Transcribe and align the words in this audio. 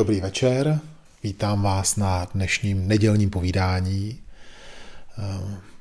Dobrý 0.00 0.20
večer, 0.20 0.80
vítám 1.22 1.62
vás 1.62 1.96
na 1.96 2.24
dnešním 2.34 2.88
nedělním 2.88 3.30
povídání. 3.30 4.18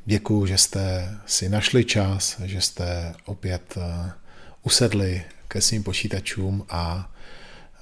Děkuji, 0.06 0.46
že 0.46 0.58
jste 0.58 1.16
si 1.26 1.50
našli 1.50 1.86
čas, 1.86 2.42
že 2.44 2.62
jste 2.62 3.14
opět 3.26 3.78
eh, 3.78 4.12
usedli 4.64 5.24
ke 5.48 5.62
svým 5.62 5.84
počítačům 5.84 6.66
a 6.70 7.12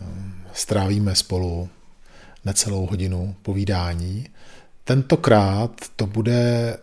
eh, 0.02 0.05
strávíme 0.54 1.16
spolu 1.16 1.70
necelou 2.46 2.86
hodinu 2.86 3.36
povídání. 3.42 4.30
Tentokrát 4.84 5.72
to 5.96 6.08
bude 6.08 6.78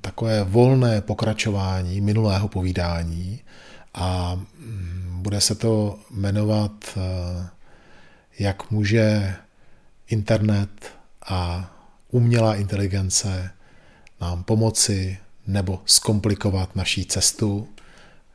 takové 0.00 0.44
volné 0.44 1.00
pokračování 1.00 2.00
minulého 2.00 2.48
povídání 2.48 3.40
a 3.94 4.34
mm, 4.34 5.18
bude 5.22 5.40
se 5.40 5.54
to 5.54 5.98
jmenovat 6.10 6.72
eh, 6.96 7.54
jak 8.38 8.70
může 8.70 9.34
internet 10.08 10.92
a 11.26 11.70
umělá 12.10 12.54
inteligence 12.54 13.50
nám 14.20 14.44
pomoci 14.44 15.18
nebo 15.46 15.82
zkomplikovat 15.86 16.76
naší 16.76 17.04
cestu 17.06 17.68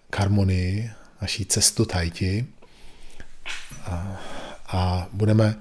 k 0.09 0.20
harmonii, 0.20 0.89
naší 1.22 1.45
cestu 1.45 1.85
tajti. 1.85 2.45
A, 3.85 4.17
a 4.67 5.08
budeme 5.13 5.55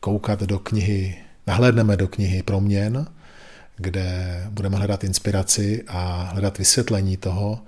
koukat 0.00 0.40
do 0.40 0.58
knihy, 0.58 1.24
nahlédneme 1.46 1.96
do 1.96 2.08
knihy 2.08 2.42
Proměn, 2.42 3.06
kde 3.76 4.42
budeme 4.50 4.76
hledat 4.76 5.04
inspiraci 5.04 5.84
a 5.88 6.22
hledat 6.22 6.58
vysvětlení 6.58 7.16
toho, 7.16 7.62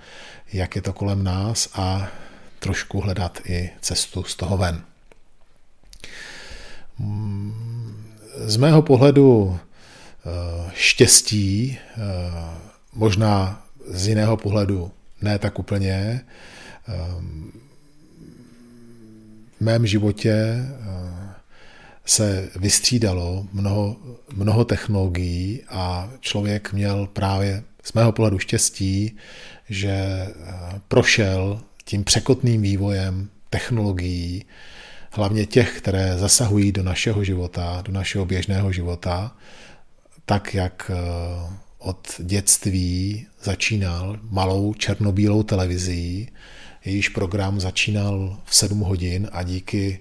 jak 0.52 0.76
je 0.76 0.82
to 0.82 0.92
kolem 0.92 1.24
nás 1.24 1.68
a 1.74 2.08
trošku 2.58 3.00
hledat 3.00 3.40
i 3.44 3.70
cestu 3.80 4.24
z 4.24 4.36
toho 4.36 4.56
ven. 4.56 4.84
Z 8.46 8.56
mého 8.56 8.82
pohledu 8.82 9.58
eh, 9.58 10.70
štěstí, 10.74 11.78
eh, 11.78 12.00
možná 12.94 13.62
z 13.86 14.08
jiného 14.08 14.36
pohledu 14.36 14.90
ne 15.22 15.38
tak 15.38 15.58
úplně, 15.58 16.20
eh, 16.88 16.92
v 19.56 19.60
mém 19.60 19.86
životě 19.86 20.64
se 22.06 22.50
vystřídalo 22.56 23.46
mnoho, 23.52 23.96
mnoho 24.32 24.64
technologií 24.64 25.62
a 25.68 26.10
člověk 26.20 26.72
měl 26.72 27.08
právě 27.12 27.62
z 27.82 27.92
mého 27.92 28.12
pohledu 28.12 28.38
štěstí, 28.38 29.16
že 29.68 30.26
prošel 30.88 31.60
tím 31.84 32.04
překotným 32.04 32.62
vývojem 32.62 33.28
technologií, 33.50 34.44
hlavně 35.16 35.46
těch, 35.46 35.78
které 35.78 36.18
zasahují 36.18 36.72
do 36.72 36.82
našeho 36.82 37.24
života, 37.24 37.82
do 37.84 37.92
našeho 37.92 38.24
běžného 38.24 38.72
života, 38.72 39.36
tak 40.24 40.54
jak 40.54 40.90
eh, 40.94 41.54
od 41.78 42.08
dětství 42.18 43.26
začínal 43.42 44.18
malou 44.30 44.74
černobílou 44.74 45.42
televizí, 45.42 46.28
jejíž 46.84 47.08
program 47.08 47.60
začínal 47.60 48.38
v 48.44 48.54
7 48.54 48.80
hodin 48.80 49.28
a 49.32 49.42
díky 49.42 49.98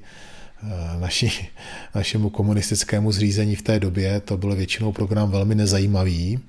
eh, 0.64 1.00
naši, 1.00 1.32
našemu 1.96 2.30
komunistickému 2.30 3.12
zřízení 3.12 3.56
v 3.56 3.62
té 3.62 3.80
době 3.80 4.20
to 4.20 4.38
byl 4.38 4.56
většinou 4.56 4.92
program 4.92 5.32
velmi 5.32 5.56
nezajímavý. 5.56 6.40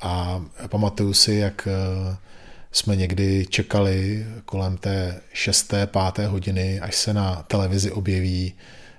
A 0.00 0.44
pamatuju 0.68 1.12
si, 1.12 1.34
jak 1.34 1.68
eh, 1.70 2.16
jsme 2.76 2.96
někdy 2.96 3.46
čekali 3.46 4.26
kolem 4.44 4.76
té 4.76 5.20
šesté, 5.32 5.86
páté 5.86 6.26
hodiny, 6.26 6.80
až 6.80 6.96
se 6.96 7.14
na 7.14 7.42
televizi 7.42 7.90
objeví 7.90 8.54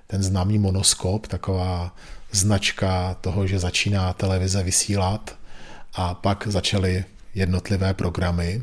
ten 0.06 0.22
známý 0.22 0.58
monoskop, 0.58 1.26
taková 1.26 1.96
značka 2.32 3.14
toho, 3.20 3.46
že 3.46 3.58
začíná 3.58 4.12
televize 4.12 4.62
vysílat 4.62 5.38
a 5.94 6.14
pak 6.14 6.46
začaly 6.46 7.04
jednotlivé 7.34 7.94
programy. 7.94 8.62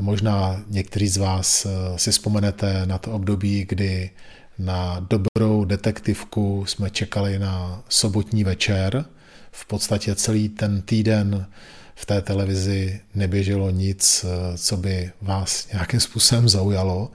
Možná 0.00 0.62
někteří 0.68 1.08
z 1.08 1.16
vás 1.16 1.66
eh, 1.66 1.98
si 1.98 2.10
vzpomenete 2.10 2.86
na 2.86 2.98
to 2.98 3.12
období, 3.12 3.66
kdy 3.68 4.10
na 4.58 5.06
dobrou 5.10 5.64
detektivku 5.64 6.64
jsme 6.66 6.90
čekali 6.90 7.38
na 7.38 7.82
sobotní 7.88 8.44
večer. 8.44 9.04
V 9.52 9.66
podstatě 9.66 10.14
celý 10.14 10.48
ten 10.48 10.82
týden 10.82 11.46
v 11.94 12.06
té 12.06 12.22
televizi 12.22 13.00
neběželo 13.14 13.70
nic, 13.70 14.24
eh, 14.24 14.58
co 14.58 14.76
by 14.76 15.10
vás 15.22 15.68
nějakým 15.72 16.00
způsobem 16.00 16.48
zaujalo 16.48 17.10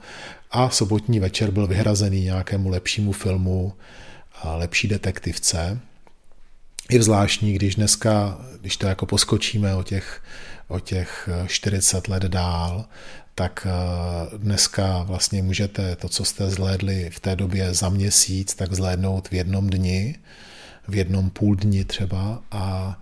a 0.50 0.70
sobotní 0.70 1.20
večer 1.20 1.50
byl 1.50 1.66
vyhrazený 1.66 2.20
nějakému 2.24 2.68
lepšímu 2.68 3.12
filmu, 3.12 3.72
a 4.42 4.56
lepší 4.56 4.88
detektivce. 4.88 5.80
Je 6.90 7.02
zvláštní, 7.02 7.52
když 7.52 7.74
dneska, 7.74 8.40
když 8.60 8.76
to 8.76 8.86
jako 8.86 9.06
poskočíme 9.06 9.74
o 9.74 9.82
těch, 9.82 10.22
o 10.68 10.80
těch 10.80 11.28
40 11.46 12.08
let 12.08 12.22
dál, 12.22 12.84
tak 13.34 13.66
eh, 13.66 14.38
dneska 14.38 15.02
vlastně 15.02 15.42
můžete 15.42 15.96
to, 15.96 16.08
co 16.08 16.24
jste 16.24 16.50
zhlédli 16.50 17.10
v 17.12 17.20
té 17.20 17.36
době 17.36 17.74
za 17.74 17.88
měsíc, 17.88 18.54
tak 18.54 18.74
zhlédnout 18.74 19.28
v 19.28 19.34
jednom 19.34 19.70
dni, 19.70 20.18
v 20.88 20.94
jednom 20.94 21.30
půl 21.30 21.56
dni 21.56 21.84
třeba 21.84 22.42
a 22.50 22.98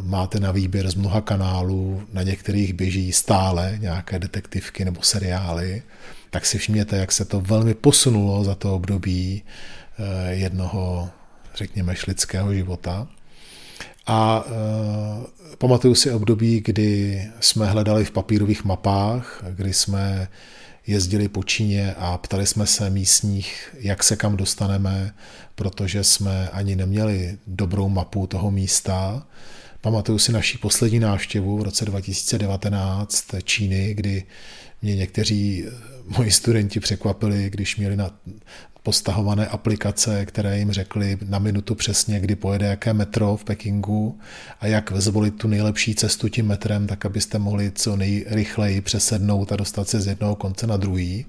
máte 0.00 0.40
na 0.40 0.52
výběr 0.52 0.90
z 0.90 0.94
mnoha 0.94 1.20
kanálů, 1.20 2.02
na 2.12 2.22
některých 2.22 2.72
běží 2.72 3.12
stále 3.12 3.78
nějaké 3.80 4.18
detektivky 4.18 4.84
nebo 4.84 5.02
seriály, 5.02 5.82
tak 6.30 6.46
si 6.46 6.58
všimněte, 6.58 6.96
jak 6.96 7.12
se 7.12 7.24
to 7.24 7.40
velmi 7.40 7.74
posunulo 7.74 8.44
za 8.44 8.54
to 8.54 8.74
období 8.74 9.42
eh, 9.98 10.34
jednoho, 10.34 11.10
řekněme, 11.54 11.96
šlidského 11.96 12.54
života. 12.54 13.08
A 14.08 14.44
e, 14.46 15.56
pamatuju 15.56 15.94
si 15.94 16.10
období, 16.10 16.62
kdy 16.64 17.22
jsme 17.40 17.66
hledali 17.66 18.04
v 18.04 18.10
papírových 18.10 18.64
mapách, 18.64 19.44
kdy 19.50 19.72
jsme 19.72 20.28
jezdili 20.86 21.28
po 21.28 21.44
Číně 21.44 21.94
a 21.98 22.18
ptali 22.18 22.46
jsme 22.46 22.66
se 22.66 22.90
místních, 22.90 23.76
jak 23.78 24.04
se 24.04 24.16
kam 24.16 24.36
dostaneme, 24.36 25.14
protože 25.54 26.04
jsme 26.04 26.48
ani 26.48 26.76
neměli 26.76 27.38
dobrou 27.46 27.88
mapu 27.88 28.26
toho 28.26 28.50
místa. 28.50 29.26
Pamatuju 29.80 30.18
si 30.18 30.32
naší 30.32 30.58
poslední 30.58 31.00
návštěvu 31.00 31.58
v 31.58 31.62
roce 31.62 31.84
2019 31.84 33.24
Číny, 33.44 33.94
kdy 33.94 34.24
mě 34.82 34.96
někteří 34.96 35.64
moji 36.16 36.30
studenti 36.30 36.80
překvapili, 36.80 37.50
když 37.50 37.76
měli 37.76 37.96
na 37.96 38.10
postahované 38.82 39.46
aplikace, 39.46 40.26
které 40.26 40.58
jim 40.58 40.72
řekly 40.72 41.18
na 41.28 41.38
minutu 41.38 41.74
přesně, 41.74 42.20
kdy 42.20 42.36
pojede 42.36 42.66
jaké 42.66 42.92
metro 42.92 43.36
v 43.36 43.44
Pekingu 43.44 44.18
a 44.60 44.66
jak 44.66 44.92
zvolit 44.96 45.38
tu 45.38 45.48
nejlepší 45.48 45.94
cestu 45.94 46.28
tím 46.28 46.46
metrem, 46.46 46.86
tak 46.86 47.06
abyste 47.06 47.38
mohli 47.38 47.72
co 47.74 47.96
nejrychleji 47.96 48.80
přesednout 48.80 49.52
a 49.52 49.56
dostat 49.56 49.88
se 49.88 50.00
z 50.00 50.06
jednoho 50.06 50.36
konce 50.36 50.66
na 50.66 50.76
druhý. 50.76 51.26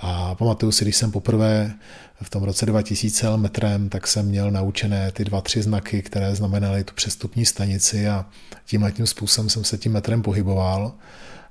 A 0.00 0.34
pamatuju 0.34 0.72
si, 0.72 0.84
když 0.84 0.96
jsem 0.96 1.12
poprvé 1.12 1.74
v 2.22 2.30
tom 2.30 2.42
roce 2.42 2.66
2000 2.66 3.36
metrem, 3.36 3.88
tak 3.88 4.06
jsem 4.06 4.26
měl 4.26 4.50
naučené 4.50 5.12
ty 5.12 5.24
dva, 5.24 5.40
tři 5.40 5.62
znaky, 5.62 6.02
které 6.02 6.34
znamenaly 6.34 6.84
tu 6.84 6.94
přestupní 6.94 7.44
stanici 7.44 8.08
a 8.08 8.26
tím 8.64 8.86
způsobem 9.04 9.50
jsem 9.50 9.64
se 9.64 9.78
tím 9.78 9.92
metrem 9.92 10.22
pohyboval. 10.22 10.92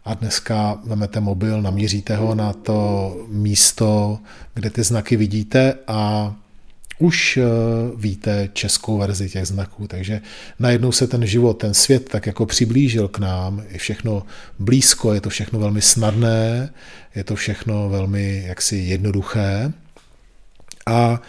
A 0.05 0.13
dneska 0.13 0.79
vezmete 0.83 1.19
mobil, 1.19 1.61
namíříte 1.61 2.15
ho 2.15 2.35
na 2.35 2.53
to 2.53 3.17
místo, 3.27 4.19
kde 4.53 4.69
ty 4.69 4.83
znaky 4.83 5.15
vidíte 5.15 5.73
a 5.87 6.33
už 6.99 7.37
eh, 7.37 7.43
víte 7.95 8.49
českou 8.53 8.97
verzi 8.97 9.29
těch 9.29 9.45
znaků, 9.45 9.87
takže 9.87 10.21
najednou 10.59 10.91
se 10.91 11.07
ten 11.07 11.25
život, 11.25 11.53
ten 11.53 11.73
svět 11.73 12.09
tak 12.09 12.25
jako 12.25 12.45
přiblížil 12.45 13.07
k 13.07 13.19
nám, 13.19 13.63
je 13.69 13.77
všechno 13.77 14.23
blízko, 14.59 15.13
je 15.13 15.21
to 15.21 15.29
všechno 15.29 15.59
velmi 15.59 15.81
snadné, 15.81 16.69
je 17.15 17.23
to 17.23 17.35
všechno 17.35 17.89
velmi 17.89 18.43
jaksi 18.47 18.75
jednoduché 18.75 19.73
a 20.87 21.21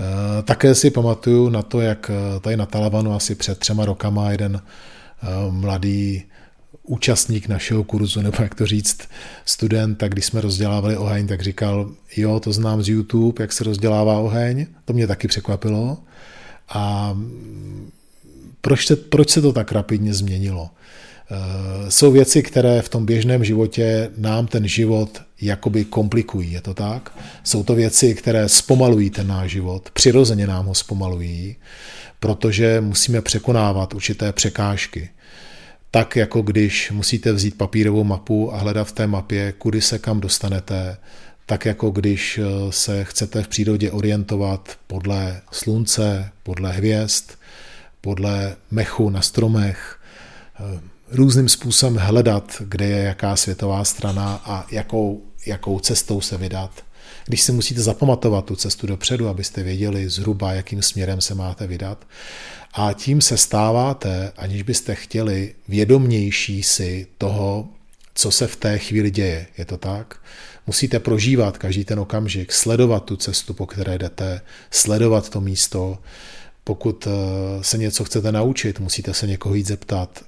e, 0.00 0.42
také 0.42 0.74
si 0.74 0.90
pamatuju 0.90 1.48
na 1.48 1.62
to, 1.62 1.80
jak 1.80 2.10
eh, 2.10 2.40
tady 2.40 2.56
na 2.56 2.66
Talavanu 2.66 3.14
asi 3.14 3.34
před 3.34 3.58
třema 3.58 3.84
rokama 3.84 4.30
jeden 4.30 4.56
e, 4.56 5.50
mladý 5.50 6.22
účastník 6.82 7.48
našeho 7.48 7.84
kurzu, 7.84 8.22
nebo 8.22 8.42
jak 8.42 8.54
to 8.54 8.66
říct, 8.66 8.98
student, 9.44 9.98
tak 9.98 10.12
když 10.12 10.24
jsme 10.24 10.40
rozdělávali 10.40 10.96
oheň, 10.96 11.26
tak 11.26 11.42
říkal, 11.42 11.90
jo, 12.16 12.40
to 12.40 12.52
znám 12.52 12.82
z 12.82 12.88
YouTube, 12.88 13.42
jak 13.42 13.52
se 13.52 13.64
rozdělává 13.64 14.18
oheň, 14.18 14.66
to 14.84 14.92
mě 14.92 15.06
taky 15.06 15.28
překvapilo. 15.28 15.98
A 16.68 17.14
proč 18.60 18.86
se, 18.86 18.96
proč 18.96 19.30
se 19.30 19.42
to 19.42 19.52
tak 19.52 19.72
rapidně 19.72 20.14
změnilo? 20.14 20.70
Eh, 21.30 21.90
jsou 21.90 22.12
věci, 22.12 22.42
které 22.42 22.82
v 22.82 22.88
tom 22.88 23.06
běžném 23.06 23.44
životě 23.44 24.10
nám 24.16 24.46
ten 24.46 24.68
život 24.68 25.22
jakoby 25.40 25.84
komplikují, 25.84 26.52
je 26.52 26.60
to 26.60 26.74
tak? 26.74 27.18
Jsou 27.44 27.62
to 27.62 27.74
věci, 27.74 28.14
které 28.14 28.48
zpomalují 28.48 29.10
ten 29.10 29.26
náš 29.26 29.50
život, 29.50 29.90
přirozeně 29.92 30.46
nám 30.46 30.66
ho 30.66 30.74
zpomalují, 30.74 31.56
protože 32.20 32.80
musíme 32.80 33.22
překonávat 33.22 33.94
určité 33.94 34.32
překážky 34.32 35.10
tak 35.90 36.16
jako 36.16 36.42
když 36.42 36.90
musíte 36.90 37.32
vzít 37.32 37.58
papírovou 37.58 38.04
mapu 38.04 38.54
a 38.54 38.58
hledat 38.58 38.84
v 38.84 38.92
té 38.92 39.06
mapě, 39.06 39.52
kudy 39.52 39.80
se 39.80 39.98
kam 39.98 40.20
dostanete, 40.20 40.96
tak 41.46 41.66
jako 41.66 41.90
když 41.90 42.38
eh, 42.38 42.72
se 42.72 43.04
chcete 43.04 43.42
v 43.42 43.48
přírodě 43.48 43.90
orientovat 43.90 44.78
podle 44.86 45.40
slunce, 45.52 46.30
podle 46.42 46.72
hvězd, 46.72 47.30
podle 48.00 48.56
mechu 48.70 49.10
na 49.10 49.22
stromech, 49.22 49.98
eh, 50.60 50.80
různým 51.10 51.48
způsobem 51.48 51.96
hledat, 51.96 52.62
kde 52.64 52.86
je 52.86 53.02
jaká 53.02 53.36
světová 53.36 53.84
strana 53.84 54.42
a 54.44 54.66
jakou, 54.70 55.22
jakou 55.46 55.80
cestou 55.80 56.20
se 56.20 56.36
vydat. 56.36 56.70
Když 57.26 57.42
si 57.42 57.52
musíte 57.52 57.80
zapamatovat 57.80 58.44
tu 58.44 58.56
cestu 58.56 58.86
dopředu, 58.86 59.28
abyste 59.28 59.62
věděli 59.62 60.08
zhruba, 60.08 60.52
jakým 60.52 60.82
směrem 60.82 61.20
se 61.20 61.34
máte 61.34 61.66
vydat, 61.66 62.06
a 62.72 62.92
tím 62.92 63.20
se 63.20 63.36
stáváte, 63.36 64.32
aniž 64.36 64.62
byste 64.62 64.94
chtěli, 64.94 65.54
vědomější 65.68 66.62
si 66.62 67.06
toho, 67.18 67.68
co 68.14 68.30
se 68.30 68.46
v 68.46 68.56
té 68.56 68.78
chvíli 68.78 69.10
děje. 69.10 69.46
Je 69.58 69.64
to 69.64 69.76
tak? 69.76 70.20
Musíte 70.66 71.00
prožívat 71.00 71.58
každý 71.58 71.84
ten 71.84 72.00
okamžik, 72.00 72.52
sledovat 72.52 73.04
tu 73.04 73.16
cestu, 73.16 73.54
po 73.54 73.66
které 73.66 73.98
jdete, 73.98 74.40
sledovat 74.70 75.28
to 75.28 75.40
místo. 75.40 75.98
Pokud 76.64 77.06
eh, 77.06 77.10
se 77.64 77.78
něco 77.78 78.04
chcete 78.04 78.32
naučit, 78.32 78.80
musíte 78.80 79.14
se 79.14 79.26
někoho 79.26 79.54
jít 79.54 79.66
zeptat, 79.66 80.24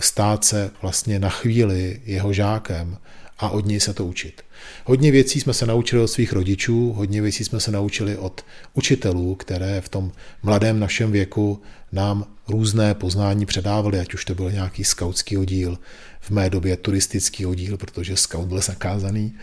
stát 0.00 0.44
se 0.44 0.70
vlastně 0.82 1.18
na 1.18 1.28
chvíli 1.28 2.00
jeho 2.04 2.32
žákem 2.32 2.98
a 3.38 3.48
od 3.48 3.66
něj 3.66 3.80
se 3.80 3.94
to 3.94 4.06
učit. 4.06 4.42
Hodně 4.84 5.10
věcí 5.10 5.40
jsme 5.40 5.54
se 5.54 5.66
naučili 5.66 6.02
od 6.02 6.08
svých 6.08 6.32
rodičů, 6.32 6.92
hodně 6.92 7.22
věcí 7.22 7.44
jsme 7.44 7.60
se 7.60 7.70
naučili 7.70 8.16
od 8.16 8.44
učitelů, 8.74 9.34
které 9.34 9.80
v 9.80 9.88
tom 9.88 10.12
mladém 10.42 10.80
našem 10.80 11.12
věku 11.12 11.62
nám 11.92 12.26
různé 12.48 12.94
poznání 12.94 13.46
předávali, 13.46 14.00
ať 14.00 14.14
už 14.14 14.24
to 14.24 14.34
byl 14.34 14.50
nějaký 14.50 14.84
skautský 14.84 15.36
oddíl, 15.36 15.78
v 16.20 16.30
mé 16.30 16.50
době 16.50 16.76
turistický 16.76 17.46
oddíl, 17.46 17.76
protože 17.76 18.16
scout 18.16 18.48
byl 18.48 18.60
zakázaný, 18.60 19.34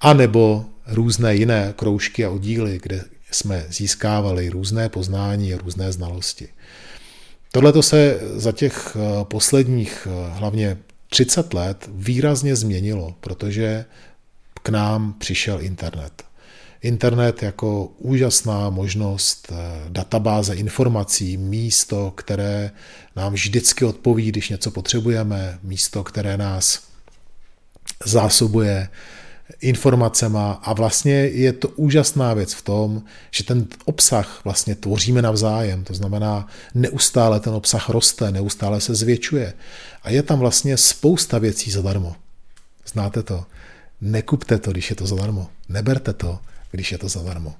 anebo 0.00 0.64
různé 0.86 1.34
jiné 1.34 1.74
kroužky 1.76 2.24
a 2.24 2.30
oddíly, 2.30 2.78
kde 2.82 3.04
jsme 3.30 3.66
získávali 3.68 4.48
různé 4.48 4.88
poznání 4.88 5.54
a 5.54 5.58
různé 5.58 5.92
znalosti. 5.92 6.48
Tohle 7.56 7.72
to 7.72 7.82
se 7.82 8.20
za 8.34 8.52
těch 8.52 8.96
eh, 8.96 9.24
posledních 9.24 10.08
eh, 10.10 10.38
hlavně 10.38 10.78
30 11.08 11.54
let 11.54 11.88
výrazně 11.92 12.56
změnilo, 12.56 13.14
protože 13.20 13.84
k 14.62 14.68
nám 14.68 15.12
přišel 15.18 15.62
internet. 15.62 16.22
Internet 16.82 17.42
jako 17.42 17.84
úžasná 17.98 18.70
možnost 18.70 19.52
eh, 19.52 19.56
databáze 19.88 20.54
informací, 20.54 21.36
místo, 21.36 22.12
které 22.16 22.70
nám 23.16 23.32
vždycky 23.32 23.84
odpoví, 23.84 24.28
když 24.28 24.48
něco 24.48 24.70
potřebujeme, 24.70 25.58
místo, 25.62 26.04
které 26.04 26.36
nás 26.36 26.82
zásobuje 28.04 28.88
informacema 29.60 30.52
a 30.52 30.72
vlastně 30.72 31.12
je 31.12 31.52
to 31.52 31.68
úžasná 31.68 32.34
věc 32.34 32.54
v 32.54 32.62
tom, 32.62 33.02
že 33.30 33.44
ten 33.44 33.66
obsah 33.84 34.40
vlastně 34.44 34.74
tvoříme 34.74 35.22
navzájem, 35.22 35.84
to 35.84 35.94
znamená 35.94 36.48
neustále 36.74 37.40
ten 37.40 37.54
obsah 37.54 37.88
roste, 37.88 38.32
neustále 38.32 38.80
se 38.80 38.94
zvětšuje 38.94 39.54
a 40.02 40.10
je 40.10 40.22
tam 40.22 40.38
vlastně 40.38 40.76
spousta 40.76 41.38
věcí 41.38 41.70
zadarmo. 41.70 42.16
Znáte 42.86 43.22
to? 43.22 43.44
Nekupte 44.00 44.58
to, 44.58 44.70
když 44.70 44.90
je 44.90 44.96
to 44.96 45.06
zadarmo. 45.06 45.48
Neberte 45.68 46.12
to, 46.12 46.38
když 46.70 46.92
je 46.92 46.98
to 46.98 47.08
zadarmo. 47.08 47.54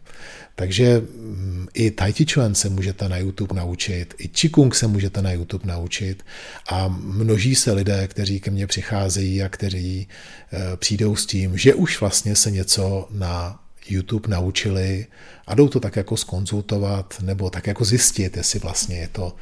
Takže 0.57 1.01
mm, 1.01 1.67
i 1.75 1.91
Tai 1.91 2.13
Chi 2.13 2.27
Chuan 2.33 2.55
se 2.55 2.69
můžete 2.69 3.09
na 3.09 3.17
YouTube 3.17 3.57
naučit, 3.57 4.15
i 4.19 4.29
Qigong 4.29 4.75
se 4.75 4.87
můžete 4.87 5.23
na 5.23 5.33
YouTube 5.33 5.67
naučit 5.67 6.25
a 6.69 6.89
množí 6.89 7.55
se 7.55 7.73
lidé, 7.73 8.09
kteří 8.09 8.41
ke 8.41 8.51
mně 8.51 8.67
přicházejí 8.67 9.43
a 9.43 9.49
kteří 9.49 10.09
eh, 10.53 10.77
přijdou 10.77 11.17
s 11.17 11.27
tím, 11.27 11.59
že 11.59 11.75
už 11.75 12.01
vlastně 12.01 12.37
se 12.37 12.51
něco 12.51 13.09
na 13.11 13.61
YouTube 13.89 14.29
naučili 14.29 15.07
a 15.47 15.55
jdou 15.55 15.69
to 15.69 15.81
tak 15.81 15.97
jako 15.97 16.17
skonzultovat 16.17 17.15
nebo 17.21 17.51
tak 17.51 17.67
jako 17.67 17.85
zjistit, 17.85 18.37
jestli 18.37 18.59
vlastně 18.59 18.97
je 18.97 19.09
to 19.09 19.37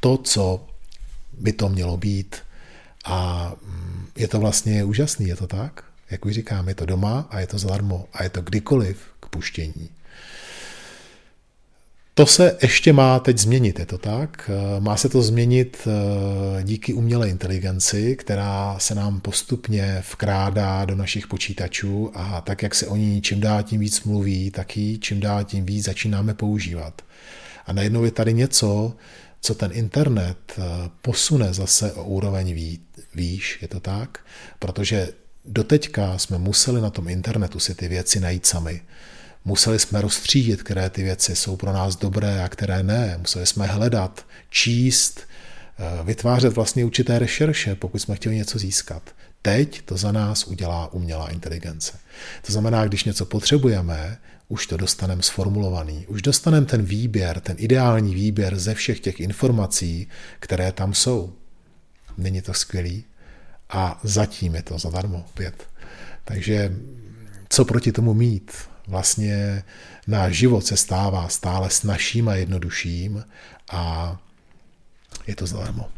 to, 0.00 0.16
co 0.16 0.66
by 1.38 1.52
to 1.52 1.68
mělo 1.68 1.96
být. 1.96 2.36
A 3.04 3.52
mm, 3.66 4.06
je 4.16 4.28
to 4.28 4.40
vlastně 4.40 4.84
úžasný, 4.84 5.28
je 5.28 5.36
to 5.36 5.46
tak? 5.46 5.84
Jak 6.10 6.24
už 6.24 6.34
říkám, 6.34 6.68
je 6.68 6.74
to 6.74 6.86
doma 6.86 7.26
a 7.30 7.40
je 7.40 7.46
to 7.46 7.58
zadarmo 7.58 8.08
a 8.12 8.22
je 8.22 8.30
to 8.30 8.42
kdykoliv 8.42 8.98
k 9.20 9.28
puštění. 9.28 9.88
To 12.20 12.26
se 12.26 12.56
ještě 12.62 12.92
má 12.92 13.18
teď 13.18 13.38
změnit, 13.38 13.78
je 13.78 13.86
to 13.86 13.98
tak? 13.98 14.50
Má 14.78 14.96
se 14.96 15.08
to 15.08 15.22
změnit 15.22 15.78
eh, 15.86 16.62
díky 16.62 16.92
umělé 16.92 17.28
inteligenci, 17.28 18.16
která 18.16 18.78
se 18.78 18.94
nám 18.94 19.20
postupně 19.20 20.02
vkrádá 20.12 20.84
do 20.84 20.96
našich 20.96 21.26
počítačů 21.26 22.10
a 22.14 22.40
tak, 22.40 22.62
jak 22.62 22.74
se 22.74 22.86
o 22.86 22.96
ní 22.96 23.22
čím 23.22 23.40
dál 23.40 23.62
tím 23.62 23.80
víc 23.80 24.02
mluví, 24.02 24.50
tak 24.50 24.76
ji 24.76 24.98
čím 24.98 25.20
dál 25.20 25.44
tím 25.44 25.66
víc 25.66 25.84
začínáme 25.84 26.34
používat. 26.34 27.02
A 27.66 27.72
najednou 27.72 28.04
je 28.04 28.10
tady 28.10 28.34
něco, 28.34 28.92
co 29.40 29.54
ten 29.54 29.70
internet 29.74 30.38
eh, 30.58 30.62
posune 31.02 31.54
zase 31.54 31.92
o 31.92 32.04
úroveň 32.04 32.76
výš, 33.14 33.58
je 33.62 33.68
to 33.68 33.80
tak? 33.80 34.18
Protože 34.58 35.08
doteďka 35.44 36.18
jsme 36.18 36.38
museli 36.38 36.80
na 36.80 36.90
tom 36.90 37.08
internetu 37.08 37.60
si 37.60 37.74
ty 37.74 37.88
věci 37.88 38.20
najít 38.20 38.46
sami. 38.46 38.80
Museli 39.44 39.78
jsme 39.78 40.00
rozstřídit, 40.00 40.62
které 40.62 40.90
ty 40.90 41.02
věci 41.02 41.36
jsou 41.36 41.56
pro 41.56 41.72
nás 41.72 41.96
dobré 41.96 42.44
a 42.44 42.48
které 42.48 42.82
ne. 42.82 43.16
Museli 43.18 43.46
jsme 43.46 43.66
hledat, 43.66 44.26
číst, 44.50 45.20
eh, 45.20 46.04
vytvářet 46.04 46.54
vlastně 46.54 46.84
určité 46.84 47.18
rešerše, 47.18 47.74
pokud 47.74 47.98
jsme 47.98 48.16
chtěli 48.16 48.36
něco 48.36 48.58
získat. 48.58 49.02
Teď 49.42 49.82
to 49.82 49.96
za 49.96 50.12
nás 50.12 50.44
udělá 50.44 50.92
umělá 50.92 51.30
inteligence. 51.30 51.98
To 52.46 52.52
znamená, 52.52 52.86
když 52.86 53.04
něco 53.04 53.26
potřebujeme, 53.26 54.18
už 54.48 54.66
to 54.66 54.76
dostaneme 54.76 55.22
sformulovaný. 55.22 56.06
Už 56.06 56.22
dostaneme 56.22 56.66
ten 56.66 56.82
výběr, 56.82 57.40
ten 57.40 57.56
ideální 57.58 58.14
výběr 58.14 58.58
ze 58.58 58.74
všech 58.74 59.00
těch 59.00 59.20
informací, 59.20 60.08
které 60.40 60.72
tam 60.72 60.94
jsou. 60.94 61.32
Není 62.18 62.42
to 62.42 62.54
skvělý? 62.54 63.04
A 63.70 64.00
zatím 64.02 64.54
je 64.54 64.62
to 64.62 64.78
zadarmo 64.78 65.18
opět. 65.18 65.66
Takže 66.24 66.76
co 67.48 67.64
proti 67.64 67.92
tomu 67.92 68.14
mít? 68.14 68.52
Vlastně 68.90 69.62
náš 70.06 70.34
život 70.34 70.66
se 70.66 70.76
stává 70.76 71.28
stále 71.28 71.70
snažším 71.70 72.28
a 72.28 72.34
jednodušším 72.34 73.24
a 73.72 74.16
je 75.26 75.36
to 75.36 75.46
zadarmo. 75.46 75.88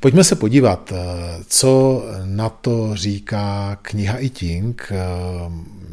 Pojďme 0.00 0.24
se 0.24 0.36
podívat, 0.36 0.92
co 1.46 2.04
na 2.24 2.48
to 2.48 2.96
říká 2.96 3.78
kniha 3.82 4.18
I 4.18 4.30
Ting. 4.30 4.92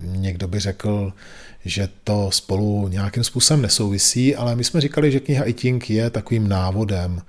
Někdo 0.01 0.47
by 0.47 0.59
řekl, 0.59 1.13
že 1.65 1.89
to 2.03 2.31
spolu 2.31 2.87
nějakým 2.87 3.23
způsobem 3.23 3.61
nesouvisí, 3.61 4.35
ale 4.35 4.55
my 4.55 4.63
jsme 4.63 4.81
říkali, 4.81 5.11
že 5.11 5.19
kniha 5.19 5.43
I 5.43 5.53
Ting 5.53 5.89
je 5.89 6.09
takovým 6.09 6.47
návodem 6.47 7.21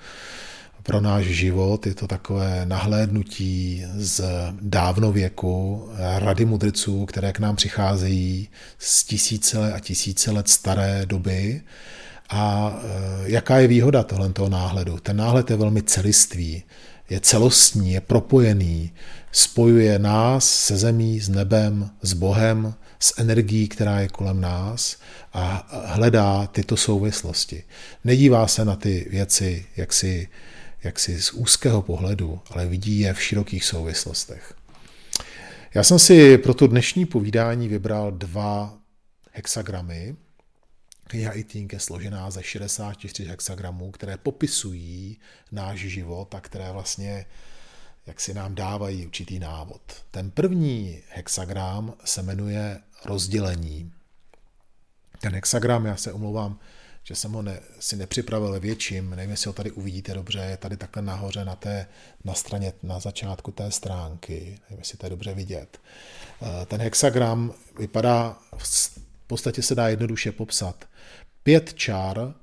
pro 0.89 1.01
náš 1.01 1.25
život. 1.25 1.87
Je 1.87 1.95
to 1.95 2.07
takové 2.07 2.65
nahlédnutí 2.65 3.85
z 3.95 4.25
dávnověku, 4.61 5.89
rady 6.19 6.45
mudrců, 6.45 7.07
které 7.07 7.33
k 7.33 7.39
nám 7.39 7.57
přicházejí 7.57 8.49
z 8.79 9.05
tisíce 9.05 9.73
a 9.73 9.79
tisíce 9.79 10.31
let 10.31 10.49
staré 10.49 11.03
doby. 11.07 11.61
A 12.31 12.73
e, 12.73 13.31
jaká 13.31 13.59
je 13.59 13.69
výhoda 13.69 14.03
tohoto 14.03 14.49
náhledu? 14.49 14.99
Ten 14.99 15.17
náhled 15.17 15.51
je 15.51 15.57
velmi 15.57 15.83
celistvý, 15.83 16.63
je 17.11 17.21
celostní, 17.21 17.93
je 17.93 18.01
propojený, 18.01 18.91
spojuje 19.33 19.99
nás 19.99 20.51
se 20.51 20.77
zemí, 20.77 21.21
s 21.21 21.29
nebem, 21.29 21.91
s 22.03 22.13
Bohem, 22.13 22.75
s 22.99 23.21
energií, 23.21 23.69
která 23.69 24.01
je 24.01 24.09
kolem 24.09 24.41
nás 24.41 24.97
a 25.33 25.69
hledá 25.85 26.47
tyto 26.47 26.77
souvislosti. 26.77 27.65
Nedívá 28.05 28.47
se 28.47 28.65
na 28.65 28.77
ty 28.77 29.07
věci, 29.11 29.67
jak 29.77 29.93
si 29.93 30.29
jaksi 30.83 31.23
z 31.23 31.33
úzkého 31.33 31.83
pohledu, 31.83 32.41
ale 32.51 32.67
vidí 32.67 33.01
je 33.01 33.15
v 33.15 33.23
širokých 33.23 33.65
souvislostech. 33.65 34.55
Já 35.75 35.83
jsem 35.83 35.99
si 35.99 36.39
pro 36.39 36.55
to 36.55 36.67
dnešní 36.67 37.07
povídání 37.07 37.69
vybral 37.69 38.13
dva 38.13 38.79
hexagramy. 39.33 40.17
Kniha 41.05 41.33
Eating 41.33 41.73
je 41.73 41.81
složená 41.81 42.31
ze 42.31 42.43
64 42.43 43.29
hexagramů, 43.29 43.91
které 43.91 44.17
popisují 44.17 45.19
náš 45.53 45.79
život 45.79 46.35
a 46.35 46.41
které 46.41 46.73
vlastně 46.73 47.27
jak 48.09 48.21
si 48.21 48.35
nám 48.35 48.55
dávají 48.55 49.07
určitý 49.07 49.39
návod. 49.39 49.83
Ten 50.11 50.31
první 50.31 51.03
hexagram 51.09 51.95
se 52.05 52.23
jmenuje 52.23 52.81
rozdělení. 53.05 53.93
Ten 55.21 55.35
hexagram, 55.35 55.87
já 55.87 55.97
se 55.97 56.13
omlouvám, 56.13 56.59
že 57.09 57.15
jsem 57.15 57.33
ho 57.33 57.43
ne, 57.43 57.61
si 57.81 57.97
nepřipravil 57.97 58.61
větším, 58.61 59.11
nevím, 59.11 59.31
jestli 59.31 59.49
ho 59.49 59.53
tady 59.53 59.71
uvidíte 59.71 60.15
dobře, 60.15 60.39
je 60.39 60.57
tady 60.57 60.77
takhle 60.77 61.03
nahoře 61.03 61.45
na 61.45 61.57
té, 61.57 61.87
na 62.25 62.35
straně, 62.35 62.73
na 62.83 63.01
začátku 63.01 63.51
té 63.51 63.71
stránky, 63.71 64.61
nevím, 64.63 64.79
jestli 64.79 64.99
to 64.99 65.07
je 65.07 65.11
dobře 65.11 65.35
vidět. 65.35 65.81
Eh, 66.43 66.67
ten 66.67 66.81
hexagram 66.81 67.55
vypadá, 67.79 68.39
v 68.57 69.27
podstatě 69.27 69.63
se 69.63 69.75
dá 69.75 69.89
jednoduše 69.89 70.33
popsat. 70.33 70.85
Pět 71.43 71.75
čár 71.75 72.35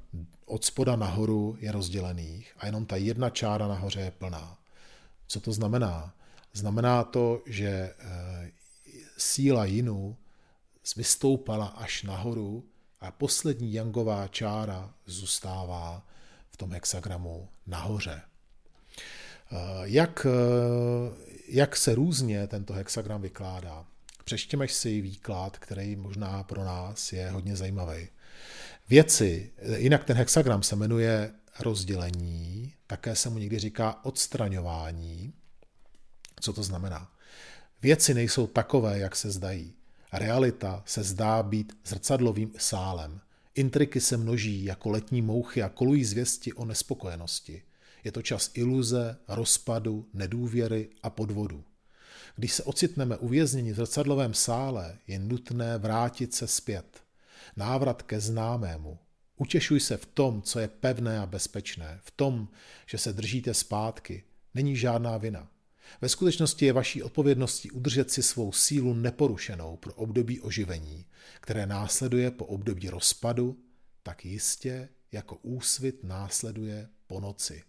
od 0.46 0.66
spoda 0.66 0.96
nahoru 0.96 1.58
je 1.60 1.72
rozdělených 1.72 2.54
a 2.58 2.66
jenom 2.66 2.86
ta 2.86 2.96
jedna 2.96 3.30
čára 3.30 3.68
nahoře 3.68 4.00
je 4.00 4.12
plná. 4.12 4.58
Co 5.28 5.40
to 5.40 5.52
znamená? 5.54 6.14
Znamená 6.54 7.04
to, 7.04 7.42
že 7.46 7.70
eh, 7.70 8.52
síla 9.18 9.66
jinu 9.66 10.18
vystoupala 10.96 11.66
až 11.66 12.04
nahoru 12.04 12.64
a 13.06 13.12
poslední 13.12 13.74
jangová 13.74 14.28
čára 14.28 14.94
zůstává 15.06 16.06
v 16.50 16.58
tom 16.58 16.72
hexagramu 16.72 17.50
nahoře. 17.68 18.22
Eh, 18.22 19.56
jak, 19.84 20.28
eh, 20.30 21.34
jak 21.48 21.76
se 21.76 21.96
různě 21.96 22.48
tento 22.48 22.74
hexagram 22.74 23.22
vykládá? 23.22 23.86
Přečtěme 24.24 24.68
si 24.68 25.02
výklad, 25.02 25.58
který 25.58 25.96
možná 25.96 26.44
pro 26.44 26.66
nás 26.66 27.14
je 27.14 27.30
hodně 27.30 27.56
zajímavý. 27.56 28.08
Věci, 28.90 29.52
jinak 29.78 30.04
ten 30.04 30.18
hexagram 30.18 30.64
se 30.64 30.76
jmenuje 30.76 31.34
rozdělení, 31.60 32.74
také 32.88 33.16
se 33.16 33.30
mu 33.30 33.38
někdy 33.38 33.60
říká 33.60 34.06
odstraňování. 34.06 35.34
Co 36.40 36.54
to 36.54 36.64
znamená? 36.64 37.12
Věci 37.82 38.14
nejsou 38.14 38.48
takové, 38.48 39.00
jak 39.00 39.16
se 39.16 39.32
zdají. 39.32 39.74
Realita 40.18 40.84
se 40.86 41.04
zdá 41.04 41.44
být 41.44 41.78
zrcadlovým 41.86 42.52
sálem. 42.58 43.22
Intriky 43.56 44.02
se 44.02 44.18
množí 44.18 44.66
jako 44.66 44.90
letní 44.90 45.22
mouchy 45.22 45.64
a 45.64 45.70
kolují 45.70 46.06
zvěsti 46.06 46.54
o 46.54 46.66
nespokojenosti. 46.66 47.62
Je 48.04 48.12
to 48.12 48.22
čas 48.22 48.52
iluze, 48.54 49.18
rozpadu, 49.28 50.10
nedůvěry 50.14 50.90
a 51.04 51.10
podvodu. 51.10 51.64
Když 52.36 52.54
se 52.54 52.64
ocitneme 52.64 53.18
uvězněni 53.18 53.74
v 53.74 53.76
zrcadlovém 53.76 54.34
sále, 54.34 54.98
je 55.08 55.20
nutné 55.20 55.78
vrátit 55.78 56.34
se 56.34 56.48
zpět. 56.48 57.04
Návrat 57.58 58.02
ke 58.02 58.20
známému. 58.20 59.00
Utěšuj 59.38 59.80
se 59.80 59.98
v 59.98 60.06
tom, 60.06 60.42
co 60.42 60.60
je 60.60 60.68
pevné 60.68 61.20
a 61.20 61.26
bezpečné, 61.26 62.00
v 62.04 62.12
tom, 62.12 62.48
že 62.86 62.98
se 62.98 63.14
držíte 63.14 63.54
zpátky. 63.54 64.24
Není 64.54 64.76
žádná 64.76 65.18
vina. 65.18 65.48
Ve 66.02 66.10
skutečnosti 66.10 66.66
je 66.66 66.74
vaší 66.74 67.04
odpovědností 67.04 67.72
udržet 67.72 68.12
si 68.12 68.24
svou 68.24 68.52
sílu 68.52 68.94
neporušenou 68.94 69.78
pro 69.78 69.94
období 69.94 70.40
oživení, 70.40 71.06
které 71.42 71.66
následuje 71.66 72.32
po 72.32 72.46
období 72.46 72.90
rozpadu, 72.90 73.60
tak 74.04 74.26
jistě 74.26 74.90
jako 75.12 75.36
úsvit 75.36 76.04
následuje 76.04 76.90
po 77.08 77.20
noci. 77.20 77.64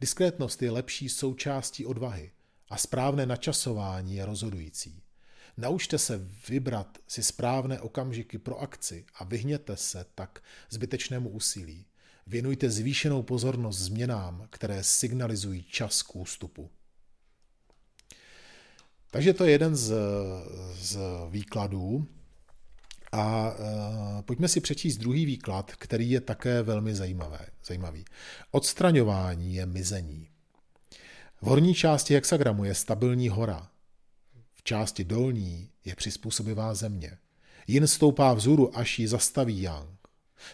Diskrétnost 0.00 0.62
je 0.62 0.70
lepší 0.70 1.08
součástí 1.08 1.86
odvahy 1.86 2.32
a 2.68 2.76
správné 2.76 3.26
načasování 3.26 4.16
je 4.16 4.26
rozhodující. 4.26 5.02
Naučte 5.56 5.98
se 5.98 6.28
vybrat 6.48 6.98
si 7.06 7.22
správné 7.22 7.80
okamžiky 7.80 8.38
pro 8.38 8.58
akci 8.58 9.06
a 9.14 9.24
vyhněte 9.24 9.76
se 9.76 10.04
tak 10.14 10.42
zbytečnému 10.70 11.28
úsilí. 11.28 11.86
Věnujte 12.30 12.70
zvýšenou 12.70 13.22
pozornost 13.22 13.78
změnám, 13.78 14.46
které 14.50 14.84
signalizují 14.84 15.62
čas 15.62 16.02
k 16.02 16.16
ústupu. 16.16 16.70
Takže 19.10 19.34
to 19.34 19.44
je 19.44 19.50
jeden 19.50 19.76
z, 19.76 19.94
z 20.74 20.98
výkladů. 21.30 22.06
A 23.12 23.50
uh, 23.50 24.22
pojďme 24.22 24.48
si 24.48 24.60
přečíst 24.60 24.96
druhý 24.96 25.26
výklad, 25.26 25.72
který 25.78 26.10
je 26.10 26.20
také 26.20 26.62
velmi 26.62 26.94
zajímavé, 26.94 27.46
zajímavý. 27.66 28.04
Odstraňování 28.50 29.54
je 29.54 29.66
mizení. 29.66 30.28
V 31.42 31.46
horní 31.46 31.74
části 31.74 32.14
hexagramu 32.14 32.64
je 32.64 32.74
stabilní 32.74 33.28
hora. 33.28 33.70
V 34.54 34.62
části 34.62 35.04
dolní 35.04 35.70
je 35.84 35.94
přizpůsobivá 35.94 36.74
země. 36.74 37.18
Jin 37.66 37.86
stoupá 37.86 38.34
vzhůru, 38.34 38.78
až 38.78 38.98
ji 38.98 39.08
zastaví 39.08 39.62
Yang. 39.62 39.99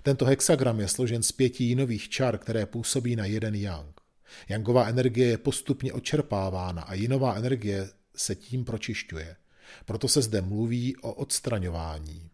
Tento 0.02 0.24
hexagram 0.24 0.80
je 0.80 0.88
složen 0.88 1.22
z 1.22 1.32
pěti 1.32 1.64
jinových 1.64 2.08
čar, 2.08 2.38
které 2.38 2.66
působí 2.66 3.16
na 3.16 3.24
jeden 3.24 3.54
yang. 3.54 4.00
Yangová 4.48 4.88
energie 4.88 5.28
je 5.28 5.38
postupně 5.38 5.92
odčerpávána 5.92 6.82
a 6.82 6.94
jinová 6.94 7.34
energie 7.34 7.90
se 8.16 8.34
tím 8.34 8.64
pročišťuje. 8.64 9.36
Proto 9.84 10.08
se 10.08 10.22
zde 10.22 10.40
mluví 10.40 10.96
o 10.96 11.14
odstraňování. 11.14 12.30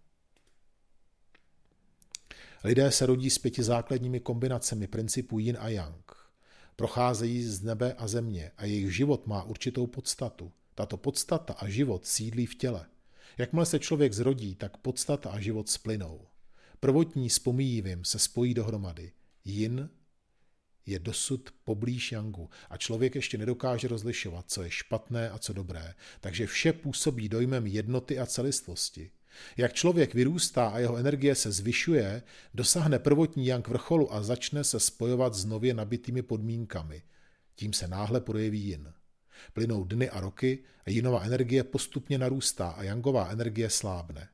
Lidé 2.64 2.90
se 2.90 3.06
rodí 3.06 3.30
s 3.30 3.38
pěti 3.38 3.62
základními 3.62 4.20
kombinacemi 4.20 4.86
principů 4.86 5.38
yin 5.38 5.56
a 5.60 5.68
yang. 5.68 6.12
Procházejí 6.76 7.42
z 7.42 7.62
nebe 7.62 7.94
a 7.94 8.08
země 8.08 8.50
a 8.56 8.64
jejich 8.64 8.94
život 8.96 9.26
má 9.26 9.42
určitou 9.42 9.86
podstatu. 9.86 10.52
Tato 10.74 10.96
podstata 10.96 11.52
a 11.52 11.68
život 11.68 12.06
sídlí 12.06 12.46
v 12.46 12.54
těle. 12.54 12.86
Jakmile 13.38 13.66
se 13.66 13.78
člověk 13.78 14.12
zrodí, 14.12 14.54
tak 14.54 14.76
podstata 14.76 15.30
a 15.30 15.40
život 15.40 15.68
splynou. 15.68 16.26
Prvotní 16.84 17.30
s 17.30 17.38
pomíjivým 17.38 18.04
se 18.04 18.18
spojí 18.18 18.54
dohromady. 18.54 19.12
Yin 19.44 19.90
je 20.86 20.98
dosud 20.98 21.50
poblíž 21.64 22.12
Yangu 22.12 22.50
a 22.70 22.76
člověk 22.76 23.14
ještě 23.14 23.38
nedokáže 23.38 23.88
rozlišovat, 23.88 24.44
co 24.48 24.62
je 24.62 24.70
špatné 24.70 25.30
a 25.30 25.38
co 25.38 25.52
dobré, 25.52 25.94
takže 26.20 26.46
vše 26.46 26.72
působí 26.72 27.28
dojmem 27.28 27.66
jednoty 27.66 28.18
a 28.18 28.26
celistvosti. 28.26 29.10
Jak 29.56 29.72
člověk 29.72 30.14
vyrůstá 30.14 30.68
a 30.68 30.78
jeho 30.78 30.96
energie 30.96 31.34
se 31.34 31.52
zvyšuje, 31.52 32.22
dosáhne 32.54 32.98
prvotní 32.98 33.46
Yang 33.46 33.68
vrcholu 33.68 34.14
a 34.14 34.22
začne 34.22 34.64
se 34.64 34.80
spojovat 34.80 35.34
s 35.34 35.44
nově 35.44 35.74
nabitými 35.74 36.22
podmínkami. 36.22 37.02
Tím 37.54 37.72
se 37.72 37.88
náhle 37.88 38.20
projeví 38.20 38.60
Yin. 38.60 38.92
Plynou 39.52 39.84
dny 39.84 40.10
a 40.10 40.20
roky 40.20 40.58
a 40.86 40.90
jinová 40.90 41.22
energie 41.22 41.64
postupně 41.64 42.18
narůstá 42.18 42.68
a 42.68 42.82
Yangová 42.82 43.28
energie 43.28 43.70
slábne. 43.70 44.28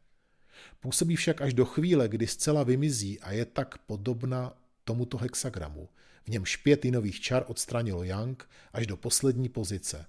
Působí 0.80 1.16
však 1.16 1.40
až 1.40 1.54
do 1.54 1.64
chvíle, 1.64 2.08
kdy 2.08 2.26
zcela 2.26 2.62
vymizí 2.62 3.20
a 3.20 3.32
je 3.32 3.44
tak 3.44 3.78
podobna 3.78 4.52
tomuto 4.84 5.18
hexagramu. 5.18 5.88
V 6.24 6.28
něm 6.28 6.44
pět 6.62 6.84
jinových 6.84 7.20
čar 7.20 7.44
odstranilo 7.46 8.04
Yang 8.04 8.48
až 8.72 8.86
do 8.86 8.96
poslední 8.96 9.48
pozice. 9.48 10.06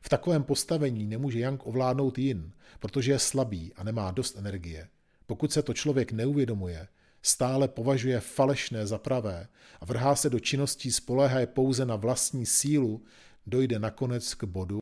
V 0.00 0.08
takovém 0.08 0.44
postavení 0.44 1.06
nemůže 1.06 1.38
Yang 1.38 1.66
ovládnout 1.66 2.18
Yin, 2.18 2.52
protože 2.78 3.12
je 3.12 3.18
slabý 3.18 3.72
a 3.76 3.84
nemá 3.84 4.10
dost 4.10 4.36
energie. 4.36 4.88
Pokud 5.26 5.52
se 5.52 5.62
to 5.62 5.74
člověk 5.74 6.12
neuvědomuje, 6.12 6.88
stále 7.22 7.68
považuje 7.68 8.20
falešné 8.20 8.86
za 8.86 8.98
pravé 8.98 9.48
a 9.80 9.84
vrhá 9.84 10.16
se 10.16 10.30
do 10.30 10.40
činností 10.40 10.92
spolehaje 10.92 11.46
pouze 11.46 11.86
na 11.86 11.96
vlastní 11.96 12.46
sílu, 12.46 13.02
dojde 13.46 13.78
nakonec 13.78 14.34
k 14.34 14.44
bodu, 14.44 14.78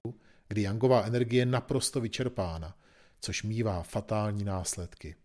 kdy 0.49 0.63
Yangová 0.63 1.03
energie 1.03 1.41
je 1.41 1.47
naprosto 1.47 2.01
vyčerpána 2.01 2.77
což 3.21 3.43
mývá 3.43 3.83
fatální 3.83 4.45
následky. 4.45 5.17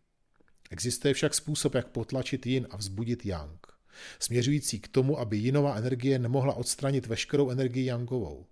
Existuje 0.70 1.14
však 1.14 1.34
způsob, 1.34 1.76
jak 1.76 1.88
potlačit 1.88 2.46
jin 2.46 2.68
a 2.70 2.78
vzbudit 2.78 3.26
yang, 3.26 3.68
směřující 4.20 4.80
k 4.80 4.88
tomu, 4.88 5.20
aby 5.20 5.38
jinová 5.38 5.76
energie 5.76 6.20
nemohla 6.20 6.54
odstranit 6.54 7.08
veškerou 7.08 7.50
energii 7.50 7.86
yangovou. 7.86 8.46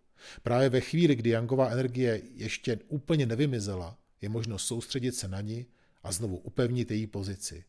Právě 0.44 0.70
ve 0.70 0.82
chvíli, 0.82 1.16
kdy 1.16 1.30
yangová 1.30 1.70
energie 1.70 2.22
ještě 2.34 2.80
úplně 2.88 3.26
nevymizela, 3.26 3.98
je 4.22 4.30
možno 4.30 4.60
soustředit 4.60 5.16
se 5.16 5.28
na 5.28 5.42
ní 5.42 5.66
a 6.04 6.12
znovu 6.12 6.38
upevnit 6.38 6.92
její 6.92 7.08
pozici. 7.08 7.64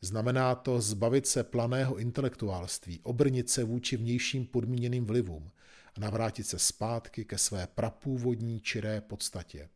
Znamená 0.00 0.54
to 0.54 0.80
zbavit 0.80 1.26
se 1.26 1.44
planého 1.44 1.96
intelektuálství, 1.96 3.00
obrnit 3.02 3.50
se 3.50 3.64
vůči 3.64 3.96
vnějším 3.96 4.46
podmíněným 4.46 5.06
vlivům 5.06 5.50
a 5.94 6.00
navrátit 6.00 6.46
se 6.46 6.58
zpátky 6.58 7.24
ke 7.24 7.38
své 7.38 7.66
prapůvodní 7.74 8.60
čiré 8.60 9.00
podstatě. 9.00 9.68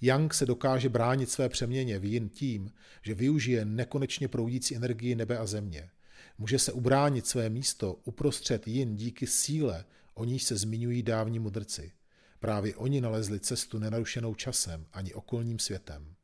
Yang 0.00 0.34
se 0.34 0.46
dokáže 0.46 0.88
bránit 0.88 1.30
své 1.30 1.48
přeměně 1.48 2.00
yin 2.02 2.28
tím, 2.28 2.72
že 3.02 3.14
využije 3.14 3.64
nekonečně 3.64 4.28
proudící 4.28 4.76
energii 4.76 5.14
nebe 5.14 5.38
a 5.38 5.46
země. 5.46 5.90
Může 6.38 6.58
se 6.58 6.72
ubránit 6.72 7.26
své 7.26 7.48
místo 7.48 8.00
uprostřed 8.04 8.68
yin 8.68 8.96
díky 8.96 9.26
síle, 9.26 9.84
o 10.14 10.24
níž 10.24 10.42
se 10.42 10.56
zmiňují 10.56 11.02
dávní 11.02 11.38
mudrci. 11.38 11.92
Právě 12.40 12.76
oni 12.76 13.00
nalezli 13.00 13.40
cestu 13.40 13.78
nenarušenou 13.78 14.34
časem 14.34 14.86
ani 14.92 15.14
okolním 15.14 15.58
světem. 15.58 16.14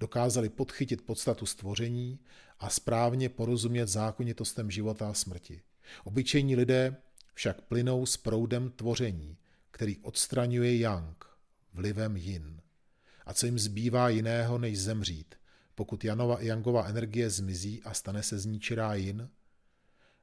Dokázali 0.00 0.48
podchytit 0.48 1.02
podstatu 1.02 1.46
stvoření 1.46 2.18
a 2.58 2.70
správně 2.70 3.28
porozumět 3.28 3.86
zákonitostem 3.86 4.70
života 4.70 5.10
a 5.10 5.14
smrti. 5.14 5.62
Obyčejní 6.04 6.56
lidé 6.56 6.96
však 7.34 7.60
plynou 7.60 8.06
s 8.06 8.16
proudem 8.16 8.70
tvoření, 8.70 9.36
který 9.70 9.98
odstraňuje 9.98 10.78
yang 10.78 11.24
vlivem 11.74 12.16
yin. 12.16 12.59
A 13.30 13.34
co 13.34 13.46
jim 13.46 13.58
zbývá 13.58 14.08
jiného, 14.08 14.58
než 14.58 14.80
zemřít, 14.80 15.34
pokud 15.74 16.04
Janova 16.04 16.42
i 16.42 16.46
Jangová 16.46 16.86
energie 16.86 17.30
zmizí 17.30 17.82
a 17.82 17.94
stane 17.94 18.22
se 18.22 18.38
z 18.38 18.46
ní 18.46 18.60
čirá 18.60 18.94
jin? 18.94 19.28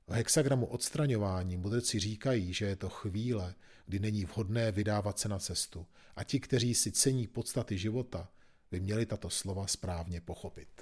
V 0.08 0.12
hexagramu 0.12 0.66
odstraňování 0.66 1.58
mudrci 1.58 2.00
říkají, 2.00 2.54
že 2.54 2.66
je 2.66 2.76
to 2.76 2.90
chvíle, 2.90 3.56
kdy 3.86 4.00
není 4.00 4.26
vhodné 4.26 4.72
vydávat 4.72 5.20
se 5.20 5.30
na 5.30 5.40
cestu 5.40 5.86
a 6.16 6.24
ti, 6.24 6.40
kteří 6.40 6.76
si 6.76 6.92
cení 6.92 7.28
podstaty 7.28 7.78
života, 7.78 8.30
by 8.72 8.80
měli 8.80 9.06
tato 9.06 9.30
slova 9.30 9.68
správně 9.68 10.22
pochopit. 10.22 10.82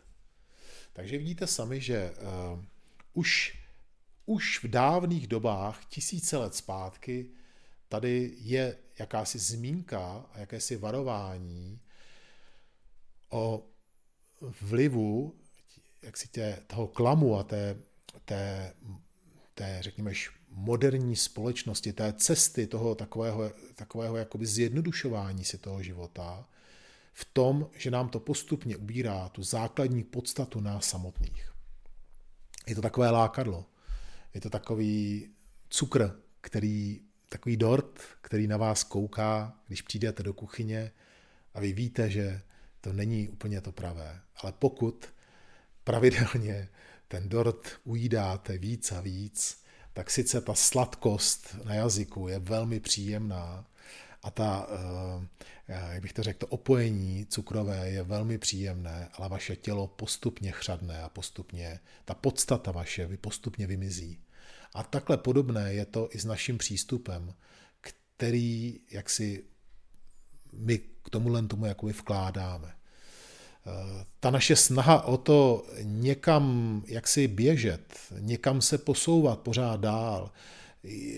Takže 0.93 1.17
vidíte 1.17 1.47
sami, 1.47 1.81
že 1.81 2.11
uh, 2.11 2.63
už, 3.13 3.57
už 4.25 4.63
v 4.63 4.67
dávných 4.67 5.27
dobách, 5.27 5.85
tisíce 5.85 6.37
let 6.37 6.55
zpátky, 6.55 7.29
tady 7.89 8.33
je 8.37 8.77
jakási 8.99 9.39
zmínka 9.39 10.25
a 10.33 10.39
jakési 10.39 10.75
varování 10.75 11.79
o 13.29 13.65
vlivu 14.61 15.35
jak 16.05 16.17
si 16.17 16.27
tě, 16.27 16.57
toho 16.67 16.87
klamu 16.87 17.37
a 17.37 17.43
té, 17.43 17.77
té, 18.25 18.73
té 19.53 19.77
řekněme, 19.81 20.11
moderní 20.49 21.15
společnosti, 21.15 21.93
té 21.93 22.13
cesty 22.13 22.67
toho 22.67 22.95
takového, 22.95 23.51
takového 23.75 24.17
jakoby 24.17 24.45
zjednodušování 24.45 25.45
si 25.45 25.57
toho 25.57 25.83
života, 25.83 26.47
v 27.13 27.25
tom, 27.25 27.69
že 27.77 27.91
nám 27.91 28.09
to 28.09 28.19
postupně 28.19 28.77
ubírá 28.77 29.29
tu 29.29 29.43
základní 29.43 30.03
podstatu 30.03 30.59
nás 30.59 30.89
samotných. 30.89 31.53
Je 32.67 32.75
to 32.75 32.81
takové 32.81 33.09
lákadlo. 33.09 33.65
Je 34.33 34.41
to 34.41 34.49
takový 34.49 35.29
cukr, 35.69 36.19
který, 36.41 37.01
takový 37.29 37.57
dort, 37.57 37.99
který 38.21 38.47
na 38.47 38.57
vás 38.57 38.83
kouká, 38.83 39.59
když 39.67 39.81
přijdete 39.81 40.23
do 40.23 40.33
kuchyně 40.33 40.91
a 41.53 41.59
vy 41.59 41.73
víte, 41.73 42.09
že 42.09 42.41
to 42.85 42.93
není 42.93 43.29
úplně 43.29 43.61
to 43.61 43.71
pravé. 43.71 44.21
Ale 44.35 44.53
pokud 44.59 45.05
pravidelně 45.83 46.69
ten 47.07 47.29
dort 47.29 47.67
ujídáte 47.83 48.57
víc 48.57 48.91
a 48.91 49.01
víc, 49.01 49.63
tak 49.93 50.11
sice 50.11 50.41
ta 50.41 50.53
sladkost 50.53 51.55
na 51.63 51.73
jazyku 51.73 52.27
je 52.27 52.39
velmi 52.39 52.79
příjemná 52.79 53.65
a 54.23 54.31
ta, 54.31 54.67
eh, 55.67 55.83
jak 55.93 56.01
bych 56.01 56.13
to 56.13 56.23
řekl, 56.23 56.39
to 56.39 56.47
opojení 56.47 57.25
cukrové 57.25 57.89
je 57.89 58.03
velmi 58.03 58.37
příjemné, 58.37 59.09
ale 59.13 59.29
vaše 59.29 59.55
tělo 59.55 59.87
postupně 59.87 60.51
chřadne 60.51 61.01
a 61.01 61.09
postupně, 61.09 61.79
ta 62.05 62.13
podstata 62.13 62.71
vaše 62.71 63.17
postupně 63.17 63.67
vymizí. 63.67 64.19
A 64.73 64.83
takhle 64.83 65.17
podobné 65.17 65.73
je 65.73 65.85
to 65.85 66.09
i 66.11 66.19
s 66.19 66.25
naším 66.25 66.57
přístupem, 66.57 67.33
který 67.81 68.79
jak 68.91 69.09
si 69.09 69.43
my 70.53 70.77
k 70.77 71.09
tomuhle 71.09 71.47
tomu 71.47 71.65
jakoby 71.65 71.93
vkládáme. 71.93 72.74
Ta 74.19 74.31
naše 74.31 74.55
snaha 74.55 75.01
o 75.01 75.17
to 75.17 75.65
někam 75.81 76.83
jaksi 76.87 77.27
běžet, 77.27 77.97
někam 78.19 78.61
se 78.61 78.77
posouvat 78.77 79.39
pořád 79.39 79.79
dál, 79.79 80.31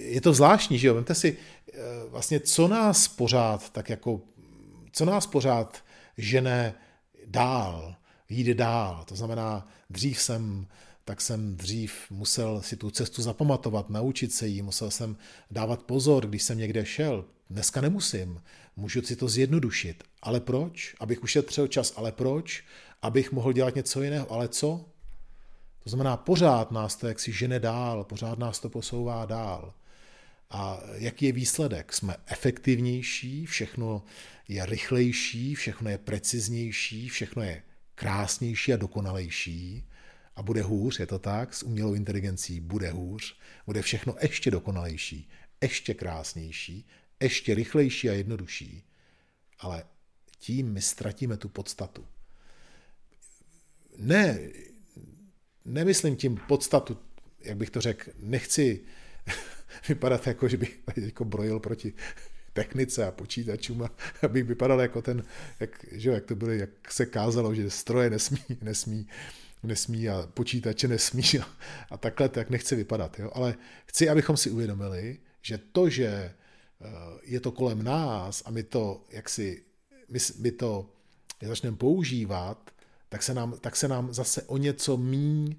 je 0.05 0.21
to 0.21 0.33
zvláštní, 0.33 0.79
že 0.79 0.87
jo? 0.87 0.93
Vemte 0.93 1.15
si, 1.15 1.37
eh, 1.73 1.77
vlastně, 2.09 2.39
co 2.39 2.67
nás 2.67 3.07
pořád, 3.07 3.69
tak 3.69 3.89
jako, 3.89 4.21
co 4.91 5.05
nás 5.05 5.27
pořád 5.27 5.83
žene 6.17 6.73
dál, 7.25 7.95
jde 8.29 8.53
dál. 8.53 9.03
To 9.07 9.15
znamená, 9.15 9.67
dřív 9.89 10.21
jsem 10.21 10.67
tak 11.07 11.21
jsem 11.21 11.55
dřív 11.57 11.93
musel 12.09 12.61
si 12.61 12.77
tu 12.77 12.91
cestu 12.91 13.21
zapamatovat, 13.21 13.89
naučit 13.89 14.33
se 14.33 14.47
jí, 14.47 14.61
musel 14.61 14.91
jsem 14.91 15.17
dávat 15.51 15.83
pozor, 15.83 16.27
když 16.27 16.43
jsem 16.43 16.57
někde 16.57 16.85
šel. 16.85 17.25
Dneska 17.49 17.81
nemusím, 17.81 18.41
můžu 18.77 19.01
si 19.01 19.15
to 19.15 19.27
zjednodušit. 19.27 20.03
Ale 20.21 20.39
proč? 20.39 20.95
Abych 20.99 21.23
ušetřil 21.23 21.67
čas, 21.67 21.93
ale 21.95 22.11
proč? 22.11 22.63
Abych 23.01 23.31
mohl 23.31 23.53
dělat 23.53 23.75
něco 23.75 24.01
jiného, 24.01 24.31
ale 24.31 24.47
co? 24.47 24.85
To 25.83 25.89
znamená, 25.89 26.17
pořád 26.17 26.71
nás 26.71 26.95
to 26.95 27.07
jaksi 27.07 27.31
žene 27.31 27.59
dál, 27.59 28.03
pořád 28.03 28.39
nás 28.39 28.59
to 28.59 28.69
posouvá 28.69 29.25
dál. 29.25 29.73
A 30.49 30.79
jaký 30.93 31.25
je 31.25 31.31
výsledek? 31.31 31.93
Jsme 31.93 32.15
efektivnější, 32.25 33.45
všechno 33.45 34.03
je 34.47 34.65
rychlejší, 34.65 35.55
všechno 35.55 35.89
je 35.89 35.97
preciznější, 35.97 37.09
všechno 37.09 37.43
je 37.43 37.63
krásnější 37.95 38.73
a 38.73 38.77
dokonalejší. 38.77 39.87
A 40.35 40.41
bude 40.41 40.61
hůř, 40.61 40.99
je 40.99 41.05
to 41.05 41.19
tak, 41.19 41.53
s 41.53 41.63
umělou 41.63 41.93
inteligencí 41.93 42.59
bude 42.59 42.91
hůř, 42.91 43.35
bude 43.65 43.81
všechno 43.81 44.15
ještě 44.21 44.51
dokonalejší, 44.51 45.29
ještě 45.61 45.93
krásnější, 45.93 46.85
ještě 47.21 47.55
rychlejší 47.55 48.09
a 48.09 48.13
jednodušší. 48.13 48.83
Ale 49.59 49.83
tím 50.39 50.73
my 50.73 50.81
ztratíme 50.81 51.37
tu 51.37 51.49
podstatu. 51.49 52.05
Ne, 53.97 54.39
nemyslím 55.65 56.15
tím 56.15 56.39
podstatu, 56.47 56.97
jak 57.41 57.57
bych 57.57 57.69
to 57.69 57.81
řekl, 57.81 58.11
nechci 58.19 58.81
vypadat 59.89 60.27
jako, 60.27 60.47
že 60.47 60.57
bych 60.57 60.79
jako 60.95 61.25
brojil 61.25 61.59
proti 61.59 61.93
technice 62.53 63.05
a 63.05 63.11
počítačům, 63.11 63.89
abych 64.21 64.43
vypadal 64.43 64.81
jako 64.81 65.01
ten, 65.01 65.23
jak, 65.59 65.85
že, 65.91 66.09
jak 66.09 66.25
to 66.25 66.35
bylo, 66.35 66.51
jak 66.51 66.91
se 66.91 67.05
kázalo, 67.05 67.55
že 67.55 67.69
stroje 67.69 68.09
nesmí, 68.09 68.39
nesmí 68.61 69.07
nesmí 69.63 70.09
a 70.09 70.29
počítače 70.33 70.87
nesmí 70.87 71.23
a, 71.41 71.47
a 71.89 71.97
takhle 71.97 72.29
tak 72.29 72.49
nechci 72.49 72.75
vypadat. 72.75 73.19
Jo? 73.19 73.31
Ale 73.33 73.55
chci, 73.85 74.09
abychom 74.09 74.37
si 74.37 74.49
uvědomili, 74.49 75.19
že 75.41 75.57
to, 75.57 75.89
že 75.89 76.33
je 77.23 77.39
to 77.39 77.51
kolem 77.51 77.83
nás 77.83 78.43
a 78.45 78.51
my 78.51 78.63
to, 78.63 79.03
jak 79.09 79.29
si, 79.29 79.63
my, 80.09 80.19
my 80.39 80.51
to 80.51 80.89
začneme 81.41 81.77
používat, 81.77 82.71
tak 83.09 83.23
se, 83.23 83.33
nám, 83.33 83.57
tak 83.61 83.75
se 83.75 83.87
nám 83.87 84.13
zase 84.13 84.41
o 84.41 84.57
něco 84.57 84.97
míň, 84.97 85.55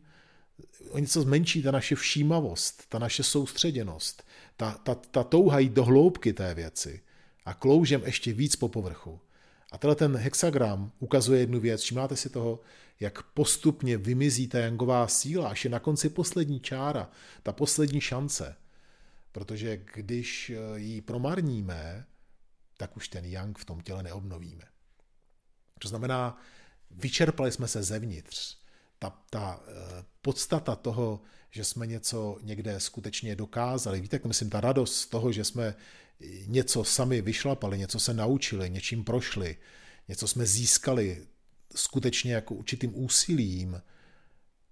o 0.91 0.99
něco 0.99 1.23
zmenší 1.23 1.63
ta 1.63 1.71
naše 1.71 1.95
všímavost, 1.95 2.83
ta 2.89 2.99
naše 2.99 3.23
soustředěnost, 3.23 4.23
ta, 4.57 4.73
ta, 4.83 4.95
ta 4.95 5.25
touha 5.25 5.59
jít 5.59 5.73
do 5.73 5.85
hloubky 5.85 6.33
té 6.33 6.55
věci 6.55 7.01
a 7.45 7.55
kloužem 7.55 8.03
ještě 8.07 8.33
víc 8.33 8.57
po 8.57 8.69
povrchu. 8.69 9.21
A 9.73 9.79
tenhle 9.79 9.95
ten 9.95 10.17
hexagram 10.17 10.93
ukazuje 10.99 11.41
jednu 11.41 11.61
věc. 11.61 11.81
Všimáte 11.81 12.17
si 12.17 12.29
toho, 12.29 12.61
jak 13.01 13.23
postupně 13.23 13.97
vymizí 13.97 14.49
ta 14.49 14.59
jangová 14.59 15.09
síla, 15.09 15.49
až 15.49 15.65
je 15.65 15.71
na 15.71 15.79
konci 15.79 16.09
poslední 16.09 16.61
čára, 16.61 17.11
ta 17.43 17.53
poslední 17.53 18.01
šance. 18.01 18.57
Protože 19.33 19.77
když 19.95 20.51
eh, 20.51 20.79
ji 20.79 21.01
promarníme, 21.01 22.07
tak 22.77 22.97
už 22.97 23.09
ten 23.09 23.25
yang 23.25 23.59
v 23.59 23.65
tom 23.65 23.81
těle 23.81 24.03
neobnovíme. 24.03 24.65
To 25.79 25.89
znamená, 25.89 26.43
vyčerpali 26.91 27.53
jsme 27.53 27.69
se 27.69 27.83
zevnitř. 27.83 28.57
Ta, 28.99 29.23
ta 29.31 29.61
eh, 29.67 30.05
podstata 30.23 30.77
toho, 30.77 31.21
že 31.51 31.65
jsme 31.65 31.87
něco 31.87 32.39
někde 32.43 32.81
skutečně 32.81 33.37
dokázali, 33.37 34.01
víte, 34.01 34.21
myslím, 34.25 34.51
ta 34.51 34.61
radost 34.61 34.97
z 34.97 35.07
toho, 35.07 35.33
že 35.33 35.45
jsme 35.45 35.75
něco 36.47 36.85
sami 36.85 37.23
vyšlapali, 37.23 37.79
něco 37.79 38.01
se 38.01 38.15
naučili, 38.15 38.71
něčím 38.71 39.05
prošli, 39.05 39.57
něco 40.09 40.29
jsme 40.29 40.47
získali 40.47 41.27
skutečně 41.75 42.35
jako 42.35 42.55
určitým 42.55 43.05
úsilím, 43.05 43.83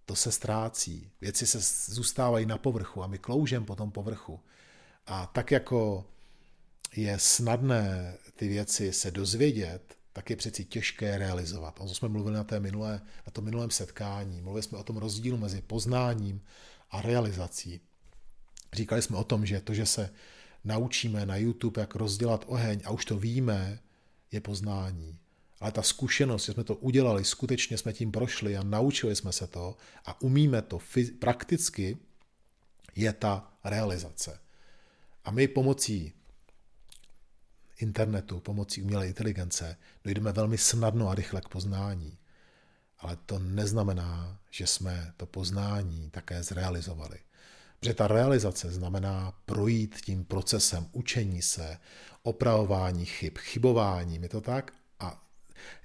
to 0.06 0.16
se 0.16 0.32
ztrácí. 0.32 1.10
Věci 1.20 1.46
se 1.46 1.58
zůstávají 1.92 2.46
na 2.46 2.58
povrchu 2.58 3.02
a 3.02 3.06
my 3.06 3.18
kloužem 3.18 3.64
po 3.64 3.76
tom 3.76 3.90
povrchu. 3.90 4.40
A 5.06 5.26
tak 5.26 5.50
jako 5.50 6.04
je 6.96 7.18
snadné 7.18 8.14
ty 8.36 8.48
věci 8.48 8.92
se 8.92 9.10
dozvědět, 9.10 9.96
tak 10.12 10.30
je 10.30 10.36
přeci 10.36 10.64
těžké 10.64 11.18
realizovat. 11.18 11.80
O 11.80 11.84
tom 11.84 11.94
jsme 11.94 12.08
mluvili 12.08 12.36
na, 12.36 12.44
té 12.44 12.60
minulé, 12.60 13.00
na 13.26 13.30
tom 13.32 13.44
minulém 13.44 13.70
setkání. 13.70 14.42
Mluvili 14.42 14.62
jsme 14.62 14.78
o 14.78 14.84
tom 14.84 14.96
rozdílu 14.96 15.36
mezi 15.36 15.62
poznáním 15.62 16.42
a 16.90 17.02
realizací. 17.02 17.80
Říkali 18.72 19.02
jsme 19.02 19.16
o 19.16 19.24
tom, 19.24 19.46
že 19.46 19.60
to, 19.60 19.74
že 19.74 19.86
se 19.86 20.10
naučíme 20.64 21.26
na 21.26 21.36
YouTube, 21.36 21.80
jak 21.80 21.94
rozdělat 21.94 22.44
oheň 22.46 22.80
a 22.84 22.90
už 22.90 23.04
to 23.04 23.18
víme, 23.18 23.78
je 24.32 24.40
poznání. 24.40 25.18
Ale 25.60 25.72
ta 25.72 25.82
zkušenost, 25.82 26.44
že 26.44 26.52
jsme 26.52 26.64
to 26.64 26.74
udělali, 26.74 27.24
skutečně 27.24 27.78
jsme 27.78 27.92
tím 27.92 28.12
prošli 28.12 28.56
a 28.56 28.62
naučili 28.62 29.16
jsme 29.16 29.32
se 29.32 29.46
to 29.46 29.76
a 30.04 30.20
umíme 30.20 30.62
to 30.62 30.78
prakticky, 31.18 31.98
je 32.96 33.12
ta 33.12 33.52
realizace. 33.64 34.40
A 35.24 35.30
my 35.30 35.48
pomocí 35.48 36.12
internetu, 37.78 38.40
pomocí 38.40 38.82
umělé 38.82 39.08
inteligence 39.08 39.76
dojdeme 40.04 40.32
velmi 40.32 40.58
snadno 40.58 41.08
a 41.08 41.14
rychle 41.14 41.40
k 41.40 41.48
poznání. 41.48 42.18
Ale 42.98 43.16
to 43.26 43.38
neznamená, 43.38 44.40
že 44.50 44.66
jsme 44.66 45.12
to 45.16 45.26
poznání 45.26 46.10
také 46.10 46.42
zrealizovali. 46.42 47.18
Protože 47.80 47.94
ta 47.94 48.06
realizace 48.06 48.72
znamená 48.72 49.32
projít 49.46 49.96
tím 50.00 50.24
procesem 50.24 50.86
učení 50.92 51.42
se, 51.42 51.78
opravování 52.22 53.04
chyb, 53.04 53.38
chybování, 53.38 54.18
je 54.22 54.28
to 54.28 54.40
tak? 54.40 54.72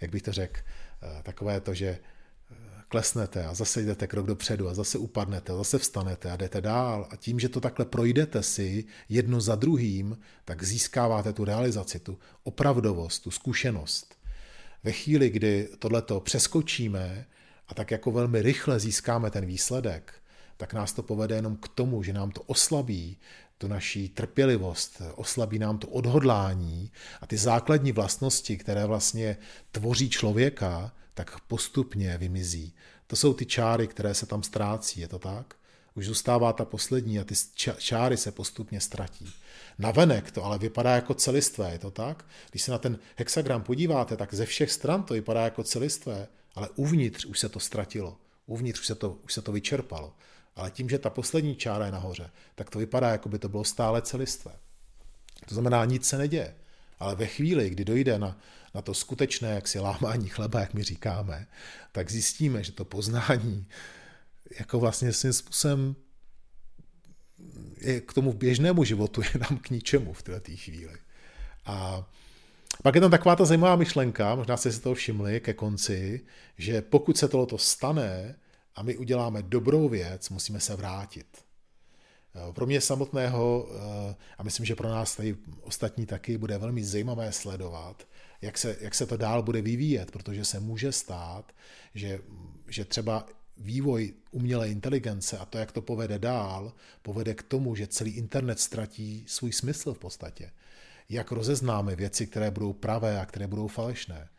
Jak 0.01 0.11
bych 0.11 0.21
to 0.21 0.31
řekl, 0.31 0.59
eh, 1.01 1.23
takové 1.23 1.61
to, 1.61 1.73
že 1.73 1.87
eh, 1.87 2.55
klesnete 2.87 3.45
a 3.45 3.53
zase 3.53 3.81
jdete 3.81 4.07
krok 4.07 4.25
dopředu 4.25 4.69
a 4.69 4.73
zase 4.73 4.97
upadnete, 4.97 5.53
a 5.53 5.55
zase 5.55 5.79
vstanete 5.79 6.31
a 6.31 6.35
jdete 6.35 6.61
dál 6.61 7.07
a 7.09 7.15
tím, 7.15 7.39
že 7.39 7.49
to 7.49 7.59
takhle 7.59 7.85
projdete 7.85 8.43
si 8.43 8.85
jedno 9.09 9.41
za 9.41 9.55
druhým, 9.55 10.17
tak 10.45 10.63
získáváte 10.63 11.33
tu 11.33 11.45
realizaci, 11.45 11.99
tu 11.99 12.19
opravdovost, 12.43 13.23
tu 13.23 13.31
zkušenost. 13.31 14.15
Ve 14.83 14.91
chvíli, 14.91 15.29
kdy 15.29 15.69
tohleto 15.79 16.19
přeskočíme 16.19 17.25
a 17.67 17.73
tak 17.73 17.91
jako 17.91 18.11
velmi 18.11 18.41
rychle 18.41 18.79
získáme 18.79 19.31
ten 19.31 19.45
výsledek, 19.45 20.13
tak 20.57 20.73
nás 20.73 20.93
to 20.93 21.03
povede 21.03 21.35
jenom 21.35 21.55
k 21.55 21.67
tomu, 21.67 22.03
že 22.03 22.13
nám 22.13 22.31
to 22.31 22.41
oslabí 22.41 23.17
tu 23.61 23.67
naší 23.67 24.09
trpělivost, 24.09 25.01
oslabí 25.15 25.59
nám 25.59 25.77
to 25.77 25.87
odhodlání 25.87 26.91
a 27.21 27.27
ty 27.27 27.37
základní 27.37 27.91
vlastnosti, 27.91 28.57
které 28.57 28.85
vlastně 28.85 29.37
tvoří 29.71 30.09
člověka, 30.09 30.93
tak 31.13 31.39
postupně 31.39 32.17
vymizí. 32.17 32.73
To 33.07 33.15
jsou 33.15 33.33
ty 33.33 33.45
čáry, 33.45 33.87
které 33.87 34.13
se 34.13 34.25
tam 34.25 34.43
ztrácí, 34.43 35.01
je 35.01 35.07
to 35.07 35.19
tak? 35.19 35.55
Už 35.95 36.05
zůstává 36.05 36.53
ta 36.53 36.65
poslední 36.65 37.19
a 37.19 37.23
ty 37.23 37.35
čáry 37.77 38.17
se 38.17 38.31
postupně 38.31 38.81
ztratí. 38.81 39.33
Navenek 39.79 40.31
to 40.31 40.43
ale 40.43 40.57
vypadá 40.57 40.95
jako 40.95 41.13
celistvé, 41.13 41.71
je 41.71 41.79
to 41.79 41.91
tak? 41.91 42.25
Když 42.51 42.63
se 42.63 42.71
na 42.71 42.77
ten 42.77 42.99
hexagram 43.15 43.63
podíváte, 43.63 44.17
tak 44.17 44.33
ze 44.33 44.45
všech 44.45 44.71
stran 44.71 45.03
to 45.03 45.13
vypadá 45.13 45.41
jako 45.41 45.63
celistvé, 45.63 46.27
ale 46.55 46.69
uvnitř 46.75 47.25
už 47.25 47.39
se 47.39 47.49
to 47.49 47.59
ztratilo. 47.59 48.17
Uvnitř 48.45 48.79
už 48.79 48.87
se 48.87 48.95
to, 48.95 49.17
už 49.23 49.33
se 49.33 49.41
to 49.41 49.51
vyčerpalo. 49.51 50.13
Ale 50.55 50.71
tím, 50.71 50.89
že 50.89 50.99
ta 50.99 51.09
poslední 51.09 51.55
čára 51.55 51.85
je 51.85 51.91
nahoře, 51.91 52.29
tak 52.55 52.69
to 52.69 52.79
vypadá, 52.79 53.09
jako 53.09 53.29
by 53.29 53.39
to 53.39 53.49
bylo 53.49 53.63
stále 53.63 54.01
celistvé. 54.01 54.51
To 55.45 55.55
znamená, 55.55 55.85
nic 55.85 56.07
se 56.07 56.17
neděje. 56.17 56.55
Ale 56.99 57.15
ve 57.15 57.27
chvíli, 57.27 57.69
kdy 57.69 57.85
dojde 57.85 58.19
na, 58.19 58.37
na 58.75 58.81
to 58.81 58.93
skutečné 58.93 59.49
jaksi 59.49 59.79
lámání 59.79 60.29
chleba, 60.29 60.59
jak 60.59 60.73
my 60.73 60.83
říkáme, 60.83 61.47
tak 61.91 62.11
zjistíme, 62.11 62.63
že 62.63 62.71
to 62.71 62.85
poznání 62.85 63.67
jako 64.59 64.79
vlastně 64.79 65.13
svým 65.13 65.33
způsobem 65.33 65.95
je 67.77 68.01
k 68.01 68.13
tomu 68.13 68.33
běžnému 68.33 68.83
životu 68.83 69.21
je 69.21 69.39
nám 69.39 69.57
k 69.57 69.69
ničemu 69.69 70.13
v 70.13 70.23
této 70.23 70.51
chvíli. 70.55 70.97
A 71.65 72.05
pak 72.83 72.95
je 72.95 73.01
tam 73.01 73.11
taková 73.11 73.35
ta 73.35 73.45
zajímavá 73.45 73.75
myšlenka, 73.75 74.35
možná 74.35 74.57
jste 74.57 74.71
si 74.71 74.81
toho 74.81 74.95
všimli 74.95 75.39
ke 75.39 75.53
konci, 75.53 76.21
že 76.57 76.81
pokud 76.81 77.17
se 77.17 77.27
tohoto 77.27 77.57
stane 77.57 78.35
a 78.75 78.83
my 78.83 78.97
uděláme 78.97 79.43
dobrou 79.43 79.89
věc, 79.89 80.29
musíme 80.29 80.59
se 80.59 80.75
vrátit. 80.75 81.27
Pro 82.51 82.65
mě 82.65 82.81
samotného, 82.81 83.69
eh, 83.69 84.15
a 84.37 84.43
myslím, 84.43 84.65
že 84.65 84.75
pro 84.75 84.89
nás 84.89 85.15
tady 85.15 85.37
ostatní 85.61 86.05
taky, 86.05 86.37
bude 86.37 86.57
velmi 86.57 86.83
zajímavé 86.83 87.31
sledovat, 87.31 88.07
jak 88.41 88.57
se, 88.57 88.77
jak 88.81 88.95
se 88.95 89.05
to 89.05 89.17
dál 89.17 89.43
bude 89.43 89.61
vyvíjet, 89.61 90.11
protože 90.11 90.45
se 90.45 90.59
může 90.59 90.91
stát, 90.91 91.51
že, 91.95 92.19
že 92.67 92.85
třeba 92.85 93.25
vývoj 93.57 94.13
umělé 94.31 94.69
inteligence 94.69 95.37
a 95.37 95.45
to, 95.45 95.57
jak 95.57 95.71
to 95.71 95.81
povede 95.81 96.19
dál, 96.19 96.73
povede 97.01 97.33
k 97.33 97.43
tomu, 97.43 97.75
že 97.75 97.87
celý 97.87 98.11
internet 98.11 98.59
ztratí 98.59 99.25
svůj 99.27 99.51
smysl 99.51 99.93
v 99.93 99.99
podstatě. 99.99 100.51
Jak 101.09 101.31
rozeznáme 101.31 101.95
věci, 101.95 102.27
které 102.27 102.51
budou 102.51 102.73
pravé 102.73 103.19
a 103.19 103.25
které 103.25 103.47
budou 103.47 103.67
falešné. 103.67 104.29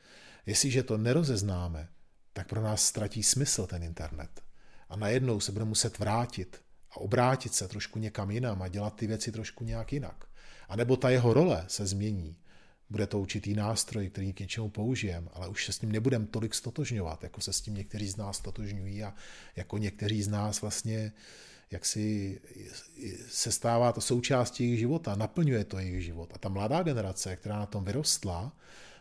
Jestliže 0.46 0.82
to 0.82 0.98
nerozeznáme, 0.98 1.88
tak 2.32 2.48
pro 2.48 2.62
nás 2.62 2.84
ztratí 2.84 3.22
smysl 3.22 3.66
ten 3.66 3.82
internet. 3.82 4.42
A 4.88 4.96
najednou 4.96 5.40
se 5.40 5.52
budeme 5.52 5.68
muset 5.68 5.98
vrátit 5.98 6.60
a 6.90 6.96
obrátit 6.96 7.54
se 7.54 7.68
trošku 7.68 7.98
někam 7.98 8.30
jinam 8.30 8.62
a 8.62 8.68
dělat 8.68 8.96
ty 8.96 9.06
věci 9.06 9.32
trošku 9.32 9.64
nějak 9.64 9.92
jinak. 9.92 10.24
A 10.68 10.76
nebo 10.76 10.96
ta 10.96 11.10
jeho 11.10 11.34
role 11.34 11.64
se 11.68 11.86
změní. 11.86 12.36
Bude 12.90 13.06
to 13.06 13.20
určitý 13.20 13.54
nástroj, 13.54 14.10
který 14.10 14.32
k 14.32 14.40
něčemu 14.40 14.70
použijeme, 14.70 15.28
ale 15.32 15.48
už 15.48 15.66
se 15.66 15.72
s 15.72 15.80
ním 15.80 15.92
nebudeme 15.92 16.26
tolik 16.26 16.54
stotožňovat, 16.54 17.22
jako 17.22 17.40
se 17.40 17.52
s 17.52 17.60
tím 17.60 17.74
někteří 17.74 18.08
z 18.08 18.16
nás 18.16 18.36
stotožňují 18.36 19.04
a 19.04 19.14
jako 19.56 19.78
někteří 19.78 20.22
z 20.22 20.28
nás 20.28 20.60
vlastně 20.60 21.12
jak 21.72 21.86
si 21.86 22.40
se 23.28 23.52
stává 23.52 23.92
to 23.92 24.00
součástí 24.00 24.64
jejich 24.64 24.78
života, 24.78 25.14
naplňuje 25.14 25.64
to 25.64 25.78
jejich 25.78 26.04
život. 26.04 26.32
A 26.34 26.38
ta 26.38 26.48
mladá 26.48 26.82
generace, 26.82 27.36
která 27.36 27.58
na 27.58 27.66
tom 27.66 27.84
vyrostla 27.84 28.56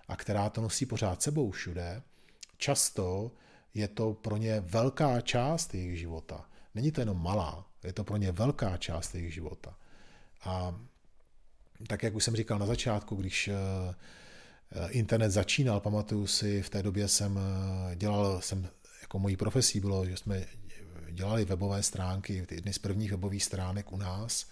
a 0.08 0.16
která 0.16 0.50
to 0.50 0.62
nosí 0.62 0.86
pořád 0.86 1.22
sebou 1.22 1.52
všude, 1.52 2.02
často 2.62 3.32
je 3.74 3.88
to 3.88 4.14
pro 4.14 4.38
ně 4.38 4.60
velká 4.60 5.22
část 5.22 5.74
jejich 5.74 6.00
života. 6.00 6.46
Není 6.76 6.92
to 6.92 7.02
jenom 7.02 7.24
malá, 7.24 7.66
je 7.84 7.94
to 7.94 8.04
pro 8.04 8.18
ně 8.18 8.32
velká 8.32 8.78
část 8.78 9.16
jejich 9.16 9.34
života. 9.34 9.78
A 10.44 10.80
tak, 11.88 12.04
jak 12.04 12.16
už 12.16 12.24
jsem 12.24 12.36
říkal 12.36 12.60
na 12.60 12.66
začátku, 12.66 13.16
když 13.16 13.48
eh, 13.48 13.54
eh, 14.72 14.92
internet 14.92 15.32
začínal, 15.32 15.80
pamatuju 15.80 16.28
si, 16.28 16.62
v 16.62 16.70
té 16.70 16.84
době 16.84 17.08
jsem 17.08 17.40
eh, 17.40 17.96
dělal, 17.96 18.42
jsem, 18.42 18.70
jako 19.02 19.20
mojí 19.20 19.38
profesí 19.38 19.80
bylo, 19.80 20.06
že 20.06 20.18
jsme 20.18 20.46
dělali 21.12 21.46
webové 21.46 21.84
stránky, 21.84 22.48
jedny 22.52 22.74
z 22.74 22.80
prvních 22.80 23.12
webových 23.12 23.44
stránek 23.44 23.92
u 23.92 23.98
nás. 23.98 24.46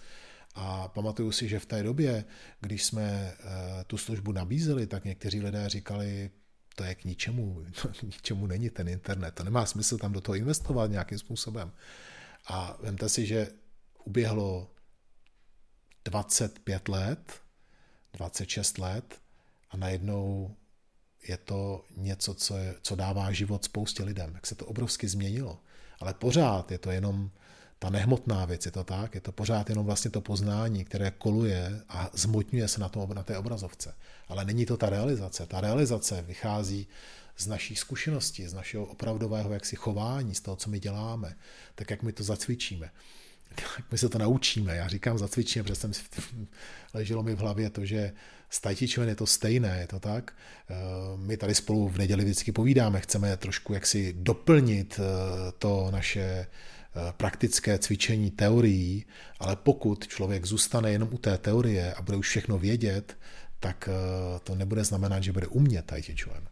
A 0.54 0.88
pamatuju 0.88 1.32
si, 1.32 1.48
že 1.48 1.58
v 1.58 1.66
té 1.66 1.82
době, 1.82 2.24
když 2.60 2.84
jsme 2.84 3.34
tu 3.86 3.96
službu 3.96 4.32
nabízeli, 4.32 4.86
tak 4.86 5.04
někteří 5.04 5.40
lidé 5.40 5.68
říkali, 5.68 6.30
to 6.80 6.84
je 6.84 6.94
k 6.94 7.04
ničemu, 7.04 7.64
k 7.98 8.02
ničemu 8.02 8.46
není 8.46 8.70
ten 8.70 8.88
internet, 8.88 9.34
to 9.34 9.44
nemá 9.44 9.66
smysl 9.66 9.98
tam 9.98 10.12
do 10.12 10.20
toho 10.20 10.36
investovat 10.36 10.90
nějakým 10.90 11.18
způsobem. 11.18 11.72
A 12.46 12.76
vemte 12.80 13.08
si, 13.08 13.26
že 13.26 13.48
uběhlo 14.04 14.70
25 16.04 16.88
let, 16.88 17.42
26 18.12 18.78
let 18.78 19.20
a 19.70 19.76
najednou 19.76 20.56
je 21.28 21.36
to 21.36 21.84
něco, 21.96 22.34
co, 22.34 22.56
je, 22.56 22.74
co 22.82 22.96
dává 22.96 23.32
život 23.32 23.64
spoustě 23.64 24.02
lidem. 24.02 24.34
Jak 24.34 24.46
se 24.46 24.54
to 24.54 24.66
obrovsky 24.66 25.08
změnilo. 25.08 25.60
Ale 26.00 26.14
pořád 26.14 26.72
je 26.72 26.78
to 26.78 26.90
jenom 26.90 27.30
ta 27.82 27.90
nehmotná 27.90 28.44
věc, 28.44 28.66
je 28.66 28.72
to 28.72 28.84
tak, 28.84 29.14
je 29.14 29.20
to 29.20 29.32
pořád 29.32 29.68
jenom 29.68 29.86
vlastně 29.86 30.10
to 30.10 30.20
poznání, 30.20 30.84
které 30.84 31.10
koluje 31.10 31.80
a 31.88 32.10
zmotňuje 32.12 32.68
se 32.68 32.80
na, 32.80 32.88
tom, 32.88 33.10
na 33.14 33.22
té 33.22 33.38
obrazovce. 33.38 33.94
Ale 34.28 34.44
není 34.44 34.66
to 34.66 34.76
ta 34.76 34.90
realizace. 34.90 35.46
Ta 35.46 35.60
realizace 35.60 36.22
vychází 36.22 36.86
z 37.36 37.46
naší 37.46 37.76
zkušenosti, 37.76 38.48
z 38.48 38.54
našeho 38.54 38.84
opravdového 38.84 39.52
jaksi 39.52 39.76
chování, 39.76 40.34
z 40.34 40.40
toho, 40.40 40.56
co 40.56 40.70
my 40.70 40.80
děláme, 40.80 41.36
tak 41.74 41.90
jak 41.90 42.02
my 42.02 42.12
to 42.12 42.24
zacvičíme. 42.24 42.90
Tak 43.54 43.84
my 43.92 43.98
se 43.98 44.08
to 44.08 44.18
naučíme. 44.18 44.76
Já 44.76 44.88
říkám 44.88 45.18
zacvičíme, 45.18 45.62
protože 45.62 45.74
jsem 45.74 45.92
leželo 46.94 47.22
mi 47.22 47.34
v 47.34 47.38
hlavě 47.38 47.70
to, 47.70 47.84
že 47.84 48.12
s 48.50 48.60
Tai 48.60 48.76
je 49.06 49.14
to 49.14 49.26
stejné, 49.26 49.78
je 49.80 49.86
to 49.86 50.00
tak. 50.00 50.32
Eh, 50.70 50.74
my 51.16 51.36
tady 51.36 51.54
spolu 51.54 51.88
v 51.88 51.98
neděli 51.98 52.24
vždycky 52.24 52.52
povídáme, 52.52 53.00
chceme 53.00 53.36
trošku 53.36 53.74
jaksi 53.74 54.14
doplnit 54.16 55.00
eh, 55.00 55.52
to 55.58 55.88
naše 55.90 56.46
praktické 57.16 57.78
cvičení 57.78 58.30
teorií, 58.30 59.04
ale 59.38 59.56
pokud 59.56 60.08
člověk 60.08 60.46
zůstane 60.46 60.92
jenom 60.92 61.08
u 61.12 61.18
té 61.18 61.38
teorie 61.38 61.94
a 61.94 62.02
bude 62.02 62.16
už 62.16 62.28
všechno 62.28 62.58
vědět, 62.58 63.18
tak 63.60 63.88
to 64.44 64.54
nebude 64.54 64.84
znamenat, 64.84 65.22
že 65.22 65.32
bude 65.32 65.46
umět 65.46 65.86
Tai 65.86 66.02
Chi 66.02 66.16
Chuan. 66.16 66.48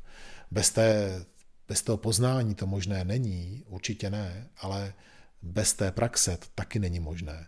Bez, 0.51 0.70
té, 0.70 1.24
bez 1.68 1.83
toho 1.83 1.96
poznání 1.96 2.55
to 2.55 2.66
možné 2.66 3.05
není, 3.05 3.64
určitě 3.66 4.11
ne, 4.11 4.48
ale 4.59 4.94
bez 5.42 5.74
té 5.74 5.92
praxe 5.92 6.37
to 6.37 6.46
taky 6.55 6.79
není 6.79 7.01
možné. 7.01 7.46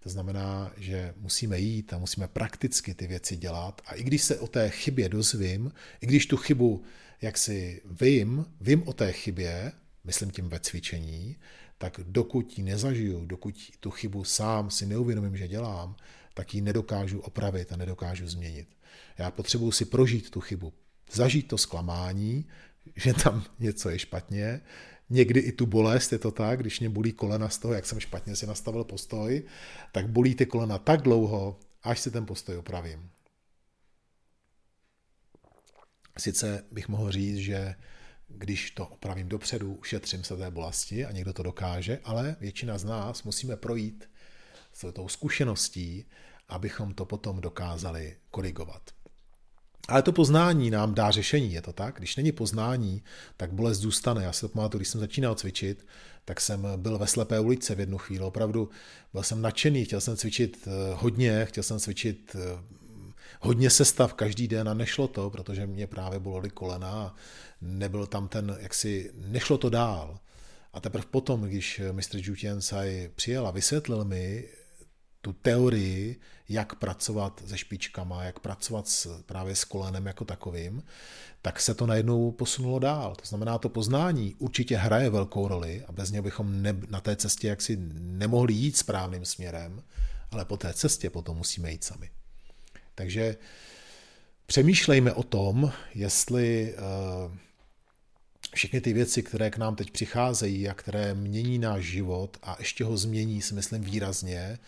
To 0.00 0.08
znamená, 0.08 0.72
že 0.76 1.14
musíme 1.16 1.58
jít 1.58 1.92
a 1.92 1.98
musíme 1.98 2.28
prakticky 2.28 2.94
ty 2.94 3.06
věci 3.06 3.36
dělat. 3.36 3.82
A 3.86 3.94
i 3.94 4.02
když 4.02 4.22
se 4.22 4.38
o 4.38 4.46
té 4.46 4.70
chybě 4.70 5.08
dozvím, 5.08 5.72
i 6.00 6.06
když 6.06 6.26
tu 6.26 6.36
chybu 6.36 6.82
jak 7.22 7.38
si 7.38 7.82
vím, 8.00 8.46
vím 8.60 8.88
o 8.88 8.92
té 8.92 9.12
chybě, 9.12 9.72
myslím 10.04 10.30
tím 10.30 10.48
ve 10.48 10.60
cvičení, 10.60 11.36
tak 11.78 12.00
dokud 12.04 12.58
ji 12.58 12.64
nezažiju, 12.64 13.26
dokud 13.26 13.54
tu 13.80 13.90
chybu 13.90 14.24
sám 14.24 14.70
si 14.70 14.86
neuvědomím, 14.86 15.36
že 15.36 15.48
dělám, 15.48 15.96
tak 16.34 16.54
ji 16.54 16.60
nedokážu 16.60 17.20
opravit 17.20 17.72
a 17.72 17.76
nedokážu 17.76 18.28
změnit. 18.28 18.68
Já 19.18 19.30
potřebuji 19.30 19.72
si 19.72 19.84
prožít 19.84 20.30
tu 20.30 20.40
chybu, 20.40 20.72
zažít 21.12 21.48
to 21.48 21.58
zklamání, 21.58 22.46
že 22.96 23.14
tam 23.14 23.44
něco 23.58 23.90
je 23.90 23.98
špatně, 23.98 24.60
někdy 25.10 25.40
i 25.40 25.52
tu 25.52 25.66
bolest, 25.66 26.12
je 26.12 26.18
to 26.18 26.30
tak, 26.30 26.60
když 26.60 26.80
mě 26.80 26.88
bolí 26.88 27.12
kolena 27.12 27.48
z 27.48 27.58
toho, 27.58 27.74
jak 27.74 27.86
jsem 27.86 28.00
špatně 28.00 28.36
si 28.36 28.46
nastavil 28.46 28.84
postoj, 28.84 29.42
tak 29.92 30.08
bolí 30.08 30.34
ty 30.34 30.46
kolena 30.46 30.78
tak 30.78 31.02
dlouho, 31.02 31.60
až 31.82 32.00
si 32.00 32.10
ten 32.10 32.26
postoj 32.26 32.56
opravím. 32.56 33.10
Sice 36.18 36.64
bych 36.72 36.88
mohl 36.88 37.12
říct, 37.12 37.36
že 37.36 37.74
když 38.28 38.70
to 38.70 38.86
opravím 38.86 39.28
dopředu, 39.28 39.74
ušetřím 39.74 40.24
se 40.24 40.36
té 40.36 40.50
bolesti 40.50 41.06
a 41.06 41.12
někdo 41.12 41.32
to 41.32 41.42
dokáže, 41.42 41.98
ale 42.04 42.36
většina 42.40 42.78
z 42.78 42.84
nás 42.84 43.22
musíme 43.22 43.56
projít 43.56 44.10
s 44.72 44.92
tou 44.92 45.08
zkušeností, 45.08 46.04
abychom 46.48 46.94
to 46.94 47.04
potom 47.04 47.40
dokázali 47.40 48.16
korigovat. 48.30 48.82
Ale 49.88 50.02
to 50.02 50.12
poznání 50.12 50.70
nám 50.70 50.94
dá 50.94 51.10
řešení, 51.10 51.52
je 51.52 51.62
to 51.62 51.72
tak? 51.72 51.94
Když 51.98 52.16
není 52.16 52.32
poznání, 52.32 53.02
tak 53.36 53.52
bolest 53.52 53.78
zůstane. 53.78 54.24
Já 54.24 54.32
si 54.32 54.40
to 54.40 54.48
pamatuju, 54.48 54.78
když 54.78 54.88
jsem 54.88 55.00
začínal 55.00 55.34
cvičit, 55.34 55.86
tak 56.24 56.40
jsem 56.40 56.66
byl 56.76 56.98
ve 56.98 57.06
slepé 57.06 57.40
ulici 57.40 57.74
v 57.74 57.80
jednu 57.80 57.98
chvíli. 57.98 58.24
Opravdu 58.24 58.70
byl 59.12 59.22
jsem 59.22 59.42
nadšený, 59.42 59.84
chtěl 59.84 60.00
jsem 60.00 60.16
cvičit 60.16 60.58
eh, 60.66 60.70
hodně, 60.94 61.44
chtěl 61.44 61.62
jsem 61.62 61.78
cvičit 61.78 62.36
eh, 62.38 62.77
hodně 63.40 63.70
sestav 63.70 64.14
každý 64.14 64.48
den 64.48 64.68
a 64.68 64.74
nešlo 64.74 65.08
to, 65.08 65.30
protože 65.30 65.66
mě 65.66 65.86
právě 65.86 66.18
bolely 66.18 66.50
kolena 66.50 66.90
a 66.90 67.14
nebyl 67.60 68.06
tam 68.06 68.28
ten, 68.28 68.56
jaksi, 68.60 69.10
nešlo 69.14 69.58
to 69.58 69.70
dál. 69.70 70.18
A 70.72 70.80
teprve 70.80 71.04
potom, 71.10 71.42
když 71.42 71.80
mistr 71.92 72.18
Jutiensai 72.20 73.10
přijel 73.14 73.46
a 73.46 73.50
vysvětlil 73.50 74.04
mi, 74.04 74.48
tu 75.20 75.32
teorii, 75.32 76.20
jak 76.48 76.74
pracovat 76.74 77.42
se 77.46 77.58
špičkama, 77.58 78.24
jak 78.24 78.38
pracovat 78.38 78.88
s, 78.88 79.22
právě 79.22 79.56
s 79.56 79.64
kolenem 79.64 80.06
jako 80.06 80.24
takovým, 80.24 80.82
tak 81.42 81.60
se 81.60 81.74
to 81.74 81.86
najednou 81.86 82.30
posunulo 82.30 82.78
dál. 82.78 83.14
To 83.14 83.24
znamená, 83.26 83.58
to 83.58 83.68
poznání 83.68 84.34
určitě 84.38 84.76
hraje 84.76 85.10
velkou 85.10 85.48
roli 85.48 85.84
a 85.88 85.92
bez 85.92 86.10
něho 86.10 86.22
bychom 86.22 86.62
ne, 86.62 86.76
na 86.88 87.00
té 87.00 87.16
cestě 87.16 87.48
jaksi 87.48 87.76
nemohli 88.00 88.52
jít 88.52 88.76
správným 88.76 89.24
směrem, 89.24 89.82
ale 90.30 90.44
po 90.44 90.56
té 90.56 90.72
cestě 90.72 91.10
potom 91.10 91.36
musíme 91.36 91.72
jít 91.72 91.84
sami. 91.84 92.10
Takže 92.98 93.36
přemýšlejme 94.46 95.12
o 95.12 95.22
tom, 95.22 95.72
jestli 95.94 96.74
uh, 96.74 97.36
všechny 98.54 98.80
ty 98.80 98.92
věci, 98.92 99.22
které 99.22 99.50
k 99.50 99.56
nám 99.56 99.76
teď 99.76 99.90
přicházejí 99.90 100.68
a 100.68 100.74
které 100.74 101.14
mění 101.14 101.58
náš 101.58 101.84
život 101.84 102.36
a 102.42 102.56
ještě 102.58 102.84
ho 102.84 102.96
změní, 102.96 103.42
si 103.42 103.54
myslím 103.54 103.82
výrazně, 103.82 104.58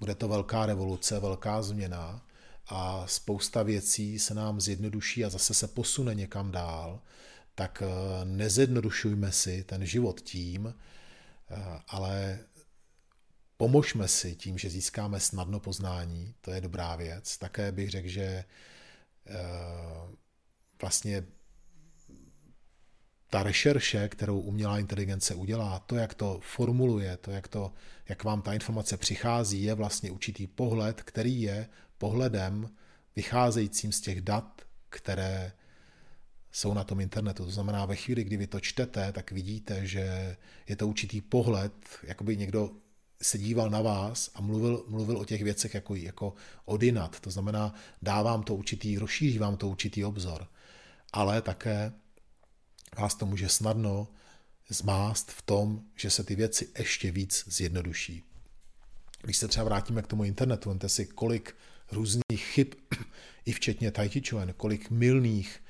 bude 0.00 0.14
to 0.14 0.28
velká 0.28 0.66
revoluce, 0.66 1.20
velká 1.20 1.62
změna 1.62 2.22
a 2.68 3.06
spousta 3.06 3.62
věcí 3.62 4.18
se 4.18 4.34
nám 4.34 4.60
zjednoduší 4.60 5.24
a 5.24 5.30
zase 5.30 5.54
se 5.54 5.68
posune 5.68 6.14
někam 6.14 6.50
dál, 6.50 7.00
tak 7.54 7.82
eh, 7.82 8.24
nezjednodušujme 8.24 9.32
si 9.32 9.64
ten 9.64 9.86
život 9.86 10.20
tím, 10.20 10.74
eh, 11.50 11.54
ale 11.88 12.38
pomožme 13.60 14.08
si 14.08 14.36
tím, 14.36 14.58
že 14.58 14.70
získáme 14.70 15.20
snadno 15.20 15.60
poznání, 15.60 16.34
to 16.40 16.50
je 16.50 16.60
dobrá 16.60 16.96
věc. 16.96 17.38
Také 17.38 17.72
bych 17.72 17.90
řekl, 17.90 18.08
že 18.08 18.22
eh, 18.22 18.44
vlastně 20.80 21.24
ta 23.30 23.42
rešerše, 23.42 24.08
kterou 24.08 24.40
umělá 24.40 24.78
inteligence 24.78 25.34
udělá, 25.34 25.78
to, 25.78 25.96
jak 25.96 26.14
to 26.14 26.40
formuluje, 26.42 27.16
to, 27.16 27.30
jak, 27.30 27.48
to, 27.48 27.72
jak 28.08 28.24
vám 28.24 28.42
ta 28.42 28.52
informace 28.52 28.96
přichází, 28.96 29.62
je 29.62 29.74
vlastně 29.74 30.10
určitý 30.10 30.46
pohled, 30.46 31.02
který 31.02 31.42
je 31.42 31.68
pohledem 31.98 32.70
vycházejícím 33.16 33.92
z 33.92 34.00
těch 34.00 34.20
dat, 34.20 34.62
které 34.88 35.52
jsou 36.52 36.74
na 36.74 36.84
tom 36.84 37.00
internetu. 37.00 37.44
To 37.44 37.50
znamená, 37.50 37.86
ve 37.86 37.96
chvíli, 37.96 38.24
kdy 38.24 38.36
vy 38.36 38.46
to 38.46 38.60
čtete, 38.60 39.12
tak 39.12 39.32
vidíte, 39.32 39.86
že 39.86 40.36
je 40.68 40.76
to 40.76 40.88
určitý 40.88 41.20
pohled, 41.20 41.72
jako 42.02 42.24
by 42.24 42.36
někdo 42.36 42.70
se 43.22 43.38
díval 43.38 43.70
na 43.70 43.80
vás 43.80 44.30
a 44.34 44.40
mluvil, 44.40 44.84
mluvil 44.88 45.18
o 45.18 45.24
těch 45.24 45.42
věcech 45.42 45.74
jako, 45.74 45.94
jako 45.94 46.34
odinat. 46.64 47.20
To 47.20 47.30
znamená, 47.30 47.74
dávám 48.02 48.42
to 48.42 48.54
určitý, 48.54 48.98
rozšíří 48.98 49.38
vám 49.38 49.56
to 49.56 49.68
určitý 49.68 50.04
obzor. 50.04 50.46
Ale 51.12 51.42
také 51.42 51.92
vás 52.98 53.14
to 53.14 53.26
může 53.26 53.48
snadno 53.48 54.08
zmást 54.68 55.30
v 55.30 55.42
tom, 55.42 55.82
že 55.96 56.10
se 56.10 56.24
ty 56.24 56.34
věci 56.34 56.68
ještě 56.78 57.10
víc 57.10 57.44
zjednoduší. 57.46 58.22
Když 59.22 59.36
se 59.36 59.48
třeba 59.48 59.64
vrátíme 59.64 60.02
k 60.02 60.06
tomu 60.06 60.24
internetu, 60.24 60.68
vemte 60.68 60.88
si, 60.88 61.06
kolik 61.06 61.56
různých 61.92 62.44
chyb, 62.44 62.68
i 63.46 63.52
včetně 63.52 63.92
Chuan, 64.28 64.52
kolik 64.56 64.90
milných 64.90 65.60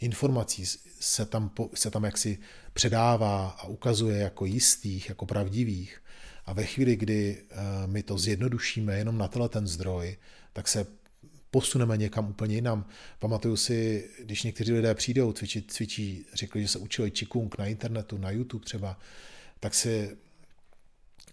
informací 0.00 0.66
se 1.00 1.26
tam, 1.26 1.50
se 1.74 1.90
tam 1.90 2.04
jaksi 2.04 2.38
předává 2.72 3.48
a 3.48 3.66
ukazuje 3.66 4.18
jako 4.18 4.44
jistých, 4.44 5.08
jako 5.08 5.26
pravdivých. 5.26 6.02
A 6.46 6.52
ve 6.52 6.64
chvíli, 6.64 6.96
kdy 6.96 7.38
eh, 7.50 7.56
my 7.86 8.02
to 8.02 8.18
zjednodušíme 8.18 8.98
jenom 8.98 9.18
na 9.18 9.28
tenhle 9.28 9.48
ten 9.48 9.66
zdroj, 9.66 10.16
tak 10.52 10.68
se 10.68 10.86
posuneme 11.50 11.96
někam 11.96 12.28
úplně 12.28 12.54
jinam. 12.54 12.86
Pamatuju 13.18 13.56
si, 13.56 14.08
když 14.24 14.42
někteří 14.42 14.72
lidé 14.72 14.94
přijdou, 14.94 15.32
cvičí, 15.32 15.62
cvičí 15.62 16.24
řekli, 16.34 16.62
že 16.62 16.68
se 16.68 16.78
učili 16.78 17.10
Qigong 17.10 17.58
na 17.58 17.66
internetu, 17.66 18.18
na 18.18 18.30
YouTube 18.30 18.64
třeba, 18.64 18.98
tak 19.60 19.74
si 19.74 20.16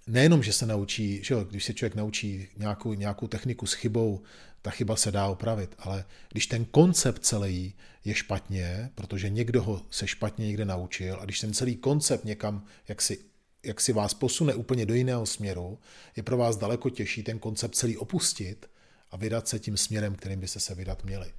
nejenom, 0.07 0.43
že 0.43 0.53
se 0.53 0.65
naučí, 0.65 1.23
že 1.23 1.33
jo, 1.33 1.43
když 1.43 1.63
se 1.63 1.73
člověk 1.73 1.95
naučí 1.95 2.47
nějakou, 2.57 2.93
nějakou 2.93 3.27
techniku 3.27 3.65
s 3.65 3.73
chybou, 3.73 4.21
ta 4.61 4.71
chyba 4.71 4.95
se 4.95 5.11
dá 5.11 5.27
opravit, 5.27 5.75
ale 5.79 6.05
když 6.31 6.47
ten 6.47 6.65
koncept 6.65 7.25
celý 7.25 7.73
je 8.05 8.15
špatně, 8.15 8.89
protože 8.95 9.29
někdo 9.29 9.63
ho 9.63 9.81
se 9.89 10.07
špatně 10.07 10.47
někde 10.47 10.65
naučil 10.65 11.17
a 11.21 11.25
když 11.25 11.39
ten 11.39 11.53
celý 11.53 11.75
koncept 11.75 12.25
někam 12.25 12.65
jak 12.87 13.01
si, 13.01 13.19
jak 13.63 13.81
si 13.81 13.93
vás 13.93 14.13
posune 14.13 14.55
úplně 14.55 14.85
do 14.85 14.93
jiného 14.93 15.25
směru, 15.25 15.79
je 16.15 16.23
pro 16.23 16.37
vás 16.37 16.57
daleko 16.57 16.89
těžší 16.89 17.23
ten 17.23 17.39
koncept 17.39 17.75
celý 17.75 17.97
opustit 17.97 18.69
a 19.11 19.17
vydat 19.17 19.47
se 19.47 19.59
tím 19.59 19.77
směrem, 19.77 20.15
kterým 20.15 20.39
byste 20.39 20.59
se 20.59 20.75
vydat 20.75 21.03
měli. 21.03 21.31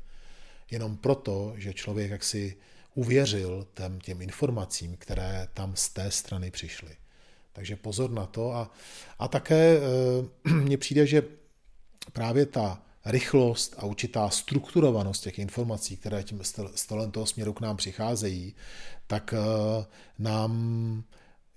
Jenom 0.71 0.97
proto, 0.97 1.55
že 1.57 1.75
člověk 1.75 2.11
jaksi 2.11 2.57
uvěřil 2.95 3.67
těm, 3.75 4.01
těm 4.01 4.23
informacím, 4.23 4.97
které 4.97 5.49
tam 5.55 5.77
z 5.77 5.89
té 5.89 6.11
strany 6.11 6.51
přišly. 6.51 6.97
Takže 7.53 7.77
pozor 7.77 8.11
na 8.11 8.27
to. 8.27 8.53
A, 8.53 8.71
a 9.19 9.29
také 9.29 9.77
e, 9.77 9.81
mně 10.51 10.79
přijde, 10.79 11.07
že 11.07 11.23
právě 12.13 12.47
ta 12.47 12.83
rychlost 13.05 13.75
a 13.79 13.85
určitá 13.85 14.31
strukturovanost 14.31 15.23
těch 15.23 15.39
informací, 15.39 15.97
které 15.97 16.23
tím 16.23 16.41
stolem 16.75 17.11
toho 17.11 17.27
směru 17.27 17.53
k 17.53 17.61
nám 17.61 17.77
přicházejí, 17.77 18.55
tak 19.07 19.33
e, 19.33 19.37
nám 20.19 21.05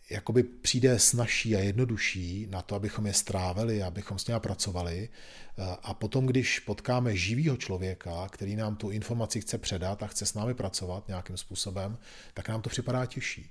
jakoby 0.10 0.44
přijde 0.44 1.00
snažší 1.00 1.56
a 1.56 1.60
jednodušší 1.60 2.48
na 2.50 2.62
to, 2.62 2.76
abychom 2.76 3.08
je 3.08 3.14
strávili, 3.14 3.84
abychom 3.84 4.20
s 4.20 4.28
něma 4.28 4.40
pracovali. 4.40 5.10
A 5.84 5.94
potom, 5.94 6.26
když 6.26 6.60
potkáme 6.60 7.16
živýho 7.16 7.58
člověka, 7.58 8.30
který 8.30 8.56
nám 8.56 8.76
tu 8.76 8.90
informaci 8.90 9.42
chce 9.42 9.58
předat 9.58 10.04
a 10.04 10.08
chce 10.08 10.26
s 10.26 10.34
námi 10.34 10.54
pracovat 10.54 11.08
nějakým 11.08 11.38
způsobem, 11.38 11.98
tak 12.34 12.50
nám 12.50 12.62
to 12.62 12.70
připadá 12.70 13.06
těžší 13.06 13.50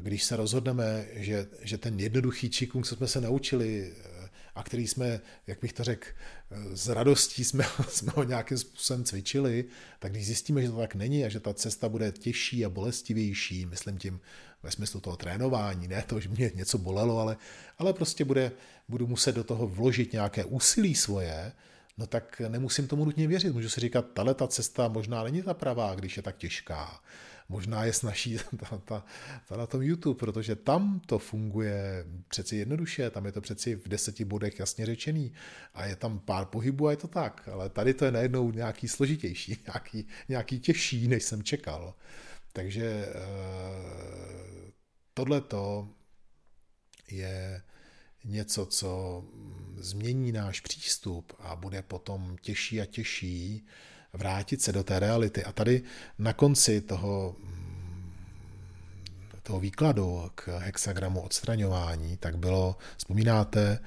když 0.00 0.24
se 0.24 0.36
rozhodneme, 0.36 1.06
že, 1.12 1.46
že 1.62 1.78
ten 1.78 2.00
jednoduchý 2.00 2.50
čikung, 2.50 2.86
co 2.86 2.96
jsme 2.96 3.06
se 3.06 3.20
naučili 3.20 3.92
a 4.58 4.62
který 4.62 4.86
jsme, 4.86 5.20
jak 5.46 5.60
bych 5.60 5.72
to 5.72 5.84
řekl, 5.84 6.06
s 6.74 6.88
radostí 6.88 7.44
jsme, 7.44 7.64
jsme 7.88 8.12
ho 8.16 8.24
nějakým 8.24 8.58
způsobem 8.58 9.04
cvičili, 9.04 9.64
tak 9.98 10.12
když 10.12 10.26
zjistíme, 10.26 10.62
že 10.62 10.68
to 10.68 10.76
tak 10.76 10.94
není 10.94 11.24
a 11.24 11.28
že 11.28 11.40
ta 11.40 11.54
cesta 11.54 11.88
bude 11.88 12.12
těžší 12.12 12.64
a 12.64 12.68
bolestivější, 12.68 13.66
myslím 13.66 13.98
tím 13.98 14.20
ve 14.62 14.70
smyslu 14.70 15.00
toho 15.00 15.16
trénování, 15.16 15.88
ne 15.88 16.04
to, 16.06 16.20
že 16.20 16.28
mě 16.28 16.50
něco 16.54 16.78
bolelo, 16.78 17.18
ale, 17.18 17.36
ale 17.78 17.92
prostě 17.92 18.24
bude, 18.24 18.52
budu 18.88 19.06
muset 19.06 19.34
do 19.34 19.44
toho 19.44 19.68
vložit 19.68 20.12
nějaké 20.12 20.44
úsilí 20.44 20.94
svoje, 20.94 21.52
no 21.98 22.06
tak 22.06 22.42
nemusím 22.48 22.86
tomu 22.86 23.04
nutně 23.04 23.28
věřit. 23.28 23.52
Můžu 23.52 23.68
si 23.68 23.80
říkat, 23.80 24.06
tahle 24.12 24.34
ta 24.34 24.48
cesta 24.48 24.88
možná 24.88 25.22
není 25.22 25.42
ta 25.42 25.54
pravá, 25.54 25.94
když 25.94 26.16
je 26.16 26.22
tak 26.22 26.36
těžká. 26.36 27.00
Možná 27.48 27.84
je 27.84 27.92
snaží 27.92 28.38
ta, 28.56 28.78
ta, 28.78 29.04
ta 29.48 29.56
na 29.56 29.66
tom 29.66 29.82
YouTube, 29.82 30.18
protože 30.18 30.56
tam 30.56 31.00
to 31.06 31.18
funguje 31.18 32.04
přeci 32.28 32.56
jednoduše, 32.56 33.10
tam 33.10 33.26
je 33.26 33.32
to 33.32 33.40
přeci 33.40 33.74
v 33.74 33.88
deseti 33.88 34.24
bodech 34.24 34.58
jasně 34.58 34.86
řečený 34.86 35.32
a 35.74 35.86
je 35.86 35.96
tam 35.96 36.18
pár 36.18 36.44
pohybů 36.44 36.86
a 36.86 36.90
je 36.90 36.96
to 36.96 37.08
tak, 37.08 37.48
ale 37.52 37.68
tady 37.68 37.94
to 37.94 38.04
je 38.04 38.12
najednou 38.12 38.50
nějaký 38.50 38.88
složitější, 38.88 39.62
nějaký, 39.66 40.06
nějaký 40.28 40.60
těžší, 40.60 41.08
než 41.08 41.24
jsem 41.24 41.42
čekal. 41.42 41.94
Takže 42.52 43.08
eh, 43.08 44.72
tohle 45.14 45.40
to 45.40 45.88
je 47.10 47.62
něco, 48.24 48.66
co 48.66 49.24
změní 49.76 50.32
náš 50.32 50.60
přístup 50.60 51.32
a 51.38 51.56
bude 51.56 51.82
potom 51.82 52.36
těžší 52.40 52.80
a 52.80 52.86
těžší 52.86 53.66
vrátit 54.12 54.62
se 54.62 54.72
do 54.72 54.84
té 54.84 54.98
reality. 54.98 55.44
A 55.44 55.52
tady 55.52 55.82
na 56.18 56.32
konci 56.32 56.80
toho, 56.80 57.36
toho 59.42 59.60
výkladu 59.60 60.30
k 60.34 60.58
hexagramu 60.58 61.20
odstraňování, 61.20 62.16
tak 62.16 62.38
bylo, 62.38 62.76
vzpomínáte, 62.96 63.78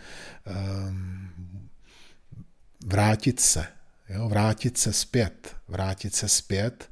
ehm, 0.46 1.30
vrátit 2.86 3.40
se, 3.40 3.68
jo, 4.10 4.30
vrátit 4.30 4.78
se 4.78 4.94
zpět, 4.94 5.56
vrátit 5.68 6.16
se 6.16 6.30
zpět, 6.30 6.90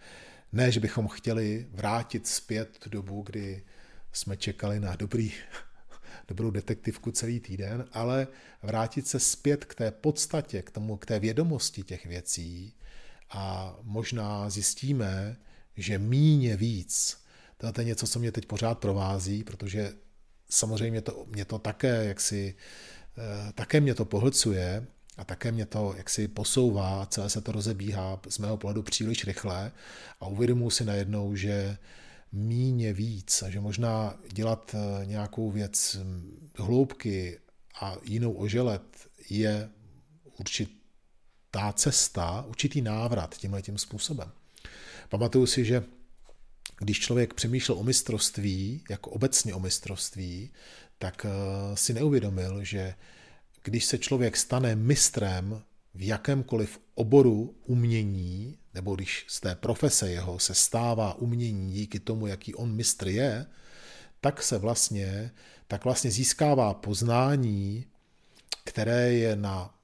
ne, 0.52 0.72
že 0.72 0.80
bychom 0.80 1.08
chtěli 1.08 1.68
vrátit 1.72 2.28
zpět 2.28 2.78
tu 2.80 2.90
dobu, 2.90 3.22
kdy 3.22 3.64
jsme 4.12 4.38
čekali 4.38 4.80
na 4.80 4.96
dobrý 4.96 5.32
dobrou 6.28 6.52
detektivku 6.52 7.12
celý 7.12 7.40
týden, 7.40 7.86
ale 7.94 8.28
vrátit 8.64 9.08
se 9.08 9.20
zpět 9.20 9.66
k 9.66 9.76
té 9.76 9.92
podstatě, 9.92 10.62
k, 10.62 10.72
tomu, 10.72 10.98
k 10.98 11.06
té 11.06 11.20
vědomosti 11.20 11.84
těch 11.84 12.06
věcí 12.06 12.74
a 13.30 13.76
možná 13.82 14.50
zjistíme, 14.50 15.38
že 15.78 16.00
míně 16.00 16.56
víc. 16.56 17.18
To 17.58 17.82
je 17.82 17.86
něco, 17.86 18.08
co 18.08 18.20
mě 18.20 18.32
teď 18.32 18.46
pořád 18.46 18.80
provází, 18.80 19.44
protože 19.44 19.94
samozřejmě 20.50 21.02
to, 21.02 21.26
mě 21.28 21.46
to 21.46 21.60
také 21.60 22.06
jaksi, 22.06 22.56
eh, 23.18 23.54
také 23.54 23.82
mě 23.82 23.96
to 23.96 24.06
pohlcuje 24.06 24.88
a 25.18 25.24
také 25.24 25.52
mě 25.52 25.66
to 25.66 25.94
jaksi 25.98 26.28
posouvá, 26.28 27.06
celé 27.06 27.30
se 27.30 27.42
to 27.42 27.52
rozebíhá 27.52 28.20
z 28.30 28.38
mého 28.38 28.58
pohledu 28.58 28.84
příliš 28.84 29.26
rychle 29.26 29.72
a 30.20 30.28
uvědomuji 30.28 30.70
si 30.70 30.86
najednou, 30.86 31.36
že 31.36 31.78
míně 32.32 32.94
víc 32.94 33.42
a 33.42 33.50
že 33.50 33.60
možná 33.60 34.18
dělat 34.32 34.76
eh, 34.76 35.06
nějakou 35.06 35.52
věc 35.52 35.98
hm, 36.00 36.50
hloubky 36.58 37.40
a 37.82 37.96
jinou 38.04 38.34
oželet 38.34 39.10
je 39.30 39.70
určitá 41.50 41.74
cesta, 41.74 42.46
určitý 42.48 42.82
návrat 42.82 43.38
tímhle 43.38 43.62
tím 43.62 43.78
způsobem. 43.78 44.32
Pamatuju 45.10 45.46
si, 45.46 45.66
že 45.66 45.84
když 46.80 47.00
člověk 47.00 47.34
přemýšlel 47.34 47.78
o 47.78 47.84
mistrovství, 47.84 48.84
jako 48.90 49.10
obecně 49.10 49.54
o 49.54 49.60
mistrovství, 49.60 50.52
tak 51.00 51.26
eh, 51.26 51.30
si 51.76 51.94
neuvědomil, 51.94 52.64
že 52.64 52.96
když 53.64 53.86
se 53.86 53.98
člověk 53.98 54.38
stane 54.38 54.76
mistrem 54.76 55.62
v 55.94 56.08
jakémkoliv 56.08 56.80
oboru 56.96 57.56
umění, 57.66 58.58
nebo 58.74 58.96
když 58.96 59.26
z 59.28 59.40
té 59.40 59.56
profese 59.56 60.12
jeho 60.12 60.40
se 60.40 60.56
stává 60.56 61.14
umění 61.14 61.74
díky 61.74 62.00
tomu, 62.00 62.28
jaký 62.28 62.56
on 62.56 62.72
mistr 62.72 63.08
je, 63.08 63.46
tak 64.22 64.44
se 64.44 64.58
vlastně, 64.58 65.32
tak 65.68 65.84
vlastně 65.84 66.12
získává 66.12 66.74
poznání, 66.74 67.86
které 68.64 69.14
je 69.14 69.36
na 69.36 69.79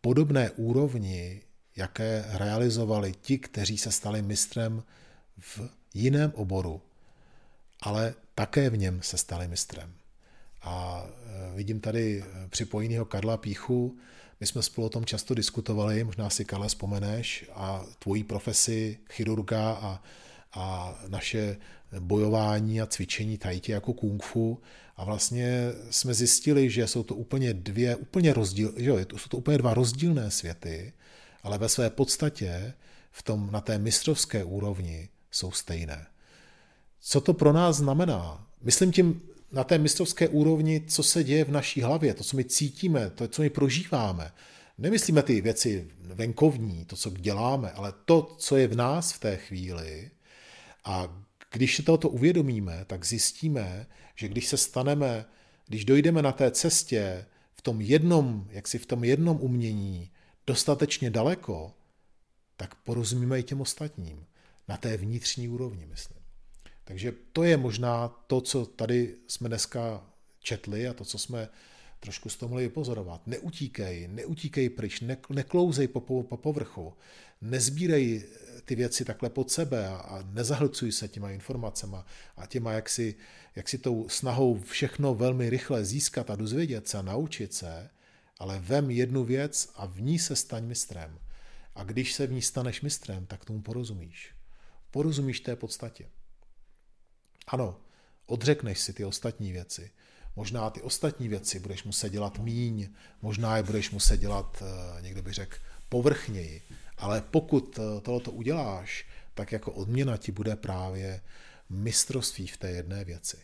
podobné 0.00 0.50
úrovni, 0.50 1.42
jaké 1.76 2.24
realizovali 2.28 3.14
ti, 3.20 3.38
kteří 3.38 3.78
se 3.78 3.92
stali 3.92 4.22
mistrem 4.22 4.82
v 5.38 5.60
jiném 5.94 6.32
oboru, 6.34 6.82
ale 7.82 8.14
také 8.34 8.70
v 8.70 8.76
něm 8.76 9.02
se 9.02 9.18
stali 9.18 9.48
mistrem. 9.48 9.94
A 10.62 11.04
e, 11.06 11.56
vidím 11.56 11.80
tady 11.80 12.22
e, 12.22 12.48
připojeného 12.48 13.04
Karla 13.04 13.36
Píchu, 13.36 13.98
my 14.40 14.46
jsme 14.46 14.62
spolu 14.62 14.86
o 14.86 14.90
tom 14.90 15.04
často 15.04 15.34
diskutovali, 15.34 16.04
možná 16.04 16.30
si 16.30 16.44
Karla 16.44 16.68
vzpomeneš, 16.68 17.50
a 17.54 17.84
tvojí 17.98 18.24
profesi 18.24 18.98
chirurga 19.10 19.72
a, 19.72 20.02
a 20.52 20.94
naše 21.08 21.56
bojování 22.00 22.80
a 22.80 22.86
cvičení 22.86 23.38
tajtě 23.38 23.72
jako 23.72 23.92
kung 23.92 24.22
fu 24.22 24.58
a 24.98 25.04
vlastně 25.04 25.72
jsme 25.90 26.14
zjistili, 26.14 26.70
že 26.70 26.86
jsou 26.86 27.02
to 27.02 27.14
úplně 27.14 27.54
dvě, 27.54 27.96
úplně 27.96 28.32
rozdíl, 28.32 28.74
že 28.76 28.90
jo, 28.90 28.98
jsou 28.98 29.28
to 29.28 29.36
úplně 29.36 29.58
dva 29.58 29.74
rozdílné 29.74 30.30
světy, 30.30 30.92
ale 31.42 31.58
ve 31.58 31.68
své 31.68 31.90
podstatě 31.90 32.74
v 33.10 33.22
tom, 33.22 33.48
na 33.52 33.60
té 33.60 33.78
mistrovské 33.78 34.44
úrovni 34.44 35.08
jsou 35.30 35.52
stejné. 35.52 36.06
Co 37.00 37.20
to 37.20 37.34
pro 37.34 37.52
nás 37.52 37.76
znamená? 37.76 38.46
Myslím 38.62 38.92
tím 38.92 39.22
na 39.52 39.64
té 39.64 39.78
mistrovské 39.78 40.28
úrovni, 40.28 40.80
co 40.88 41.02
se 41.02 41.24
děje 41.24 41.44
v 41.44 41.50
naší 41.50 41.82
hlavě, 41.82 42.14
to, 42.14 42.24
co 42.24 42.36
my 42.36 42.44
cítíme, 42.44 43.10
to, 43.10 43.28
co 43.28 43.42
my 43.42 43.50
prožíváme. 43.50 44.32
Nemyslíme 44.78 45.22
ty 45.22 45.40
věci 45.40 45.88
venkovní, 46.00 46.84
to, 46.84 46.96
co 46.96 47.10
děláme, 47.10 47.70
ale 47.70 47.92
to, 48.04 48.34
co 48.38 48.56
je 48.56 48.68
v 48.68 48.76
nás 48.76 49.12
v 49.12 49.20
té 49.20 49.36
chvíli. 49.36 50.10
A 50.84 51.22
když 51.50 51.76
se 51.76 51.82
tohoto 51.82 52.08
uvědomíme, 52.08 52.84
tak 52.86 53.04
zjistíme, 53.04 53.86
že 54.14 54.28
když 54.28 54.48
se 54.48 54.56
staneme, 54.56 55.24
když 55.66 55.84
dojdeme 55.84 56.22
na 56.22 56.32
té 56.32 56.50
cestě 56.50 57.26
v 57.54 57.62
tom 57.62 57.80
jednom, 57.80 58.48
jak 58.50 58.68
si 58.68 58.78
v 58.78 58.86
tom 58.86 59.04
jednom 59.04 59.38
umění 59.40 60.10
dostatečně 60.46 61.10
daleko, 61.10 61.74
tak 62.56 62.74
porozumíme 62.74 63.38
i 63.38 63.42
těm 63.42 63.60
ostatním. 63.60 64.26
Na 64.68 64.76
té 64.76 64.96
vnitřní 64.96 65.48
úrovni, 65.48 65.86
myslím. 65.86 66.18
Takže 66.84 67.12
to 67.32 67.42
je 67.42 67.56
možná 67.56 68.08
to, 68.08 68.40
co 68.40 68.66
tady 68.66 69.14
jsme 69.28 69.48
dneska 69.48 70.06
četli 70.40 70.88
a 70.88 70.94
to, 70.94 71.04
co 71.04 71.18
jsme 71.18 71.48
trošku 72.00 72.28
z 72.28 72.36
toho 72.36 72.48
mohli 72.48 72.68
pozorovat. 72.68 73.26
Neutíkej, 73.26 74.08
neutíkej 74.08 74.70
pryč, 74.70 75.00
ne, 75.00 75.16
neklouzej 75.30 75.88
po, 75.88 76.00
po, 76.00 76.22
po 76.22 76.36
povrchu, 76.36 76.94
nezbírej 77.40 78.24
ty 78.64 78.74
věci 78.74 79.04
takhle 79.04 79.30
pod 79.30 79.50
sebe 79.50 79.88
a, 79.88 79.96
a 79.96 80.22
nezahlcuj 80.22 80.92
se 80.92 81.08
těma 81.08 81.30
informacemi 81.30 81.96
a 82.36 82.46
těma 82.46 82.72
jaksi, 82.72 83.14
jaksi 83.56 83.78
tou 83.78 84.08
snahou 84.08 84.60
všechno 84.60 85.14
velmi 85.14 85.50
rychle 85.50 85.84
získat 85.84 86.30
a 86.30 86.36
dozvědět 86.36 86.88
se 86.88 86.98
a 86.98 87.02
naučit 87.02 87.54
se, 87.54 87.90
ale 88.38 88.58
vem 88.58 88.90
jednu 88.90 89.24
věc 89.24 89.72
a 89.74 89.86
v 89.86 90.00
ní 90.00 90.18
se 90.18 90.36
staň 90.36 90.64
mistrem. 90.64 91.18
A 91.74 91.84
když 91.84 92.12
se 92.12 92.26
v 92.26 92.32
ní 92.32 92.42
staneš 92.42 92.80
mistrem, 92.80 93.26
tak 93.26 93.44
tomu 93.44 93.62
porozumíš. 93.62 94.34
Porozumíš 94.90 95.40
té 95.40 95.56
podstatě. 95.56 96.08
Ano, 97.46 97.80
odřekneš 98.26 98.78
si 98.78 98.92
ty 98.92 99.04
ostatní 99.04 99.52
věci. 99.52 99.90
Možná 100.38 100.70
ty 100.70 100.82
ostatní 100.82 101.28
věci 101.28 101.58
budeš 101.58 101.84
muset 101.84 102.10
dělat 102.10 102.38
míň, 102.38 102.88
možná 103.22 103.56
je 103.56 103.62
budeš 103.62 103.90
muset 103.90 104.16
dělat, 104.16 104.62
eh, 104.62 105.02
někdo 105.02 105.22
by 105.22 105.32
řekl, 105.32 105.56
povrchněji. 105.88 106.62
Ale 106.98 107.22
pokud 107.30 107.78
eh, 107.78 108.00
tohoto 108.00 108.30
uděláš, 108.30 109.06
tak 109.34 109.52
jako 109.52 109.72
odměna 109.72 110.16
ti 110.16 110.32
bude 110.32 110.56
právě 110.56 111.20
mistrovství 111.70 112.46
v 112.46 112.56
té 112.56 112.70
jedné 112.70 113.04
věci 113.04 113.36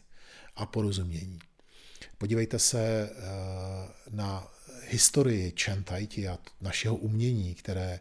a 0.56 0.66
porozumění. 0.66 1.38
Podívejte 2.18 2.58
se 2.58 3.10
eh, 3.10 3.12
na 4.10 4.48
historii 4.88 5.52
Chen 5.64 5.84
Tai 5.84 6.28
a 6.28 6.38
našeho 6.60 6.96
umění, 6.96 7.54
které, 7.54 8.00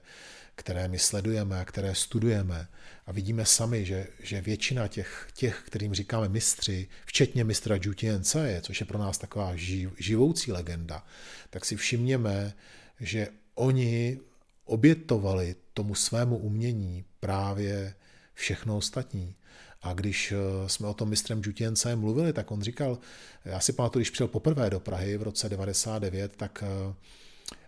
které 0.55 0.87
my 0.87 0.99
sledujeme 0.99 1.61
a 1.61 1.65
které 1.65 1.95
studujeme 1.95 2.67
a 3.05 3.11
vidíme 3.11 3.45
sami, 3.45 3.85
že, 3.85 4.07
že 4.19 4.41
většina 4.41 4.87
těch, 4.87 5.27
těch, 5.33 5.63
kterým 5.65 5.93
říkáme 5.93 6.29
mistři, 6.29 6.87
včetně 7.05 7.43
mistra 7.43 7.77
Zhu 7.83 7.93
Tiancaje, 7.93 8.61
což 8.61 8.79
je 8.79 8.85
pro 8.85 8.97
nás 8.97 9.17
taková 9.17 9.55
živ, 9.55 9.91
živoucí 9.97 10.51
legenda, 10.51 11.05
tak 11.49 11.65
si 11.65 11.75
všimněme, 11.75 12.53
že 12.99 13.27
oni 13.55 14.19
obětovali 14.65 15.55
tomu 15.73 15.95
svému 15.95 16.37
umění 16.37 17.05
právě 17.19 17.93
všechno 18.33 18.77
ostatní. 18.77 19.35
A 19.81 19.93
když 19.93 20.31
eh, 20.31 20.69
jsme 20.69 20.87
o 20.87 20.93
tom 20.93 21.09
mistrem 21.09 21.43
Džutěnce 21.43 21.95
mluvili, 21.95 22.33
tak 22.33 22.51
on 22.51 22.61
říkal, 22.61 22.99
já 23.45 23.59
si 23.59 23.73
pamatuju, 23.73 24.01
když 24.01 24.09
přijel 24.09 24.27
poprvé 24.27 24.69
do 24.69 24.79
Prahy 24.79 25.17
v 25.17 25.23
roce 25.23 25.49
99, 25.49 26.35
tak 26.35 26.63
eh, 26.63 26.93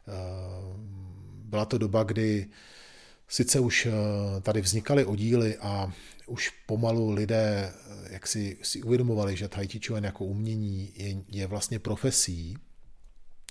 eh, 0.08 0.12
byla 1.36 1.66
to 1.66 1.78
doba, 1.78 2.04
kdy 2.04 2.48
sice 3.28 3.60
už 3.60 3.88
tady 4.42 4.62
vznikaly 4.62 5.06
oddíly 5.06 5.58
a 5.58 5.94
už 6.28 6.52
pomalu 6.66 7.10
lidé 7.12 7.74
jak 8.10 8.28
si, 8.28 8.58
si 8.62 8.84
uvědomovali, 8.84 9.38
že 9.38 9.50
Chuan 9.88 10.04
jako 10.04 10.26
umění 10.26 10.94
je, 10.96 11.16
je 11.30 11.48
vlastně 11.48 11.80
profesí, 11.80 12.58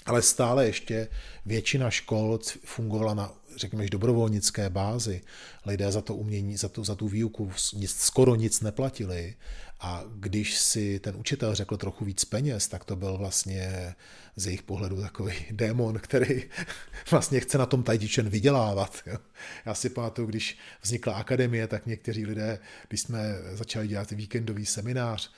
ale 0.06 0.22
stále 0.22 0.66
ještě 0.66 1.08
většina 1.46 1.90
škol 1.90 2.38
fungovala 2.64 3.14
na, 3.14 3.32
řekněme, 3.56 3.86
dobrovolnické 3.88 4.70
bázi. 4.70 5.20
Lidé 5.66 5.92
za 5.92 6.00
to 6.00 6.14
umění, 6.14 6.56
za 6.56 6.68
tu, 6.68 6.84
za 6.84 6.94
tu 6.94 7.08
výuku 7.08 7.52
nic, 7.74 7.96
skoro 7.96 8.34
nic 8.34 8.60
neplatili. 8.60 9.34
A 9.80 10.04
když 10.14 10.58
si 10.58 10.98
ten 10.98 11.16
učitel 11.16 11.54
řekl 11.54 11.76
trochu 11.76 12.04
víc 12.04 12.24
peněz, 12.24 12.68
tak 12.68 12.84
to 12.84 12.96
byl 12.96 13.18
vlastně 13.18 13.94
z 14.36 14.46
jejich 14.46 14.62
pohledu 14.62 15.00
takový 15.00 15.34
démon, 15.50 15.98
který 15.98 16.42
vlastně 17.10 17.40
chce 17.40 17.58
na 17.58 17.66
tom 17.66 17.82
tajdičen 17.82 18.28
vydělávat. 18.28 19.02
Já 19.66 19.74
si 19.74 19.90
pamatuju, 19.90 20.28
když 20.28 20.58
vznikla 20.82 21.14
akademie, 21.14 21.66
tak 21.66 21.86
někteří 21.86 22.26
lidé, 22.26 22.58
když 22.88 23.00
jsme 23.00 23.34
začali 23.52 23.88
dělat 23.88 24.10
víkendový 24.10 24.66
seminář, 24.66 25.32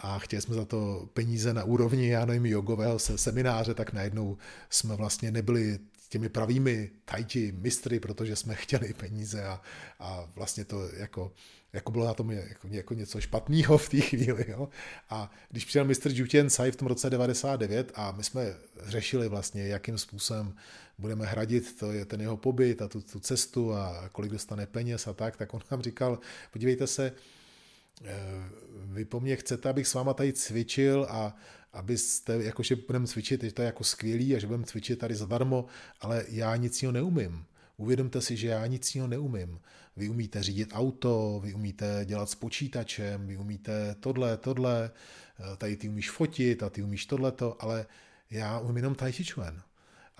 a 0.00 0.18
chtěli 0.18 0.42
jsme 0.42 0.54
za 0.54 0.64
to 0.64 1.08
peníze 1.12 1.54
na 1.54 1.64
úrovni, 1.64 2.08
já 2.08 2.24
nevím, 2.24 2.46
jogového 2.46 2.98
semináře, 2.98 3.74
tak 3.74 3.92
najednou 3.92 4.36
jsme 4.70 4.96
vlastně 4.96 5.30
nebyli 5.30 5.78
těmi 6.08 6.28
pravými 6.28 6.90
tajti 7.04 7.52
mistry, 7.56 8.00
protože 8.00 8.36
jsme 8.36 8.54
chtěli 8.54 8.94
peníze 8.94 9.44
a, 9.44 9.60
a 9.98 10.28
vlastně 10.34 10.64
to 10.64 10.88
jako, 10.96 11.32
jako 11.72 11.92
bylo 11.92 12.06
na 12.06 12.14
tom 12.14 12.30
jako, 12.30 12.68
jako 12.70 12.94
něco 12.94 13.20
špatného 13.20 13.78
v 13.78 13.88
té 13.88 14.00
chvíli. 14.00 14.44
Jo? 14.48 14.68
A 15.10 15.30
když 15.50 15.64
přijel 15.64 15.84
mistr 15.84 16.10
Jutien 16.12 16.50
Sai 16.50 16.70
v 16.70 16.76
tom 16.76 16.88
roce 16.88 17.10
99 17.10 17.92
a 17.94 18.12
my 18.12 18.24
jsme 18.24 18.54
řešili 18.82 19.28
vlastně, 19.28 19.66
jakým 19.66 19.98
způsobem 19.98 20.54
budeme 20.98 21.26
hradit 21.26 21.78
to, 21.78 21.92
je 21.92 22.04
ten 22.04 22.20
jeho 22.20 22.36
pobyt 22.36 22.82
a 22.82 22.88
tu, 22.88 23.00
tu 23.00 23.20
cestu 23.20 23.74
a 23.74 24.08
kolik 24.12 24.32
dostane 24.32 24.66
peněz 24.66 25.06
a 25.06 25.12
tak, 25.12 25.36
tak 25.36 25.54
on 25.54 25.60
nám 25.70 25.82
říkal, 25.82 26.18
podívejte 26.50 26.86
se, 26.86 27.12
vy 28.84 29.04
po 29.04 29.20
mně 29.20 29.36
chcete, 29.36 29.68
abych 29.68 29.86
s 29.86 29.94
váma 29.94 30.14
tady 30.14 30.32
cvičil 30.32 31.06
a 31.10 31.36
abyste, 31.72 32.42
jakože 32.42 32.76
budeme 32.76 33.06
cvičit, 33.06 33.42
že 33.42 33.52
to 33.52 33.62
je 33.62 33.66
jako 33.66 33.84
skvělý 33.84 34.36
a 34.36 34.38
že 34.38 34.46
budeme 34.46 34.64
cvičit 34.64 34.98
tady 34.98 35.14
zadarmo, 35.14 35.66
ale 36.00 36.24
já 36.28 36.56
nic 36.56 36.82
jiného 36.82 36.92
neumím. 36.92 37.44
Uvědomte 37.76 38.20
si, 38.20 38.36
že 38.36 38.48
já 38.48 38.66
nic 38.66 38.94
jiného 38.94 39.08
neumím. 39.08 39.60
Vy 39.96 40.08
umíte 40.08 40.42
řídit 40.42 40.70
auto, 40.72 41.40
vy 41.44 41.54
umíte 41.54 42.02
dělat 42.04 42.30
s 42.30 42.34
počítačem, 42.34 43.26
vy 43.26 43.36
umíte 43.36 43.96
tohle, 44.00 44.36
tohle, 44.36 44.90
eh, 45.40 45.56
tady 45.56 45.76
ty 45.76 45.88
umíš 45.88 46.10
fotit 46.10 46.62
a 46.62 46.70
ty 46.70 46.82
umíš 46.82 47.06
tohleto, 47.06 47.56
ale 47.62 47.86
já 48.30 48.58
umím 48.58 48.76
jenom 48.76 48.94
tai. 48.94 49.12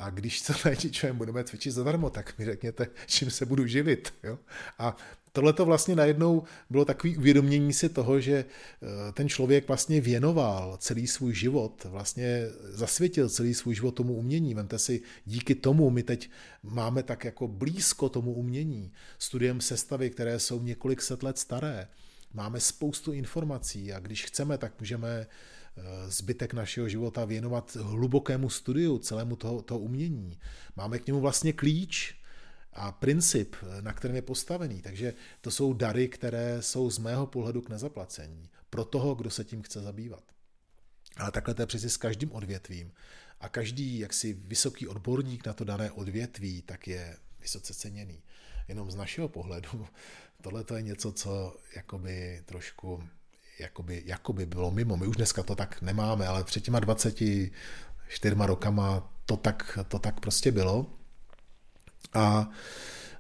A 0.00 0.10
když 0.10 0.38
se 0.38 0.54
chuan 1.00 1.16
budeme 1.16 1.44
cvičit 1.44 1.72
zadarmo, 1.72 2.10
tak 2.10 2.38
mi 2.38 2.44
řekněte, 2.44 2.86
čím 3.06 3.30
se 3.30 3.46
budu 3.46 3.66
živit. 3.66 4.14
Jo? 4.22 4.38
A 4.78 4.96
tohle 5.32 5.52
to 5.52 5.64
vlastně 5.64 5.96
najednou 5.96 6.42
bylo 6.70 6.84
takový 6.84 7.16
uvědomění 7.16 7.72
si 7.72 7.88
toho, 7.88 8.20
že 8.20 8.44
eh, 8.44 9.12
ten 9.12 9.28
člověk 9.28 9.68
vlastně 9.68 10.00
věnoval 10.00 10.76
celý 10.80 11.06
svůj 11.06 11.34
život, 11.34 11.84
vlastně 11.84 12.46
zasvětil 12.62 13.28
celý 13.28 13.54
svůj 13.54 13.74
život 13.74 13.90
tomu 13.90 14.14
umění. 14.14 14.54
Vemte 14.54 14.78
si, 14.78 15.02
díky 15.26 15.54
tomu 15.54 15.90
my 15.90 16.02
teď 16.02 16.30
máme 16.62 17.02
tak 17.02 17.24
jako 17.24 17.48
blízko 17.48 18.08
tomu 18.08 18.32
umění. 18.32 18.92
Studiem 19.18 19.60
sestavy, 19.60 20.10
které 20.10 20.38
jsou 20.38 20.62
několik 20.62 21.02
set 21.02 21.22
let 21.22 21.38
staré. 21.38 21.88
Máme 22.34 22.60
spoustu 22.60 23.12
informací 23.12 23.92
a 23.92 23.98
když 23.98 24.24
chceme, 24.24 24.58
tak 24.58 24.72
můžeme 24.80 25.26
zbytek 26.08 26.54
našeho 26.54 26.88
života 26.88 27.24
věnovat 27.24 27.76
hlubokému 27.76 28.50
studiu 28.50 28.98
celému 28.98 29.36
toho, 29.36 29.62
toho 29.62 29.80
umění. 29.80 30.38
Máme 30.76 30.98
k 30.98 31.06
němu 31.06 31.20
vlastně 31.20 31.52
klíč, 31.52 32.20
a 32.72 32.92
princip, 32.92 33.56
na 33.80 33.92
kterém 33.92 34.16
je 34.16 34.22
postavený. 34.22 34.82
Takže 34.82 35.14
to 35.40 35.50
jsou 35.50 35.72
dary, 35.72 36.08
které 36.08 36.62
jsou 36.62 36.90
z 36.90 36.98
mého 36.98 37.26
pohledu 37.26 37.62
k 37.62 37.68
nezaplacení 37.68 38.50
pro 38.70 38.84
toho, 38.84 39.14
kdo 39.14 39.30
se 39.30 39.44
tím 39.44 39.62
chce 39.62 39.80
zabývat. 39.80 40.24
Ale 41.16 41.30
takhle 41.30 41.54
to 41.54 41.62
je 41.62 41.66
přeci 41.66 41.90
s 41.90 41.96
každým 41.96 42.32
odvětvím. 42.32 42.92
A 43.40 43.48
každý 43.48 43.98
jaksi 43.98 44.32
vysoký 44.32 44.88
odborník 44.88 45.46
na 45.46 45.52
to 45.52 45.64
dané 45.64 45.90
odvětví, 45.90 46.62
tak 46.62 46.88
je 46.88 47.16
vysoce 47.40 47.74
ceněný. 47.74 48.22
Jenom 48.68 48.90
z 48.90 48.96
našeho 48.96 49.28
pohledu 49.28 49.86
tohle 50.42 50.64
to 50.64 50.76
je 50.76 50.82
něco, 50.82 51.12
co 51.12 51.56
jakoby 51.76 52.42
trošku 52.44 53.08
jakoby, 53.60 54.02
jakoby 54.06 54.46
bylo 54.46 54.70
mimo. 54.70 54.96
My 54.96 55.06
už 55.06 55.16
dneska 55.16 55.42
to 55.42 55.54
tak 55.54 55.82
nemáme, 55.82 56.26
ale 56.26 56.44
před 56.44 56.64
těma 56.64 56.80
24 56.80 58.34
rokama 58.38 59.12
to 59.26 59.36
tak, 59.36 59.78
to 59.88 59.98
tak 59.98 60.20
prostě 60.20 60.52
bylo. 60.52 60.86
A 62.12 62.50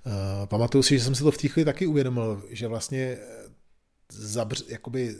uh, 0.06 0.46
pamatuju 0.46 0.82
si, 0.82 0.98
že 0.98 1.04
jsem 1.04 1.14
si 1.14 1.22
to 1.22 1.30
v 1.30 1.38
té 1.38 1.48
chvíli 1.48 1.64
taky 1.64 1.86
uvědomil, 1.86 2.42
že 2.50 2.68
vlastně 2.68 3.00
eh, 3.00 3.18
zabř, 4.12 4.64
jakoby 4.68 5.16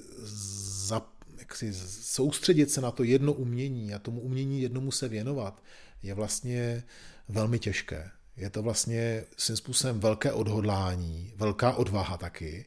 za, 0.87 1.03
jak 1.39 1.55
si 1.57 1.75
soustředit 2.03 2.71
se 2.71 2.81
na 2.81 2.91
to 2.91 3.03
jedno 3.03 3.33
umění 3.33 3.95
a 3.95 3.99
tomu 3.99 4.21
umění 4.21 4.63
jednomu 4.63 4.93
se 4.93 5.09
věnovat 5.09 5.63
je 6.03 6.15
vlastně 6.15 6.83
velmi 7.29 7.59
těžké. 7.59 8.11
Je 8.37 8.51
to 8.51 8.63
vlastně 8.63 9.25
svým 9.37 9.57
způsobem 9.57 10.01
velké 10.01 10.33
odhodlání, 10.33 11.33
velká 11.37 11.73
odvaha 11.73 12.17
taky, 12.17 12.65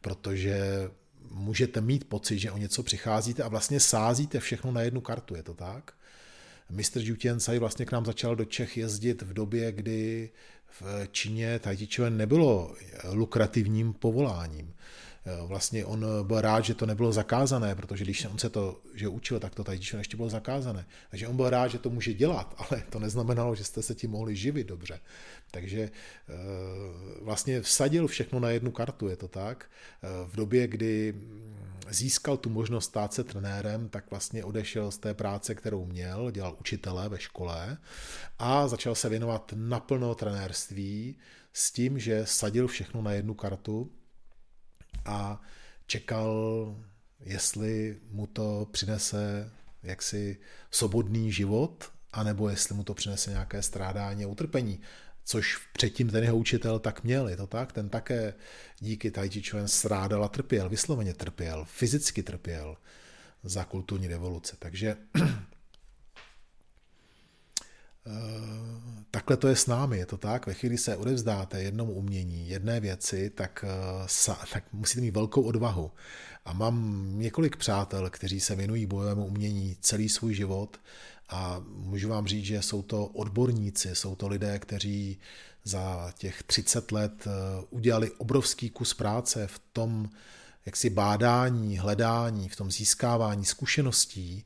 protože 0.00 0.88
můžete 1.30 1.80
mít 1.80 2.04
pocit, 2.04 2.38
že 2.38 2.50
o 2.50 2.58
něco 2.58 2.82
přicházíte 2.82 3.42
a 3.42 3.48
vlastně 3.48 3.80
sázíte 3.80 4.40
všechno 4.40 4.72
na 4.72 4.80
jednu 4.80 5.00
kartu, 5.00 5.34
je 5.34 5.42
to 5.42 5.54
tak? 5.54 5.92
Mr. 6.70 6.98
Jutiansai 6.98 7.58
vlastně 7.58 7.86
k 7.86 7.92
nám 7.92 8.04
začal 8.04 8.36
do 8.36 8.44
Čech 8.44 8.76
jezdit 8.76 9.22
v 9.22 9.32
době, 9.32 9.72
kdy 9.72 10.30
v 10.80 11.08
Číně 11.12 11.58
Tai 11.58 11.88
nebylo 12.08 12.74
lukrativním 13.12 13.92
povoláním. 13.92 14.73
Vlastně 15.46 15.84
on 15.84 16.06
byl 16.22 16.40
rád, 16.40 16.64
že 16.64 16.74
to 16.74 16.86
nebylo 16.86 17.12
zakázané, 17.12 17.74
protože 17.74 18.04
když 18.04 18.24
on 18.24 18.38
se 18.38 18.50
to 18.50 18.80
že 18.94 19.08
učil, 19.08 19.40
tak 19.40 19.54
to 19.54 19.64
tady 19.64 19.80
ještě 19.98 20.16
bylo 20.16 20.30
zakázané. 20.30 20.86
Takže 21.10 21.28
on 21.28 21.36
byl 21.36 21.50
rád, 21.50 21.68
že 21.68 21.78
to 21.78 21.90
může 21.90 22.14
dělat, 22.14 22.54
ale 22.58 22.82
to 22.90 22.98
neznamenalo, 22.98 23.54
že 23.54 23.64
jste 23.64 23.82
se 23.82 23.94
tím 23.94 24.10
mohli 24.10 24.36
živit 24.36 24.66
dobře. 24.66 25.00
Takže 25.50 25.80
eh, 25.80 26.32
vlastně 27.20 27.60
vsadil 27.60 28.06
všechno 28.06 28.40
na 28.40 28.50
jednu 28.50 28.70
kartu, 28.70 29.08
je 29.08 29.16
to 29.16 29.28
tak. 29.28 29.70
Eh, 30.02 30.08
v 30.26 30.36
době, 30.36 30.66
kdy 30.66 31.14
získal 31.90 32.36
tu 32.36 32.50
možnost 32.50 32.84
stát 32.84 33.14
se 33.14 33.24
trenérem, 33.24 33.88
tak 33.88 34.10
vlastně 34.10 34.44
odešel 34.44 34.90
z 34.90 34.98
té 34.98 35.14
práce, 35.14 35.54
kterou 35.54 35.84
měl, 35.84 36.30
dělal 36.30 36.56
učitele 36.60 37.08
ve 37.08 37.18
škole 37.18 37.78
a 38.38 38.68
začal 38.68 38.94
se 38.94 39.08
věnovat 39.08 39.52
naplno 39.56 40.14
trenérství 40.14 41.16
s 41.52 41.72
tím, 41.72 41.98
že 41.98 42.26
sadil 42.26 42.66
všechno 42.66 43.02
na 43.02 43.12
jednu 43.12 43.34
kartu 43.34 43.90
a 45.04 45.42
čekal, 45.86 46.76
jestli 47.20 47.96
mu 48.10 48.26
to 48.26 48.68
přinese 48.70 49.50
jaksi 49.82 50.36
svobodný 50.70 51.32
život, 51.32 51.90
anebo 52.12 52.48
jestli 52.48 52.74
mu 52.74 52.84
to 52.84 52.94
přinese 52.94 53.30
nějaké 53.30 53.62
strádání 53.62 54.24
a 54.24 54.28
utrpení. 54.28 54.80
Což 55.24 55.56
předtím 55.72 56.10
ten 56.10 56.24
jeho 56.24 56.36
učitel 56.36 56.78
tak 56.78 57.04
měl, 57.04 57.28
je 57.28 57.36
to 57.36 57.46
tak? 57.46 57.72
Ten 57.72 57.88
také 57.88 58.34
díky 58.80 59.10
Tai 59.10 59.30
strádal 59.66 60.24
a 60.24 60.28
trpěl, 60.28 60.68
vysloveně 60.68 61.14
trpěl, 61.14 61.64
fyzicky 61.64 62.22
trpěl 62.22 62.76
za 63.42 63.64
kulturní 63.64 64.08
revoluce. 64.08 64.56
Takže 64.58 64.96
takhle 69.10 69.36
to 69.36 69.48
je 69.48 69.56
s 69.56 69.66
námi, 69.66 69.98
je 69.98 70.06
to 70.06 70.16
tak. 70.16 70.46
Ve 70.46 70.54
chvíli 70.54 70.78
se 70.78 70.96
odevzdáte 70.96 71.62
jednomu 71.62 71.92
umění, 71.92 72.48
jedné 72.48 72.80
věci, 72.80 73.30
tak, 73.30 73.64
eh, 73.68 74.32
tak 74.52 74.64
musíte 74.72 75.00
mít 75.00 75.14
velkou 75.14 75.42
odvahu. 75.42 75.90
A 76.44 76.52
mám 76.52 77.08
několik 77.18 77.56
přátel, 77.56 78.10
kteří 78.10 78.40
se 78.40 78.56
věnují 78.56 78.86
bojovému 78.86 79.26
umění 79.26 79.76
celý 79.80 80.08
svůj 80.08 80.34
život 80.34 80.80
a 81.28 81.62
můžu 81.68 82.08
vám 82.08 82.26
říct, 82.26 82.44
že 82.44 82.62
jsou 82.62 82.82
to 82.82 83.06
odborníci, 83.06 83.94
jsou 83.94 84.14
to 84.14 84.28
lidé, 84.28 84.58
kteří 84.58 85.18
za 85.64 86.12
těch 86.18 86.42
30 86.42 86.92
let 86.92 87.26
eh, 87.26 87.30
udělali 87.70 88.10
obrovský 88.10 88.70
kus 88.70 88.94
práce 88.94 89.46
v 89.46 89.60
tom, 89.72 90.10
jaksi 90.66 90.90
bádání, 90.90 91.78
hledání, 91.78 92.48
v 92.48 92.56
tom 92.56 92.70
získávání 92.70 93.44
zkušeností 93.44 94.44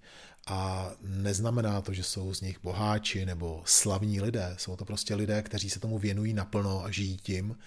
a 0.48 0.90
neznamená 1.00 1.80
to, 1.80 1.92
že 1.92 2.04
jsou 2.04 2.34
z 2.34 2.40
nich 2.40 2.58
boháči 2.62 3.26
nebo 3.26 3.62
slavní 3.64 4.20
lidé. 4.20 4.54
Jsou 4.56 4.76
to 4.76 4.84
prostě 4.84 5.14
lidé, 5.14 5.42
kteří 5.42 5.70
se 5.70 5.80
tomu 5.80 5.98
věnují 5.98 6.32
naplno 6.32 6.84
a 6.84 6.90
žijí 6.90 7.16
tím. 7.16 7.58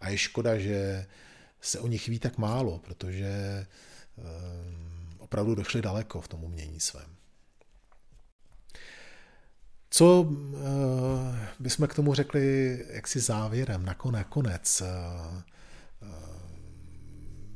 A 0.00 0.08
je 0.08 0.18
škoda, 0.18 0.58
že 0.58 1.06
se 1.60 1.78
o 1.78 1.86
nich 1.86 2.08
ví 2.08 2.18
tak 2.18 2.38
málo, 2.38 2.78
protože 2.78 3.66
um, 4.16 5.18
opravdu 5.18 5.54
došli 5.54 5.82
daleko 5.82 6.20
v 6.20 6.28
tom 6.28 6.44
umění 6.44 6.80
svém. 6.80 7.10
Co 9.90 10.20
uh, 10.20 10.56
bychom 11.58 11.86
k 11.86 11.94
tomu 11.94 12.14
řekli 12.14 12.78
jaksi 12.90 13.20
závěrem, 13.20 13.84
nakonec? 13.84 14.82
Uh, 14.82 15.42
uh, 16.02 16.14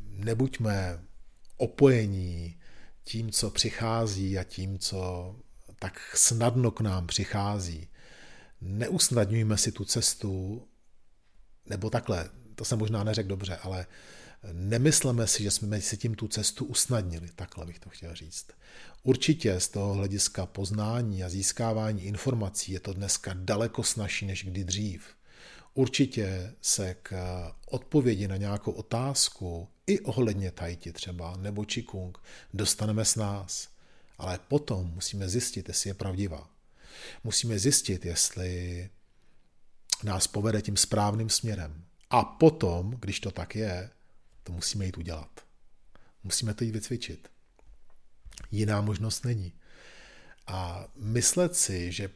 nebuďme 0.09 0.99
opojení 1.57 2.57
tím, 3.05 3.31
co 3.31 3.51
přichází 3.51 4.39
a 4.39 4.45
tím, 4.45 4.79
co 4.79 5.35
tak 5.79 6.17
snadno 6.17 6.71
k 6.71 6.81
nám 6.81 7.07
přichází. 7.07 7.89
Neusnadňujme 8.61 9.59
si 9.59 9.73
tu 9.73 9.85
cestu, 9.85 10.63
nebo 11.67 11.91
takhle, 11.91 12.31
to 12.55 12.65
jsem 12.65 12.79
možná 12.79 13.05
neřekl 13.05 13.29
dobře, 13.29 13.57
ale 13.57 13.87
nemysleme 14.53 15.27
si, 15.27 15.43
že 15.43 15.51
jsme 15.51 15.81
si 15.81 15.97
tím 15.97 16.15
tu 16.15 16.29
cestu 16.29 16.65
usnadnili, 16.65 17.29
takhle 17.37 17.67
bych 17.67 17.79
to 17.79 17.91
chtěl 17.91 18.15
říct. 18.15 18.47
Určitě 19.03 19.61
z 19.61 19.69
toho 19.69 19.95
hlediska 19.95 20.47
poznání 20.47 21.25
a 21.25 21.29
získávání 21.29 22.05
informací 22.05 22.73
je 22.73 22.81
to 22.81 22.93
dneska 22.93 23.35
daleko 23.35 23.83
snažší 23.83 24.27
než 24.27 24.45
kdy 24.45 24.65
dřív. 24.65 25.07
Určitě 25.75 26.55
se 26.61 26.97
k 27.03 27.13
odpovědi 27.67 28.29
na 28.29 28.37
nějakou 28.37 28.73
otázku 28.73 29.69
i 29.87 30.01
ohledně 30.01 30.51
tajti 30.51 30.93
třeba, 30.93 31.37
nebo 31.37 31.65
čikung, 31.65 32.19
dostaneme 32.55 33.05
s 33.05 33.17
nás. 33.17 33.69
Ale 34.19 34.39
potom 34.49 34.87
musíme 34.95 35.29
zjistit, 35.29 35.69
jestli 35.69 35.91
je 35.91 35.95
pravdivá. 35.95 36.51
Musíme 37.25 37.59
zjistit, 37.59 38.05
jestli 38.05 38.91
nás 40.03 40.27
povede 40.27 40.63
tím 40.63 40.77
správným 40.77 41.31
směrem. 41.31 41.85
A 42.11 42.25
potom, 42.25 42.97
když 43.01 43.21
to 43.21 43.31
tak 43.31 43.55
je, 43.55 43.91
to 44.43 44.53
musíme 44.53 44.87
jít 44.87 44.99
udělat. 44.99 45.41
Musíme 46.25 46.55
to 46.55 46.65
jít 46.65 46.71
vycvičit. 46.71 47.29
Jiná 48.51 48.81
možnost 48.81 49.25
není. 49.25 49.53
A 50.47 50.89
myslet 50.97 51.57
si, 51.57 51.93
že 51.93 52.11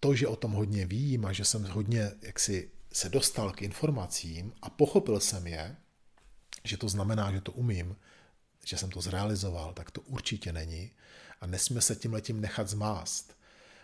to, 0.00 0.14
že 0.14 0.26
o 0.26 0.36
tom 0.36 0.52
hodně 0.52 0.86
vím 0.86 1.24
a 1.26 1.32
že 1.32 1.44
jsem 1.44 1.64
hodně 1.64 2.10
jaksi 2.22 2.70
se 2.96 3.08
dostal 3.08 3.52
k 3.52 3.62
informacím 3.62 4.52
a 4.62 4.70
pochopil 4.70 5.20
jsem 5.20 5.46
je, 5.46 5.76
že 6.64 6.76
to 6.76 6.88
znamená, 6.88 7.32
že 7.32 7.40
to 7.40 7.52
umím, 7.52 7.96
že 8.64 8.76
jsem 8.76 8.90
to 8.90 9.00
zrealizoval, 9.00 9.72
tak 9.72 9.90
to 9.90 10.00
určitě 10.00 10.52
není. 10.52 10.90
A 11.40 11.46
nesmíme 11.46 11.80
se 11.80 11.96
tím 11.96 12.12
letím 12.12 12.40
nechat 12.40 12.68
zmást, 12.68 13.36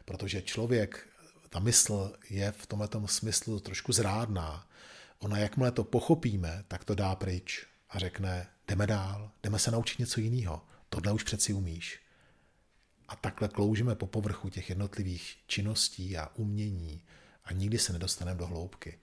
protože 0.05 0.43
člověk, 0.43 1.09
ta 1.49 1.59
mysl 1.59 2.13
je 2.31 2.53
v 2.53 2.67
tomto 2.67 3.09
smyslu 3.09 3.61
trošku 3.61 3.93
zrádná. 3.93 4.69
Ona, 5.19 5.39
jakmile 5.39 5.73
to 5.73 5.85
pochopíme, 5.85 6.65
tak 6.69 6.85
to 6.85 6.95
dá 6.95 7.15
pryč 7.15 7.67
a 7.91 7.99
řekne, 7.99 8.47
jdeme 8.69 8.87
dál, 8.87 9.31
jdeme 9.43 9.59
se 9.59 9.71
naučit 9.71 9.99
něco 9.99 10.21
jiného. 10.21 10.63
Tohle 10.89 11.13
už 11.13 11.23
přeci 11.23 11.53
umíš. 11.53 12.01
A 13.09 13.17
takhle 13.17 13.49
kloužíme 13.49 13.95
po 13.95 14.07
povrchu 14.07 14.49
těch 14.49 14.69
jednotlivých 14.69 15.37
činností 15.47 16.19
a 16.19 16.31
umění 16.35 17.03
a 17.45 17.53
nikdy 17.53 17.79
se 17.79 17.93
nedostaneme 17.93 18.39
do 18.39 18.47
hloubky. 18.47 18.99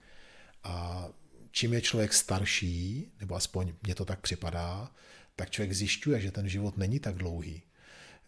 A 0.64 1.06
čím 1.50 1.72
je 1.72 1.80
člověk 1.80 2.12
starší, 2.12 3.12
nebo 3.20 3.34
aspoň 3.34 3.74
mně 3.82 3.94
to 3.94 4.04
tak 4.04 4.20
připadá, 4.20 4.90
tak 5.36 5.50
člověk 5.50 5.72
zjišťuje, 5.72 6.20
že 6.20 6.30
ten 6.30 6.48
život 6.48 6.76
není 6.76 7.00
tak 7.00 7.14
dlouhý. 7.14 7.62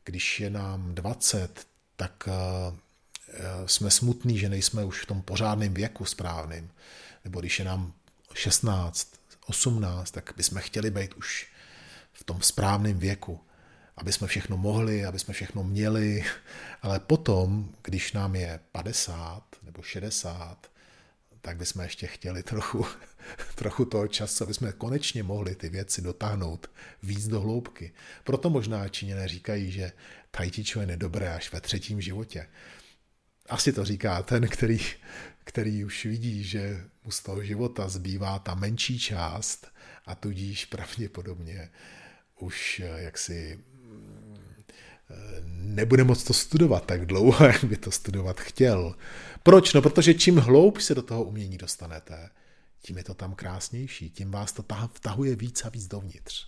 Když 0.04 0.40
je 0.40 0.50
nám 0.50 0.94
20, 0.94 1.66
tak 1.96 2.28
eh, 2.28 2.72
jsme 3.66 3.90
smutní, 3.90 4.38
že 4.38 4.48
nejsme 4.48 4.84
už 4.84 5.02
v 5.02 5.06
tom 5.06 5.22
pořádném 5.22 5.74
věku 5.74 6.04
správným. 6.04 6.70
Nebo 7.24 7.40
když 7.40 7.58
je 7.58 7.64
nám 7.64 7.92
16, 8.34 9.14
18, 9.46 10.10
tak 10.10 10.32
bychom 10.36 10.58
chtěli 10.58 10.90
být 10.90 11.14
už 11.14 11.52
v 12.12 12.24
tom 12.24 12.42
správném 12.42 12.98
věku, 12.98 13.40
aby 14.02 14.12
jsme 14.12 14.26
všechno 14.26 14.56
mohli, 14.56 15.04
aby 15.04 15.18
jsme 15.18 15.34
všechno 15.34 15.64
měli, 15.64 16.24
ale 16.82 17.00
potom, 17.00 17.74
když 17.82 18.12
nám 18.12 18.36
je 18.36 18.60
50 18.72 19.42
nebo 19.62 19.82
60, 19.82 20.70
tak 21.40 21.56
bychom 21.56 21.82
ještě 21.82 22.06
chtěli 22.06 22.42
trochu, 22.42 22.86
trochu 23.54 23.84
toho 23.84 24.08
času, 24.08 24.44
aby 24.44 24.54
jsme 24.54 24.72
konečně 24.72 25.22
mohli 25.22 25.54
ty 25.54 25.68
věci 25.68 26.02
dotáhnout 26.02 26.70
víc 27.02 27.28
do 27.28 27.40
hloubky. 27.40 27.92
Proto 28.24 28.50
možná 28.50 28.88
Číňané 28.88 29.28
říkají, 29.28 29.72
že 29.72 29.92
chi 30.36 30.62
je 30.80 30.96
dobré 30.96 31.34
až 31.34 31.52
ve 31.52 31.60
třetím 31.60 32.00
životě. 32.00 32.48
Asi 33.48 33.72
to 33.72 33.84
říká 33.84 34.22
ten, 34.22 34.48
který, 34.48 34.80
který 35.44 35.84
už 35.84 36.04
vidí, 36.04 36.44
že 36.44 36.84
mu 37.04 37.10
z 37.10 37.20
toho 37.20 37.44
života 37.44 37.88
zbývá 37.88 38.38
ta 38.38 38.54
menší 38.54 38.98
část 38.98 39.66
a 40.06 40.14
tudíž 40.14 40.64
pravděpodobně 40.64 41.70
už 42.42 42.82
jaksi 42.96 43.58
nebude 45.74 46.04
moc 46.04 46.24
to 46.24 46.32
studovat 46.32 46.86
tak 46.86 47.06
dlouho, 47.06 47.46
jak 47.46 47.64
by 47.64 47.76
to 47.76 47.90
studovat 47.90 48.40
chtěl. 48.40 48.94
Proč? 49.42 49.72
No, 49.72 49.82
protože 49.82 50.14
čím 50.14 50.36
hloub 50.36 50.80
se 50.80 50.94
do 50.94 51.02
toho 51.02 51.24
umění 51.24 51.58
dostanete, 51.58 52.30
tím 52.82 52.96
je 52.96 53.04
to 53.04 53.14
tam 53.14 53.34
krásnější, 53.34 54.10
tím 54.10 54.30
vás 54.30 54.52
to 54.52 54.64
vtahuje 54.94 55.36
víc 55.36 55.64
a 55.64 55.68
víc 55.68 55.86
dovnitř. 55.86 56.46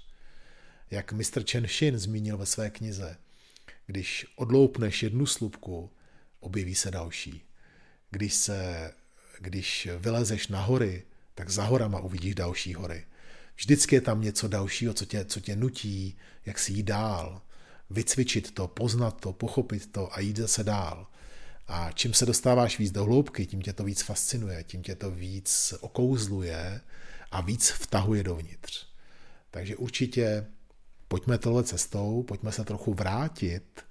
Jak 0.91 1.13
Mr. 1.13 1.45
Chen 1.51 1.67
Shin 1.67 1.99
zmínil 1.99 2.37
ve 2.37 2.47
své 2.47 2.71
knize, 2.71 3.17
když 3.87 4.27
odloupneš 4.37 5.03
jednu 5.03 5.27
slupku, 5.27 5.91
objeví 6.41 6.75
se 6.75 6.91
další. 6.91 7.43
Když, 8.11 8.35
se, 8.35 8.93
když 9.41 9.89
vylezeš 9.99 10.49
na 10.49 10.61
hory, 10.61 11.03
tak 11.35 11.51
za 11.51 11.65
horama 11.65 12.01
uvidíš 12.01 12.35
další 12.35 12.75
hory. 12.75 13.05
Vždycky 13.57 13.95
je 13.95 14.01
tam 14.01 14.21
něco 14.21 14.49
dalšího, 14.49 14.95
co 14.95 15.05
tě, 15.05 15.25
co 15.25 15.41
tě 15.41 15.57
nutí, 15.57 16.19
jak 16.47 16.59
si 16.59 16.73
jít 16.73 16.83
dál 16.83 17.43
vycvičit 17.91 18.55
to, 18.55 18.69
poznat 18.69 19.21
to, 19.21 19.33
pochopit 19.33 19.93
to 19.93 20.15
a 20.15 20.21
jít 20.21 20.37
zase 20.37 20.65
dál. 20.65 21.07
A 21.69 21.93
čím 21.93 22.15
se 22.15 22.27
dostáváš 22.27 22.79
víc 22.79 22.93
do 22.93 23.05
hloubky, 23.05 23.47
tím 23.47 23.63
tě 23.63 23.73
to 23.73 23.85
víc 23.85 24.03
fascinuje, 24.03 24.65
tím 24.65 24.83
tě 24.83 24.95
to 24.95 25.11
víc 25.11 25.75
okouzluje 25.81 26.81
a 27.31 27.41
víc 27.41 27.71
vtahuje 27.71 28.23
dovnitř. 28.23 28.87
Takže 29.51 29.77
určitě 29.77 30.47
pojďme 31.09 31.39
tohle 31.39 31.65
cestou, 31.65 32.23
pojďme 32.23 32.53
se 32.53 32.65
trochu 32.65 32.95
vrátit 32.95 33.85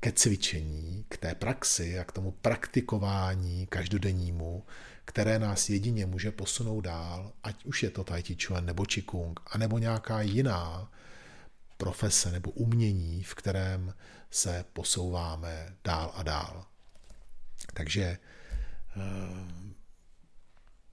ke 0.00 0.12
cvičení, 0.12 1.04
k 1.08 1.16
té 1.16 1.34
praxi 1.34 1.98
a 1.98 2.04
k 2.04 2.12
tomu 2.12 2.30
praktikování 2.30 3.66
každodennímu, 3.66 4.64
které 5.04 5.38
nás 5.38 5.68
jedině 5.68 6.06
může 6.06 6.32
posunout 6.32 6.80
dál, 6.80 7.32
ať 7.42 7.64
už 7.64 7.82
je 7.82 7.90
to 7.90 8.04
Tai 8.04 8.22
Chi 8.22 8.36
Chuan 8.44 8.66
nebo 8.66 8.84
Qigong, 8.84 9.40
anebo 9.46 9.78
nějaká 9.78 10.20
jiná 10.20 10.92
profese 11.80 12.30
nebo 12.30 12.50
umění, 12.50 13.22
v 13.22 13.34
kterém 13.34 13.94
se 14.30 14.64
posouváme 14.72 15.76
dál 15.84 16.12
a 16.14 16.22
dál. 16.22 16.66
Takže 17.74 18.18
eh, 18.96 19.70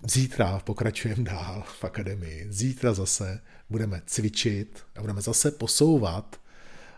Zítra 0.04 0.60
pokračujeme 0.60 1.24
dál 1.24 1.64
v 1.80 1.84
akademii. 1.84 2.48
Zítra 2.50 2.94
zase 2.94 3.42
budeme 3.70 4.02
cvičit 4.06 4.86
a 4.96 5.02
budeme 5.02 5.22
zase 5.22 5.52
posouvat 5.52 6.40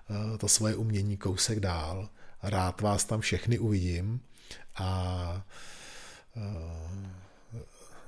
eh, 0.09 0.37
to 0.37 0.47
svoje 0.47 0.75
umění 0.75 1.17
kousek 1.17 1.59
dál. 1.59 2.09
Rád 2.43 2.81
vás 2.81 3.05
tam 3.05 3.21
všechny 3.21 3.59
uvidím 3.59 4.21
a 4.75 5.43
eh, 6.37 7.59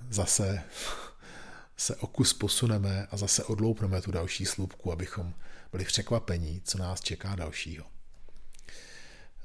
zase 0.09 0.63
se 1.77 1.95
o 1.95 2.07
kus 2.07 2.33
posuneme 2.33 3.07
a 3.11 3.17
zase 3.17 3.43
odloupneme 3.43 4.01
tu 4.01 4.11
další 4.11 4.45
slupku, 4.45 4.91
abychom 4.91 5.33
byli 5.71 5.85
překvapení, 5.85 6.61
co 6.63 6.77
nás 6.77 7.01
čeká 7.01 7.35
dalšího. 7.35 7.85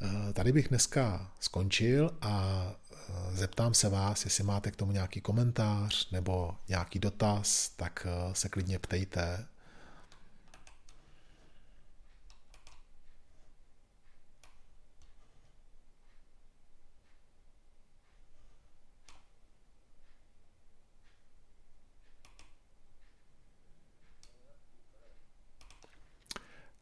Eh, 0.02 0.32
tady 0.32 0.52
bych 0.52 0.68
dneska 0.68 1.32
skončil 1.40 2.10
a 2.20 2.64
eh, 2.92 3.36
zeptám 3.36 3.74
se 3.74 3.88
vás, 3.88 4.24
jestli 4.24 4.44
máte 4.44 4.70
k 4.70 4.76
tomu 4.76 4.92
nějaký 4.92 5.20
komentář 5.20 6.10
nebo 6.10 6.56
nějaký 6.68 6.98
dotaz, 6.98 7.68
tak 7.68 8.06
eh, 8.10 8.34
se 8.34 8.48
klidně 8.48 8.78
ptejte. 8.78 9.46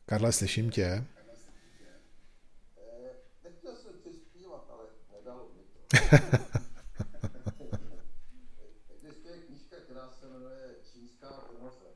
Karle, 0.06 0.32
slyším 0.32 0.70
tě. 0.70 1.04
Existuje 8.94 9.38
knížka, 9.46 9.76
která 9.84 10.10
se 10.10 10.28
jmenuje 10.28 10.74
Čínská 10.92 11.44
gnoze. 11.58 11.86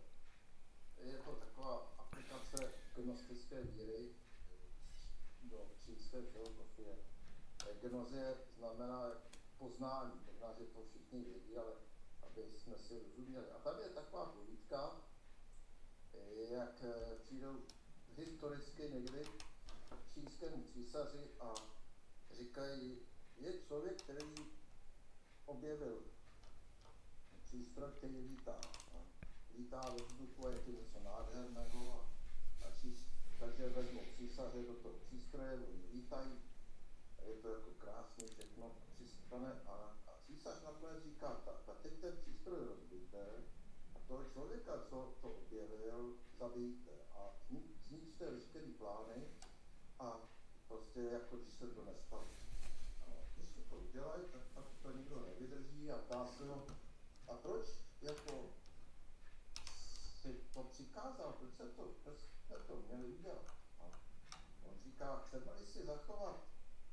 Je 1.04 1.14
to 1.18 1.32
taková 1.32 1.94
aplikace 1.98 2.72
gnostické 2.96 3.62
víry 3.62 4.08
do 5.42 5.70
čínské 5.84 6.22
filozofie. 6.22 6.96
Gnoze 7.82 8.36
znamená 8.58 9.10
poznání, 9.58 10.12
možná, 10.26 10.54
že 10.58 10.64
to 10.64 10.82
všichni 10.88 11.24
vědí, 11.24 11.56
ale 11.56 11.72
aby 12.22 12.42
jsme 12.58 12.78
si 12.78 12.98
rozuměli. 12.98 13.46
A 13.50 13.58
tady 13.58 13.82
je 13.82 13.88
taková 13.88 14.26
povídka, 14.26 14.96
jak 16.50 16.84
přijdou 17.22 17.62
historicky 18.18 18.82
někdy 18.82 19.24
čínskému 20.14 20.64
císaři 20.72 21.30
a 21.40 21.54
říkají, 22.32 22.98
je 23.36 23.52
člověk, 23.66 24.02
který 24.02 24.34
objevil 25.46 26.02
přístroj, 27.44 27.90
který 27.96 28.20
lítá. 28.20 28.60
Lítá 29.58 29.80
ve 29.90 30.04
vzduchu 30.04 30.46
a 30.46 30.50
je 30.50 30.58
to 30.58 30.70
něco 30.70 31.00
nádherného. 31.04 32.00
A, 32.00 32.66
a 32.66 32.70
čís, 32.80 33.04
takže 33.38 33.68
vezmou 33.68 34.04
císaře 34.16 34.62
do 34.62 34.74
toho 34.74 34.94
přístroje, 34.94 35.52
oni 35.54 35.86
lítají, 35.92 36.32
a 37.18 37.22
je 37.22 37.34
to 37.34 37.48
jako 37.48 37.70
krásně 37.70 38.26
všechno 38.26 38.72
přistane 38.94 39.52
a, 39.66 39.72
a 40.06 40.10
císař 40.26 40.62
nakonec 40.64 41.04
říká, 41.04 41.40
tak, 41.44 41.54
tak 41.66 41.76
teď 41.82 41.92
ten 42.00 42.16
přístroj 42.16 42.58
rozbijte 42.64 43.18
a 43.20 43.57
toho 44.08 44.24
člověka, 44.24 44.72
co 44.88 45.14
to 45.20 45.28
objevil, 45.30 46.14
zabijte 46.38 46.90
a 47.14 47.36
zničte 47.88 48.30
veškerý 48.30 48.72
plány 48.72 49.28
a 49.98 50.20
prostě 50.68 51.00
jako 51.00 51.36
když 51.36 51.54
se 51.54 51.66
to 51.66 51.84
nestalo 51.84 52.28
dělají, 53.98 54.22
tak 54.32 54.42
pak 54.54 54.64
to 54.82 54.90
nikdo 54.96 55.20
nevydrží 55.20 55.90
a 55.90 55.98
ptá 55.98 56.26
se 56.26 56.46
ho, 56.46 56.66
a 57.28 57.34
proč 57.34 57.66
jako 58.00 58.50
si 60.20 60.34
to 60.54 60.64
přikázal, 60.64 61.32
proč 61.32 61.54
se 61.54 61.68
to, 61.68 61.82
proč 62.04 62.18
se 62.48 62.54
to 62.66 62.76
měli 62.76 63.06
udělat? 63.06 63.46
A 63.80 63.84
on 64.64 64.78
říká, 64.84 65.16
třeba 65.26 65.56
si 65.56 65.84
zachovat 65.86 66.44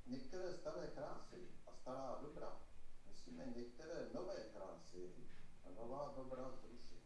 některé 0.05 0.53
staré 0.53 0.87
krásy 0.87 1.47
a 1.67 1.71
stará 1.73 2.19
dobra, 2.21 2.61
musíme 3.07 3.45
některé 3.45 4.09
nové 4.13 4.43
krásy 4.53 5.13
a 5.65 5.81
nová 5.81 6.13
dobra 6.15 6.51
zrušit. 6.51 7.04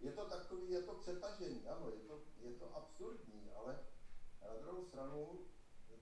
Je 0.00 0.12
to 0.12 0.24
takový, 0.24 0.70
je 0.70 0.82
to 0.82 0.94
přetažení, 0.94 1.68
ano, 1.68 1.90
je 1.90 2.00
to, 2.00 2.22
je 2.40 2.52
to 2.52 2.76
absurdní, 2.76 3.50
ale 3.56 3.78
na 4.48 4.54
druhou 4.54 4.84
stranu, 4.84 5.38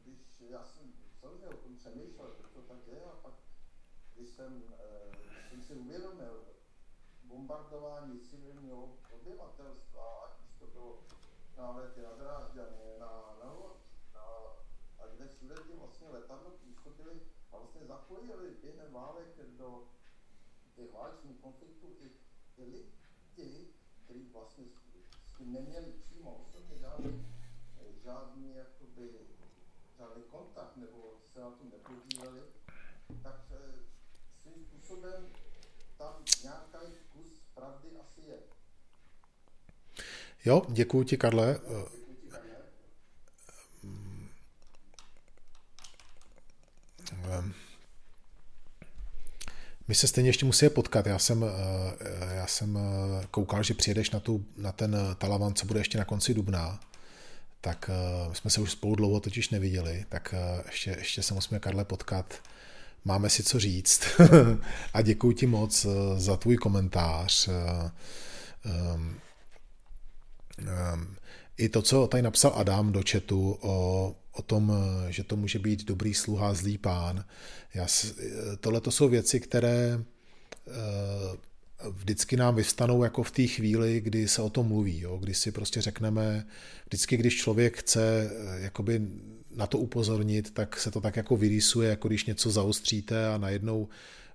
když 0.03 0.41
já 0.41 0.65
jsem 0.65 0.93
samozřejmě 1.21 1.49
o 1.49 1.57
tom 1.57 1.77
přemýšlel, 1.77 2.29
proč 2.29 2.53
to 2.53 2.63
tak 2.63 2.87
je, 2.87 3.05
a 3.05 3.17
pak, 3.23 3.35
když 4.15 4.31
jsem, 4.31 4.75
eh, 4.79 5.11
když 5.11 5.49
jsem 5.51 5.63
si 5.63 5.75
uvědomil 5.75 6.45
bombardování 7.23 8.21
civilního 8.21 8.99
obyvatelstva, 9.11 10.21
ať 10.25 10.41
už 10.45 10.55
to 10.59 10.67
bylo 10.67 11.03
nálety 11.57 12.03
na 12.03 12.13
Drážďany, 12.13 12.99
na, 12.99 13.37
na 13.45 13.53
na, 14.15 14.23
a 14.99 15.07
kde 15.15 15.29
všude 15.29 15.55
ty 15.55 15.77
vlastně 15.77 16.09
letadlo 16.09 16.51
působily 16.51 17.21
a 17.53 17.59
vlastně 17.59 17.85
zapojili 17.85 18.51
během 18.63 18.93
válek 18.93 19.37
do 19.59 19.89
těch 20.75 20.93
válečných 20.93 21.41
konfliktů 21.41 21.97
i, 22.01 22.11
i 22.57 22.65
lidi, 22.65 23.75
kteří 24.07 24.29
vlastně 24.33 24.65
s 25.35 25.39
tím 25.39 25.53
neměli 25.53 25.93
přímo 26.03 26.47
osobně 26.49 26.79
žádný, 26.79 27.27
žádný 28.05 28.55
jakoby 28.55 29.11
žádný 29.99 30.23
kontakt 30.31 30.77
nebo 30.77 31.21
se 31.33 31.41
na 31.41 31.51
tom 31.51 31.71
nepodíleli, 31.71 32.41
tak 33.23 33.41
svým 34.43 34.65
způsobem 34.65 35.27
tam 35.99 36.15
nějaký 36.43 36.97
kus 37.13 37.41
pravdy 37.55 37.89
asi 38.01 38.21
je. 38.31 38.39
Jo, 40.45 40.63
děkuji 40.69 41.05
ti, 41.05 41.17
Karle. 41.17 41.61
My 49.89 49.95
se 49.95 50.07
stejně 50.07 50.29
ještě 50.29 50.47
musíme 50.47 50.71
potkat. 50.71 51.07
Já 51.07 51.19
jsem, 51.19 51.45
já 52.35 52.47
jsem 52.47 52.79
koukal, 53.31 53.63
že 53.63 53.75
přijedeš 53.75 54.11
na, 54.11 54.21
tu, 54.21 54.45
na 54.57 54.73
ten 54.73 54.97
Talavan, 55.19 55.55
co 55.55 55.67
bude 55.67 55.81
ještě 55.81 55.99
na 55.99 56.05
konci 56.05 56.35
dubna 56.35 56.81
tak 57.67 57.91
uh, 58.27 58.33
jsme 58.33 58.51
se 58.51 58.61
už 58.61 58.71
spolu 58.73 58.95
dlouho 58.95 59.21
totiž 59.21 59.51
neviděli, 59.51 60.05
tak 60.09 60.35
ještě, 60.67 60.91
ještě 60.99 61.23
se 61.23 61.35
musíme, 61.35 61.61
Karle, 61.61 61.85
potkat. 61.85 62.35
Máme 63.05 63.31
si 63.31 63.43
co 63.43 63.61
říct 63.61 64.05
a 64.95 65.03
děkuji 65.03 65.33
ti 65.33 65.47
moc 65.47 65.87
za 66.17 66.37
tvůj 66.37 66.57
komentář. 66.57 67.49
Um, 67.49 69.21
um, 70.61 71.17
I 71.59 71.69
to, 71.69 71.83
co 71.83 72.07
tady 72.07 72.23
napsal 72.23 72.53
Adam 72.57 72.93
do 72.93 73.03
chatu 73.11 73.59
o, 73.61 74.15
o 74.39 74.43
tom, 74.43 74.73
že 75.09 75.25
to 75.25 75.37
může 75.37 75.59
být 75.59 75.85
dobrý 75.85 76.15
sluha, 76.15 76.55
zlý 76.55 76.79
pán. 76.79 77.25
Já, 77.75 77.87
tohle 78.61 78.81
to 78.81 78.91
jsou 78.91 79.09
věci, 79.09 79.41
které 79.41 80.05
vždycky 81.91 82.37
nám 82.37 82.55
vystanou 82.55 83.05
jako 83.05 83.23
v 83.23 83.31
té 83.31 83.47
chvíli, 83.47 84.01
kdy 84.01 84.29
se 84.29 84.43
o 84.43 84.51
tom 84.51 84.67
mluví, 84.67 85.01
jo? 85.01 85.17
kdy 85.17 85.35
si 85.35 85.53
prostě 85.53 85.81
řekneme, 85.81 86.47
vždycky, 86.87 87.17
když 87.17 87.37
člověk 87.37 87.79
chce 87.79 88.31
eh, 88.31 88.61
jakoby 88.61 89.03
na 89.57 89.67
to 89.67 89.79
upozornit, 89.79 90.55
tak 90.55 90.81
se 90.81 90.91
to 90.91 91.01
tak 91.01 91.17
jako 91.17 91.37
vyrýsuje, 91.37 91.91
jako 91.91 92.09
když 92.09 92.25
něco 92.25 92.51
zaostříte 92.51 93.29
a 93.29 93.39
najednou 93.39 93.89
Eh, 93.89 94.26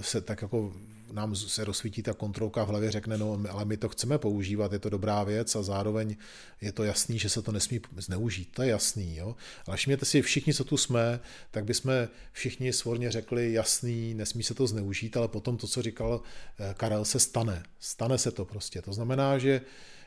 se 0.00 0.20
tak 0.20 0.42
jako 0.42 0.72
nám 1.12 1.36
se 1.36 1.64
rozsvítí 1.64 2.02
ta 2.02 2.14
kontrolka 2.14 2.64
v 2.64 2.68
hlavě, 2.68 2.90
řekne, 2.90 3.18
no 3.18 3.38
ale 3.50 3.64
my 3.64 3.76
to 3.76 3.88
chceme 3.88 4.18
používat, 4.18 4.72
je 4.72 4.78
to 4.78 4.90
dobrá 4.90 5.24
věc 5.24 5.56
a 5.56 5.62
zároveň 5.62 6.16
je 6.60 6.72
to 6.72 6.84
jasný, 6.84 7.18
že 7.18 7.28
se 7.28 7.42
to 7.42 7.52
nesmí 7.52 7.80
zneužít, 7.96 8.48
to 8.54 8.62
je 8.62 8.68
jasný, 8.68 9.16
jo. 9.16 9.36
Ale 9.66 9.76
všimněte 9.76 10.04
si, 10.04 10.22
všichni, 10.22 10.54
co 10.54 10.64
tu 10.64 10.76
jsme, 10.76 11.20
tak 11.50 11.64
bychom 11.64 11.92
všichni 12.32 12.72
svorně 12.72 13.10
řekli, 13.10 13.52
jasný, 13.52 14.14
nesmí 14.14 14.42
se 14.42 14.54
to 14.54 14.66
zneužít, 14.66 15.16
ale 15.16 15.28
potom 15.28 15.56
to, 15.56 15.66
co 15.66 15.82
říkal 15.82 16.22
eh, 16.58 16.74
Karel, 16.76 17.04
se 17.04 17.20
stane. 17.20 17.62
Stane 17.80 18.18
se 18.18 18.30
to 18.30 18.44
prostě. 18.44 18.82
To 18.82 18.92
znamená, 18.92 19.38
že 19.38 19.60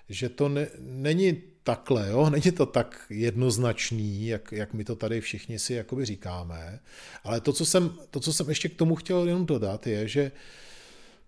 že 0.09 0.29
to 0.29 0.49
ne, 0.49 0.67
není 0.79 1.41
takhle, 1.65 2.09
jo? 2.09 2.29
není 2.29 2.51
to 2.51 2.65
tak 2.65 3.05
jednoznačný, 3.09 4.27
jak, 4.27 4.51
jak 4.51 4.73
my 4.73 4.83
to 4.83 4.95
tady 4.95 5.21
všichni 5.21 5.59
si 5.59 5.73
jakoby 5.73 6.05
říkáme, 6.05 6.79
ale 7.23 7.41
to 7.41 7.53
co, 7.53 7.65
jsem, 7.65 7.97
to, 8.11 8.19
co 8.19 8.33
jsem 8.33 8.49
ještě 8.49 8.69
k 8.69 8.75
tomu 8.75 8.95
chtěl 8.95 9.27
jenom 9.27 9.45
dodat, 9.45 9.87
je, 9.87 10.07
že 10.07 10.31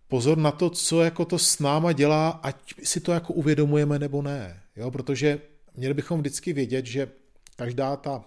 pozor 0.07 0.37
na 0.37 0.51
to, 0.51 0.69
co 0.69 1.01
jako 1.01 1.25
to 1.25 1.39
s 1.39 1.59
náma 1.59 1.91
dělá, 1.91 2.29
ať 2.29 2.73
si 2.83 2.99
to 2.99 3.11
jako 3.11 3.33
uvědomujeme 3.33 3.99
nebo 3.99 4.21
ne. 4.21 4.61
Jo? 4.75 4.91
Protože 4.91 5.41
měli 5.75 5.93
bychom 5.93 6.19
vždycky 6.19 6.53
vědět, 6.53 6.85
že 6.85 7.11
každá 7.55 7.95
ta, 7.95 8.23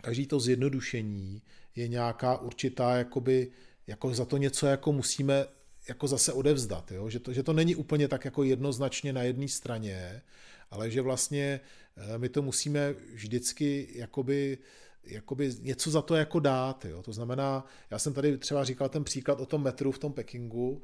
každý 0.00 0.26
to 0.26 0.40
zjednodušení 0.40 1.42
je 1.76 1.88
nějaká 1.88 2.36
určitá, 2.36 2.96
jakoby, 2.96 3.50
jako 3.86 4.14
za 4.14 4.24
to 4.24 4.36
něco 4.36 4.66
jako 4.66 4.92
musíme 4.92 5.46
jako 5.88 6.08
zase 6.08 6.32
odevzdat, 6.32 6.92
jo? 6.92 7.10
Že, 7.10 7.18
to, 7.18 7.32
že 7.32 7.42
to 7.42 7.52
není 7.52 7.74
úplně 7.74 8.08
tak 8.08 8.24
jako 8.24 8.42
jednoznačně 8.42 9.12
na 9.12 9.22
jedné 9.22 9.48
straně, 9.48 10.22
ale 10.70 10.90
že 10.90 11.02
vlastně 11.02 11.60
eh, 11.96 12.18
my 12.18 12.28
to 12.28 12.42
musíme 12.42 12.92
vždycky 12.92 13.88
jakoby 13.94 14.58
jakoby 15.06 15.52
něco 15.60 15.90
za 15.90 16.02
to 16.02 16.14
jako 16.14 16.40
dát. 16.40 16.84
Jo. 16.84 17.02
To 17.02 17.12
znamená, 17.12 17.66
já 17.90 17.98
jsem 17.98 18.14
tady 18.14 18.38
třeba 18.38 18.64
říkal 18.64 18.88
ten 18.88 19.04
příklad 19.04 19.40
o 19.40 19.46
tom 19.46 19.62
metru 19.62 19.92
v 19.92 19.98
tom 19.98 20.12
Pekingu. 20.12 20.82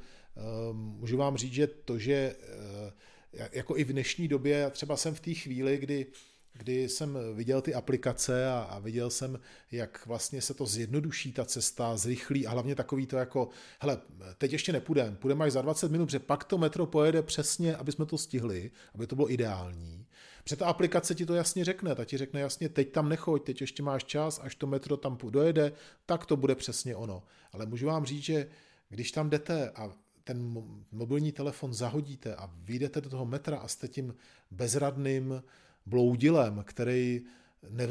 Um, 0.70 0.76
můžu 0.76 1.16
vám 1.16 1.36
říct, 1.36 1.52
že 1.52 1.66
to, 1.66 1.98
že 1.98 2.36
uh, 2.38 2.90
jako 3.52 3.76
i 3.76 3.84
v 3.84 3.92
dnešní 3.92 4.28
době, 4.28 4.70
třeba 4.70 4.96
jsem 4.96 5.14
v 5.14 5.20
té 5.20 5.34
chvíli, 5.34 5.78
kdy 5.78 6.06
kdy 6.52 6.88
jsem 6.88 7.18
viděl 7.34 7.62
ty 7.62 7.74
aplikace 7.74 8.48
a, 8.48 8.60
a 8.60 8.78
viděl 8.78 9.10
jsem, 9.10 9.40
jak 9.70 10.06
vlastně 10.06 10.42
se 10.42 10.54
to 10.54 10.66
zjednoduší, 10.66 11.32
ta 11.32 11.44
cesta, 11.44 11.96
zrychlí 11.96 12.46
a 12.46 12.50
hlavně 12.50 12.74
takový 12.74 13.06
to 13.06 13.16
jako, 13.16 13.48
hele, 13.80 14.00
teď 14.38 14.52
ještě 14.52 14.72
nepůjdeme, 14.72 15.16
půjdeme 15.16 15.44
až 15.44 15.52
za 15.52 15.62
20 15.62 15.90
minut, 15.90 16.06
protože 16.06 16.18
pak 16.18 16.44
to 16.44 16.58
metro 16.58 16.86
pojede 16.86 17.22
přesně, 17.22 17.76
aby 17.76 17.92
jsme 17.92 18.06
to 18.06 18.18
stihli, 18.18 18.70
aby 18.94 19.06
to 19.06 19.16
bylo 19.16 19.32
ideální. 19.32 20.06
Protože 20.44 20.56
ta 20.56 20.66
aplikace 20.66 21.14
ti 21.14 21.26
to 21.26 21.34
jasně 21.34 21.64
řekne, 21.64 21.94
ta 21.94 22.04
ti 22.04 22.18
řekne 22.18 22.40
jasně, 22.40 22.68
teď 22.68 22.92
tam 22.92 23.08
nechoď, 23.08 23.44
teď 23.44 23.60
ještě 23.60 23.82
máš 23.82 24.04
čas, 24.04 24.40
až 24.42 24.54
to 24.54 24.66
metro 24.66 24.96
tam 24.96 25.18
dojede, 25.30 25.72
tak 26.06 26.26
to 26.26 26.36
bude 26.36 26.54
přesně 26.54 26.96
ono. 26.96 27.22
Ale 27.52 27.66
můžu 27.66 27.86
vám 27.86 28.04
říct, 28.04 28.22
že 28.22 28.48
když 28.88 29.12
tam 29.12 29.30
jdete 29.30 29.70
a 29.70 29.92
ten 30.24 30.62
mobilní 30.92 31.32
telefon 31.32 31.74
zahodíte 31.74 32.34
a 32.34 32.50
vyjdete 32.54 33.00
do 33.00 33.10
toho 33.10 33.24
metra 33.24 33.56
a 33.56 33.68
jste 33.68 33.88
tím 33.88 34.14
bezradným, 34.50 35.42
bloudilem, 35.86 36.64
který 36.66 37.22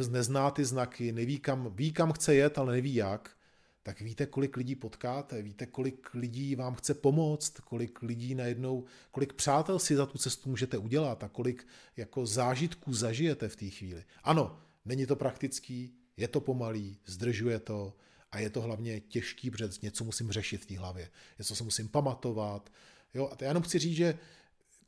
nezná 0.09 0.51
ty 0.51 0.65
znaky, 0.65 1.11
neví 1.11 1.39
kam, 1.39 1.75
ví 1.75 1.91
kam 1.91 2.11
chce 2.11 2.35
jet, 2.35 2.57
ale 2.57 2.73
neví 2.73 2.95
jak, 2.95 3.37
tak 3.83 4.01
víte, 4.01 4.25
kolik 4.25 4.57
lidí 4.57 4.75
potkáte, 4.75 5.41
víte, 5.41 5.65
kolik 5.65 6.13
lidí 6.13 6.55
vám 6.55 6.75
chce 6.75 6.93
pomoct, 6.93 7.59
kolik 7.59 8.01
lidí 8.01 8.35
najednou, 8.35 8.83
kolik 9.11 9.33
přátel 9.33 9.79
si 9.79 9.95
za 9.95 10.05
tu 10.05 10.17
cestu 10.17 10.49
můžete 10.49 10.77
udělat 10.77 11.23
a 11.23 11.29
kolik 11.29 11.67
jako 11.97 12.25
zážitků 12.25 12.93
zažijete 12.93 13.49
v 13.49 13.55
té 13.55 13.69
chvíli. 13.69 14.03
Ano, 14.23 14.59
není 14.85 15.05
to 15.05 15.15
praktický, 15.15 15.93
je 16.17 16.27
to 16.27 16.41
pomalý, 16.41 16.97
zdržuje 17.05 17.59
to 17.59 17.93
a 18.31 18.39
je 18.39 18.49
to 18.49 18.61
hlavně 18.61 18.99
těžký, 18.99 19.51
protože 19.51 19.69
něco 19.81 20.03
musím 20.03 20.31
řešit 20.31 20.61
v 20.61 20.65
té 20.65 20.79
hlavě, 20.79 21.09
něco 21.39 21.55
se 21.55 21.63
musím 21.63 21.87
pamatovat. 21.87 22.71
Jo, 23.13 23.29
a 23.31 23.37
já 23.41 23.47
jenom 23.47 23.63
chci 23.63 23.79
říct, 23.79 23.95
že 23.95 24.19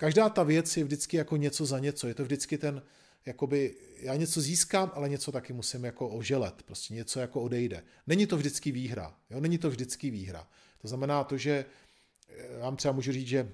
každá 0.03 0.29
ta 0.29 0.43
věc 0.43 0.77
je 0.77 0.83
vždycky 0.83 1.17
jako 1.17 1.37
něco 1.37 1.65
za 1.65 1.79
něco. 1.79 2.07
Je 2.07 2.13
to 2.13 2.23
vždycky 2.23 2.57
ten, 2.57 2.81
jakoby, 3.25 3.75
já 3.99 4.15
něco 4.15 4.41
získám, 4.41 4.91
ale 4.95 5.09
něco 5.09 5.31
taky 5.31 5.53
musím 5.53 5.83
jako 5.83 6.09
oželet. 6.09 6.63
Prostě 6.63 6.93
něco 6.93 7.19
jako 7.19 7.41
odejde. 7.41 7.83
Není 8.07 8.27
to 8.27 8.37
vždycky 8.37 8.71
výhra. 8.71 9.15
Jo? 9.29 9.39
Není 9.39 9.57
to 9.57 9.69
vždycky 9.69 10.11
výhra. 10.11 10.47
To 10.81 10.87
znamená 10.87 11.23
to, 11.23 11.37
že 11.37 11.65
eh, 12.29 12.59
vám 12.59 12.75
třeba 12.75 12.91
můžu 12.91 13.11
říct, 13.11 13.27
že 13.27 13.51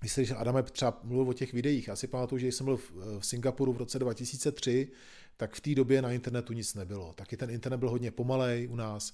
když 0.00 0.12
se 0.12 0.22
Adame 0.36 0.62
třeba 0.62 1.00
mluvil 1.02 1.30
o 1.30 1.32
těch 1.32 1.52
videích, 1.52 1.88
já 1.88 1.96
si 1.96 2.06
pamatuju, 2.06 2.38
že 2.38 2.46
jsem 2.46 2.64
byl 2.64 2.76
v 2.76 3.20
Singapuru 3.20 3.72
v 3.72 3.76
roce 3.76 3.98
2003, 3.98 4.88
tak 5.36 5.54
v 5.54 5.60
té 5.60 5.74
době 5.74 6.02
na 6.02 6.12
internetu 6.12 6.52
nic 6.52 6.74
nebylo. 6.74 7.12
Taky 7.12 7.36
ten 7.36 7.50
internet 7.50 7.78
byl 7.78 7.90
hodně 7.90 8.10
pomalej 8.10 8.68
u 8.68 8.76
nás 8.76 9.12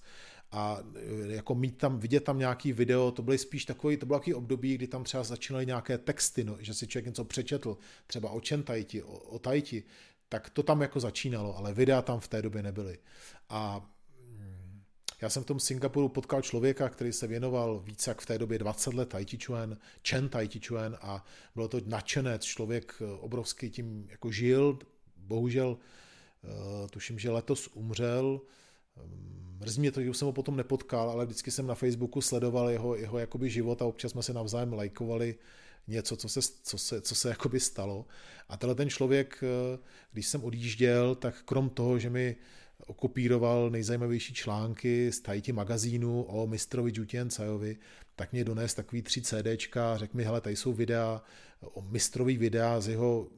a 0.52 0.78
e, 0.94 1.32
jako 1.32 1.54
mít 1.54 1.78
tam, 1.78 1.98
vidět 1.98 2.24
tam 2.24 2.38
nějaký 2.38 2.72
video, 2.72 3.10
to 3.10 3.22
byly 3.22 3.38
spíš 3.38 3.64
takový, 3.64 3.96
to 3.96 4.06
bylo 4.06 4.18
takový 4.18 4.34
období, 4.34 4.74
kdy 4.74 4.86
tam 4.86 5.04
třeba 5.04 5.24
začínaly 5.24 5.66
nějaké 5.66 5.98
texty, 5.98 6.44
no, 6.44 6.56
že 6.60 6.74
si 6.74 6.86
člověk 6.86 7.06
něco 7.06 7.24
přečetl, 7.24 7.78
třeba 8.06 8.30
o 8.30 8.40
Čentajti, 8.40 9.02
o, 9.02 9.18
o 9.18 9.38
Tajti, 9.38 9.82
tak 10.28 10.50
to 10.50 10.62
tam 10.62 10.82
jako 10.82 11.00
začínalo, 11.00 11.56
ale 11.56 11.74
videa 11.74 12.02
tam 12.02 12.20
v 12.20 12.28
té 12.28 12.42
době 12.42 12.62
nebyly. 12.62 12.98
A 13.48 13.90
mm, 14.30 14.82
já 15.20 15.28
jsem 15.28 15.42
v 15.42 15.46
tom 15.46 15.60
Singapuru 15.60 16.08
potkal 16.08 16.42
člověka, 16.42 16.88
který 16.88 17.12
se 17.12 17.26
věnoval 17.26 17.78
více 17.78 18.10
jak 18.10 18.20
v 18.20 18.26
té 18.26 18.38
době 18.38 18.58
20 18.58 18.94
let 18.94 19.08
Tai 19.08 19.24
Chi 19.24 19.38
Chuan, 19.44 19.76
Chen 20.08 20.28
Tai 20.28 20.48
Chi 20.48 20.60
Chuan 20.66 20.96
a 21.00 21.24
bylo 21.54 21.68
to 21.68 21.80
nadšenec, 21.86 22.44
člověk 22.44 22.94
e, 23.00 23.04
obrovský 23.04 23.70
tím 23.70 24.06
jako 24.10 24.30
žil, 24.30 24.78
bohužel 25.16 25.78
e, 26.44 26.88
tuším, 26.88 27.18
že 27.18 27.30
letos 27.30 27.68
umřel, 27.74 28.40
Mrzí 29.60 29.80
mě 29.80 29.92
to, 29.92 30.02
že 30.02 30.14
jsem 30.14 30.26
ho 30.26 30.32
potom 30.32 30.56
nepotkal, 30.56 31.10
ale 31.10 31.24
vždycky 31.24 31.50
jsem 31.50 31.66
na 31.66 31.74
Facebooku 31.74 32.20
sledoval 32.20 32.70
jeho, 32.70 32.96
jeho 32.96 33.18
jakoby 33.18 33.50
život 33.50 33.82
a 33.82 33.86
občas 33.86 34.12
jsme 34.12 34.22
se 34.22 34.32
navzájem 34.32 34.72
lajkovali 34.72 35.34
něco, 35.86 36.16
co 36.16 36.28
se, 36.28 36.40
co 36.62 36.78
se, 36.78 37.00
co 37.00 37.14
se 37.14 37.28
jakoby 37.28 37.60
stalo. 37.60 38.06
A 38.48 38.56
tenhle 38.56 38.74
ten 38.74 38.90
člověk, 38.90 39.42
eh, 39.42 39.78
když 40.12 40.26
jsem 40.26 40.44
odjížděl, 40.44 41.14
tak 41.14 41.42
krom 41.42 41.70
toho, 41.70 41.98
že 41.98 42.10
mi 42.10 42.36
okopíroval 42.86 43.70
nejzajímavější 43.70 44.34
články 44.34 45.12
z 45.12 45.20
Tajti 45.20 45.52
magazínu 45.52 46.22
o 46.22 46.46
mistrovi 46.46 46.92
Jutien 46.94 47.30
Cajovi, 47.30 47.76
tak 48.16 48.32
mě 48.32 48.44
dones 48.44 48.74
takový 48.74 49.02
tři 49.02 49.22
CDčka 49.22 49.96
řekl 49.96 50.16
mi, 50.16 50.24
hele, 50.24 50.40
tady 50.40 50.56
jsou 50.56 50.72
videa, 50.72 51.22
o 51.60 51.82
mistrový 51.82 52.36
videa 52.36 52.80
z 52.80 52.88
jeho 52.88 53.28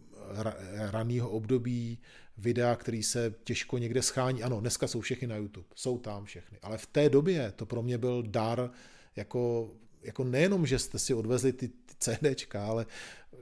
raného 0.91 1.31
období, 1.31 1.99
videa, 2.39 2.77
který 2.77 3.03
se 3.03 3.35
těžko 3.45 3.79
někde 3.79 4.03
schání. 4.03 4.43
Ano, 4.43 4.61
dneska 4.61 4.89
jsou 4.89 5.01
všechny 5.01 5.29
na 5.29 5.37
YouTube, 5.37 5.67
jsou 5.75 5.99
tam 5.99 6.25
všechny. 6.25 6.59
Ale 6.63 6.79
v 6.79 6.87
té 6.87 7.09
době 7.11 7.53
to 7.57 7.67
pro 7.67 7.83
mě 7.83 7.99
byl 7.99 8.23
dar, 8.23 8.71
jako, 9.17 9.71
jako 10.03 10.25
nejenom, 10.25 10.67
že 10.67 10.79
jste 10.79 10.99
si 10.99 11.15
odvezli 11.15 11.53
ty, 11.53 11.69
ty 11.69 11.95
CDčka, 11.99 12.67
ale 12.67 12.87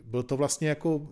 byl 0.04 0.22
to 0.22 0.36
vlastně 0.36 0.68
jako 0.68 1.08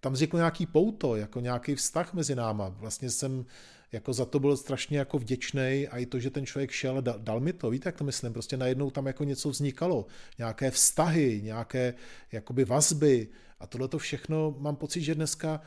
tam 0.00 0.12
vznikl 0.12 0.36
nějaký 0.36 0.66
pouto, 0.66 1.16
jako 1.16 1.40
nějaký 1.40 1.74
vztah 1.74 2.14
mezi 2.14 2.34
náma. 2.34 2.68
Vlastně 2.68 3.10
jsem 3.10 3.46
jako 3.92 4.12
za 4.12 4.24
to 4.24 4.38
byl 4.38 4.56
strašně 4.56 4.98
jako 4.98 5.18
vděčný 5.18 5.88
a 5.90 5.98
i 5.98 6.06
to, 6.06 6.18
že 6.18 6.30
ten 6.30 6.46
člověk 6.46 6.70
šel, 6.70 7.02
dal, 7.02 7.18
dal 7.18 7.40
mi 7.40 7.52
to, 7.52 7.70
víte, 7.70 7.88
jak 7.88 7.96
to 7.96 8.04
myslím, 8.04 8.32
prostě 8.32 8.56
najednou 8.56 8.90
tam 8.90 9.06
jako 9.06 9.24
něco 9.24 9.48
vznikalo, 9.48 10.06
nějaké 10.38 10.70
vztahy, 10.70 11.40
nějaké 11.42 11.94
jakoby 12.32 12.64
vazby 12.64 13.28
a 13.60 13.66
tohle 13.66 13.88
to 13.88 13.98
všechno 13.98 14.56
mám 14.58 14.76
pocit, 14.76 15.02
že 15.02 15.14
dneska 15.14 15.60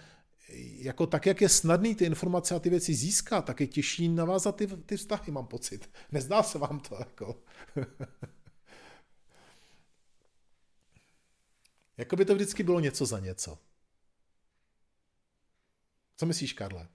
jako 0.60 1.08
tak, 1.08 1.26
jak 1.26 1.42
je 1.42 1.50
snadný 1.50 1.96
ty 1.96 2.06
informace 2.06 2.56
a 2.56 2.60
ty 2.60 2.70
věci 2.70 2.94
získat, 2.94 3.46
tak 3.46 3.60
je 3.60 3.68
těžší 3.68 4.10
navázat 4.10 4.56
ty, 4.56 4.68
ty 4.68 4.98
vztahy, 4.98 5.32
mám 5.32 5.48
pocit. 5.48 5.90
Nezdá 6.12 6.44
se 6.44 6.58
vám 6.58 6.80
to, 6.80 6.96
jako. 7.00 7.44
jako 11.98 12.16
by 12.16 12.26
to 12.26 12.36
vždycky 12.36 12.64
bylo 12.64 12.80
něco 12.80 13.06
za 13.06 13.20
něco. 13.20 13.58
Co 16.18 16.26
myslíš, 16.26 16.54
Karle? 16.54 16.88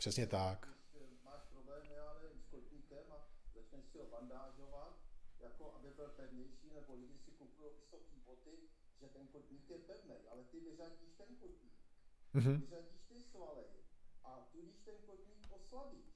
Přesně 0.00 0.26
tak. 0.26 0.68
Máš 1.24 1.42
problém, 1.52 1.82
já 1.96 2.18
nevím, 2.22 2.42
s 2.42 2.46
kotníkem 2.46 3.04
a 3.10 3.28
začneš 3.54 3.84
si 3.86 3.98
ho 3.98 4.06
bandážovat, 4.06 4.96
jako 5.40 5.74
aby 5.74 5.88
byl 5.90 6.08
pevnější, 6.08 6.70
nebo 6.74 6.94
lidi 6.94 7.18
si 7.18 7.30
kupují 7.30 7.70
vysoké 7.80 8.16
boty, 8.26 8.56
že 9.00 9.08
ten 9.08 9.26
kotník 9.26 9.70
je 9.70 9.78
pevný, 9.78 10.14
ale 10.30 10.44
ty 10.44 10.60
vyřadíš 10.60 11.12
ten 11.16 11.36
kotník. 11.36 11.72
Mm-hmm. 12.34 12.60
Vyřadíš 12.60 13.02
ty 13.08 13.20
svaly 13.20 13.64
a 14.24 14.48
tudíž 14.52 14.80
ten 14.84 14.94
kotník 15.06 15.52
oslabíš. 15.52 16.14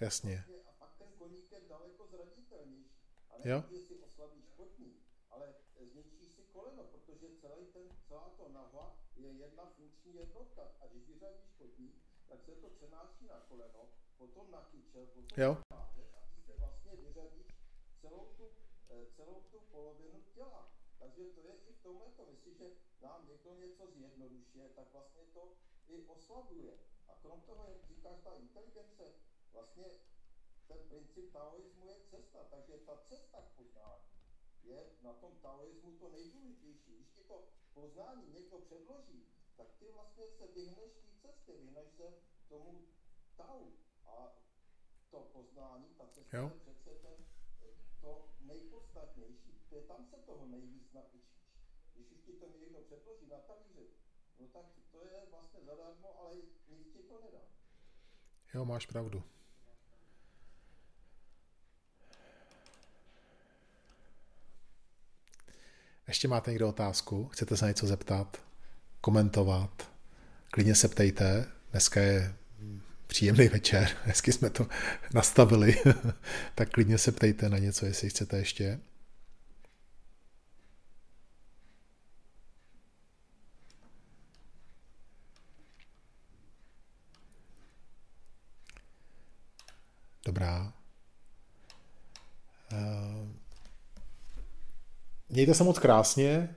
Jasně. 0.00 0.44
A 0.66 0.72
pak 0.72 0.94
ten 0.98 1.08
koník 1.18 1.52
je 1.52 1.60
daleko 1.68 2.06
zranitelnější. 2.06 3.02
A 3.30 3.34
ne, 3.44 3.62
si 3.78 3.98
oslabíš 3.98 4.50
kotník, 4.56 5.02
ale 5.30 5.54
zničíš 5.92 6.28
si 6.32 6.42
koleno, 6.42 6.84
protože 6.84 7.28
celý 7.40 7.66
ten, 7.66 7.82
celá 8.08 8.28
to 8.36 8.48
nahla 8.48 8.96
je 9.16 9.28
jedna 9.28 9.66
funkční 9.66 10.14
jednotka. 10.14 10.62
A 10.80 10.86
když 10.86 11.06
vyřadíš 11.06 11.52
kotník, 11.58 11.94
tak 12.28 12.42
se 12.42 12.52
to 12.52 12.68
přenáší 12.68 13.26
na 13.26 13.40
koleno, 13.48 13.88
potom 14.18 14.50
na 14.50 14.60
kyčel, 14.70 15.06
potom 15.06 15.42
jo. 15.44 15.54
na 15.54 15.76
páteř 15.76 16.14
a 16.14 16.20
ty 16.34 16.40
se 16.40 16.52
vlastně 16.58 16.96
vyřadíš 16.96 17.46
celou 18.00 18.34
tu, 18.36 18.50
eh, 18.90 19.06
celou 19.16 19.40
tu 19.50 19.60
polovinu 19.60 20.20
těla. 20.34 20.72
Takže 21.02 21.24
to 21.34 21.40
je 21.40 21.54
i 21.68 21.72
v 21.72 21.82
tomhle 21.82 22.08
to, 22.16 22.52
že 22.58 22.70
nám 23.00 23.28
někdo 23.28 23.54
něco 23.54 23.86
zjednodušuje, 23.86 24.68
tak 24.68 24.92
vlastně 24.92 25.22
to 25.34 25.56
i 25.88 26.06
oslabuje. 26.06 26.78
A 27.08 27.14
krom 27.22 27.40
toho, 27.40 27.66
jak 27.66 27.84
říkáš, 27.84 28.20
ta 28.24 28.34
inteligence, 28.34 29.14
vlastně 29.52 29.86
ten 30.68 30.78
princip 30.88 31.32
taoismu 31.32 31.86
je 31.86 31.96
cesta, 32.10 32.44
takže 32.50 32.78
ta 32.78 32.96
cesta 32.96 33.42
k 33.42 33.56
poznání 33.56 34.12
je 34.62 34.90
na 35.02 35.12
tom 35.12 35.36
taoismu 35.42 35.92
to 35.98 36.08
nejdůležitější. 36.08 36.94
Když 36.94 37.10
ti 37.10 37.24
to 37.24 37.48
poznání 37.74 38.32
někdo 38.32 38.58
předloží, 38.58 39.26
tak 39.56 39.66
ty 39.78 39.92
vlastně 39.92 40.26
se 40.26 40.46
vyhneš 40.46 40.92
té 40.92 41.08
cestě, 41.20 41.52
vyhneš 41.52 41.88
se 41.90 42.14
tomu 42.48 42.86
tau. 43.36 43.70
A 44.06 44.36
to 45.10 45.20
poznání, 45.20 45.94
ta 45.94 46.06
cesta 46.06 46.36
jo. 46.36 46.44
je 46.44 46.60
přece 46.60 46.90
ten, 46.94 47.26
to 48.02 48.28
nejpodstatnější, 48.40 49.52
protože 49.52 49.80
tam 49.80 50.06
se 50.10 50.16
toho 50.16 50.46
nejvíc 50.46 50.92
naučíš. 50.92 51.22
když 51.94 52.10
už 52.10 52.20
ti 52.26 52.32
to 52.32 52.46
někdo 52.60 52.78
předloží 52.80 53.26
na 53.30 53.38
talíři, 53.38 53.86
no 54.38 54.46
tak 54.46 54.66
to 54.92 55.04
je 55.04 55.20
vlastně 55.30 55.60
zadarmo, 55.66 56.20
ale 56.20 56.34
nic 56.68 56.92
ti 56.92 57.02
to 57.02 57.20
nedá. 57.20 57.44
Jo, 58.54 58.64
máš 58.64 58.86
pravdu. 58.86 59.22
Ještě 66.08 66.28
máte 66.28 66.50
někdo 66.50 66.68
otázku? 66.68 67.28
Chcete 67.28 67.56
se 67.56 67.66
něco 67.66 67.86
zeptat? 67.86 68.44
Komentovat? 69.00 69.90
Klidně 70.50 70.74
se 70.74 70.88
ptejte. 70.88 71.52
Dneska 71.70 72.00
je 72.00 72.36
příjemný 73.12 73.48
večer, 73.48 73.88
hezky 74.04 74.32
jsme 74.32 74.50
to 74.50 74.66
nastavili, 75.14 75.76
tak 76.54 76.70
klidně 76.70 76.98
se 76.98 77.12
ptejte 77.12 77.48
na 77.48 77.58
něco, 77.58 77.86
jestli 77.86 78.10
chcete 78.10 78.38
ještě. 78.38 78.80
Dobrá. 90.26 90.72
Eh, 92.72 93.28
mějte 95.28 95.54
se 95.54 95.64
moc 95.64 95.78
krásně. 95.78 96.56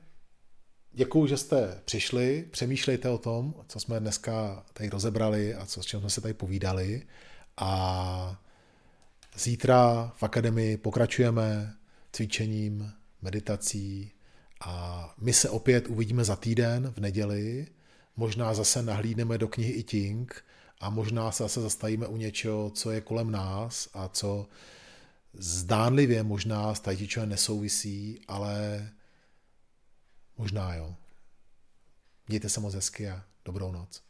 Děkuji, 0.97 1.27
že 1.27 1.37
jste 1.37 1.81
přišli. 1.85 2.45
Přemýšlejte 2.51 3.09
o 3.09 3.17
tom, 3.17 3.53
co 3.67 3.79
jsme 3.79 3.99
dneska 3.99 4.63
tady 4.73 4.89
rozebrali 4.89 5.55
a 5.55 5.65
co, 5.65 5.83
s 5.83 5.85
čím 5.85 5.99
jsme 5.99 6.09
se 6.09 6.21
tady 6.21 6.33
povídali. 6.33 7.01
A 7.57 8.41
zítra 9.37 10.11
v 10.15 10.23
akademii 10.23 10.77
pokračujeme 10.77 11.73
cvičením, 12.11 12.91
meditací 13.21 14.11
a 14.65 15.13
my 15.17 15.33
se 15.33 15.49
opět 15.49 15.87
uvidíme 15.87 16.23
za 16.23 16.35
týden 16.35 16.93
v 16.95 16.99
neděli. 16.99 17.67
Možná 18.17 18.53
zase 18.53 18.83
nahlídneme 18.83 19.37
do 19.37 19.47
knihy 19.47 19.71
I 19.71 19.83
Ting 19.83 20.43
a 20.79 20.89
možná 20.89 21.31
se 21.31 21.43
zase 21.43 21.61
zastavíme 21.61 22.07
u 22.07 22.17
něčeho, 22.17 22.69
co 22.69 22.91
je 22.91 23.01
kolem 23.01 23.31
nás 23.31 23.89
a 23.93 24.07
co 24.07 24.47
zdánlivě 25.33 26.23
možná 26.23 26.75
s 26.75 26.79
tajtičem 26.79 27.29
nesouvisí, 27.29 28.19
ale 28.27 28.89
možná 30.37 30.75
jo. 30.75 30.95
Mějte 32.27 32.49
se 32.49 32.59
moc 32.59 32.73
hezky 32.73 33.09
a 33.09 33.23
dobrou 33.45 33.71
noc. 33.71 34.04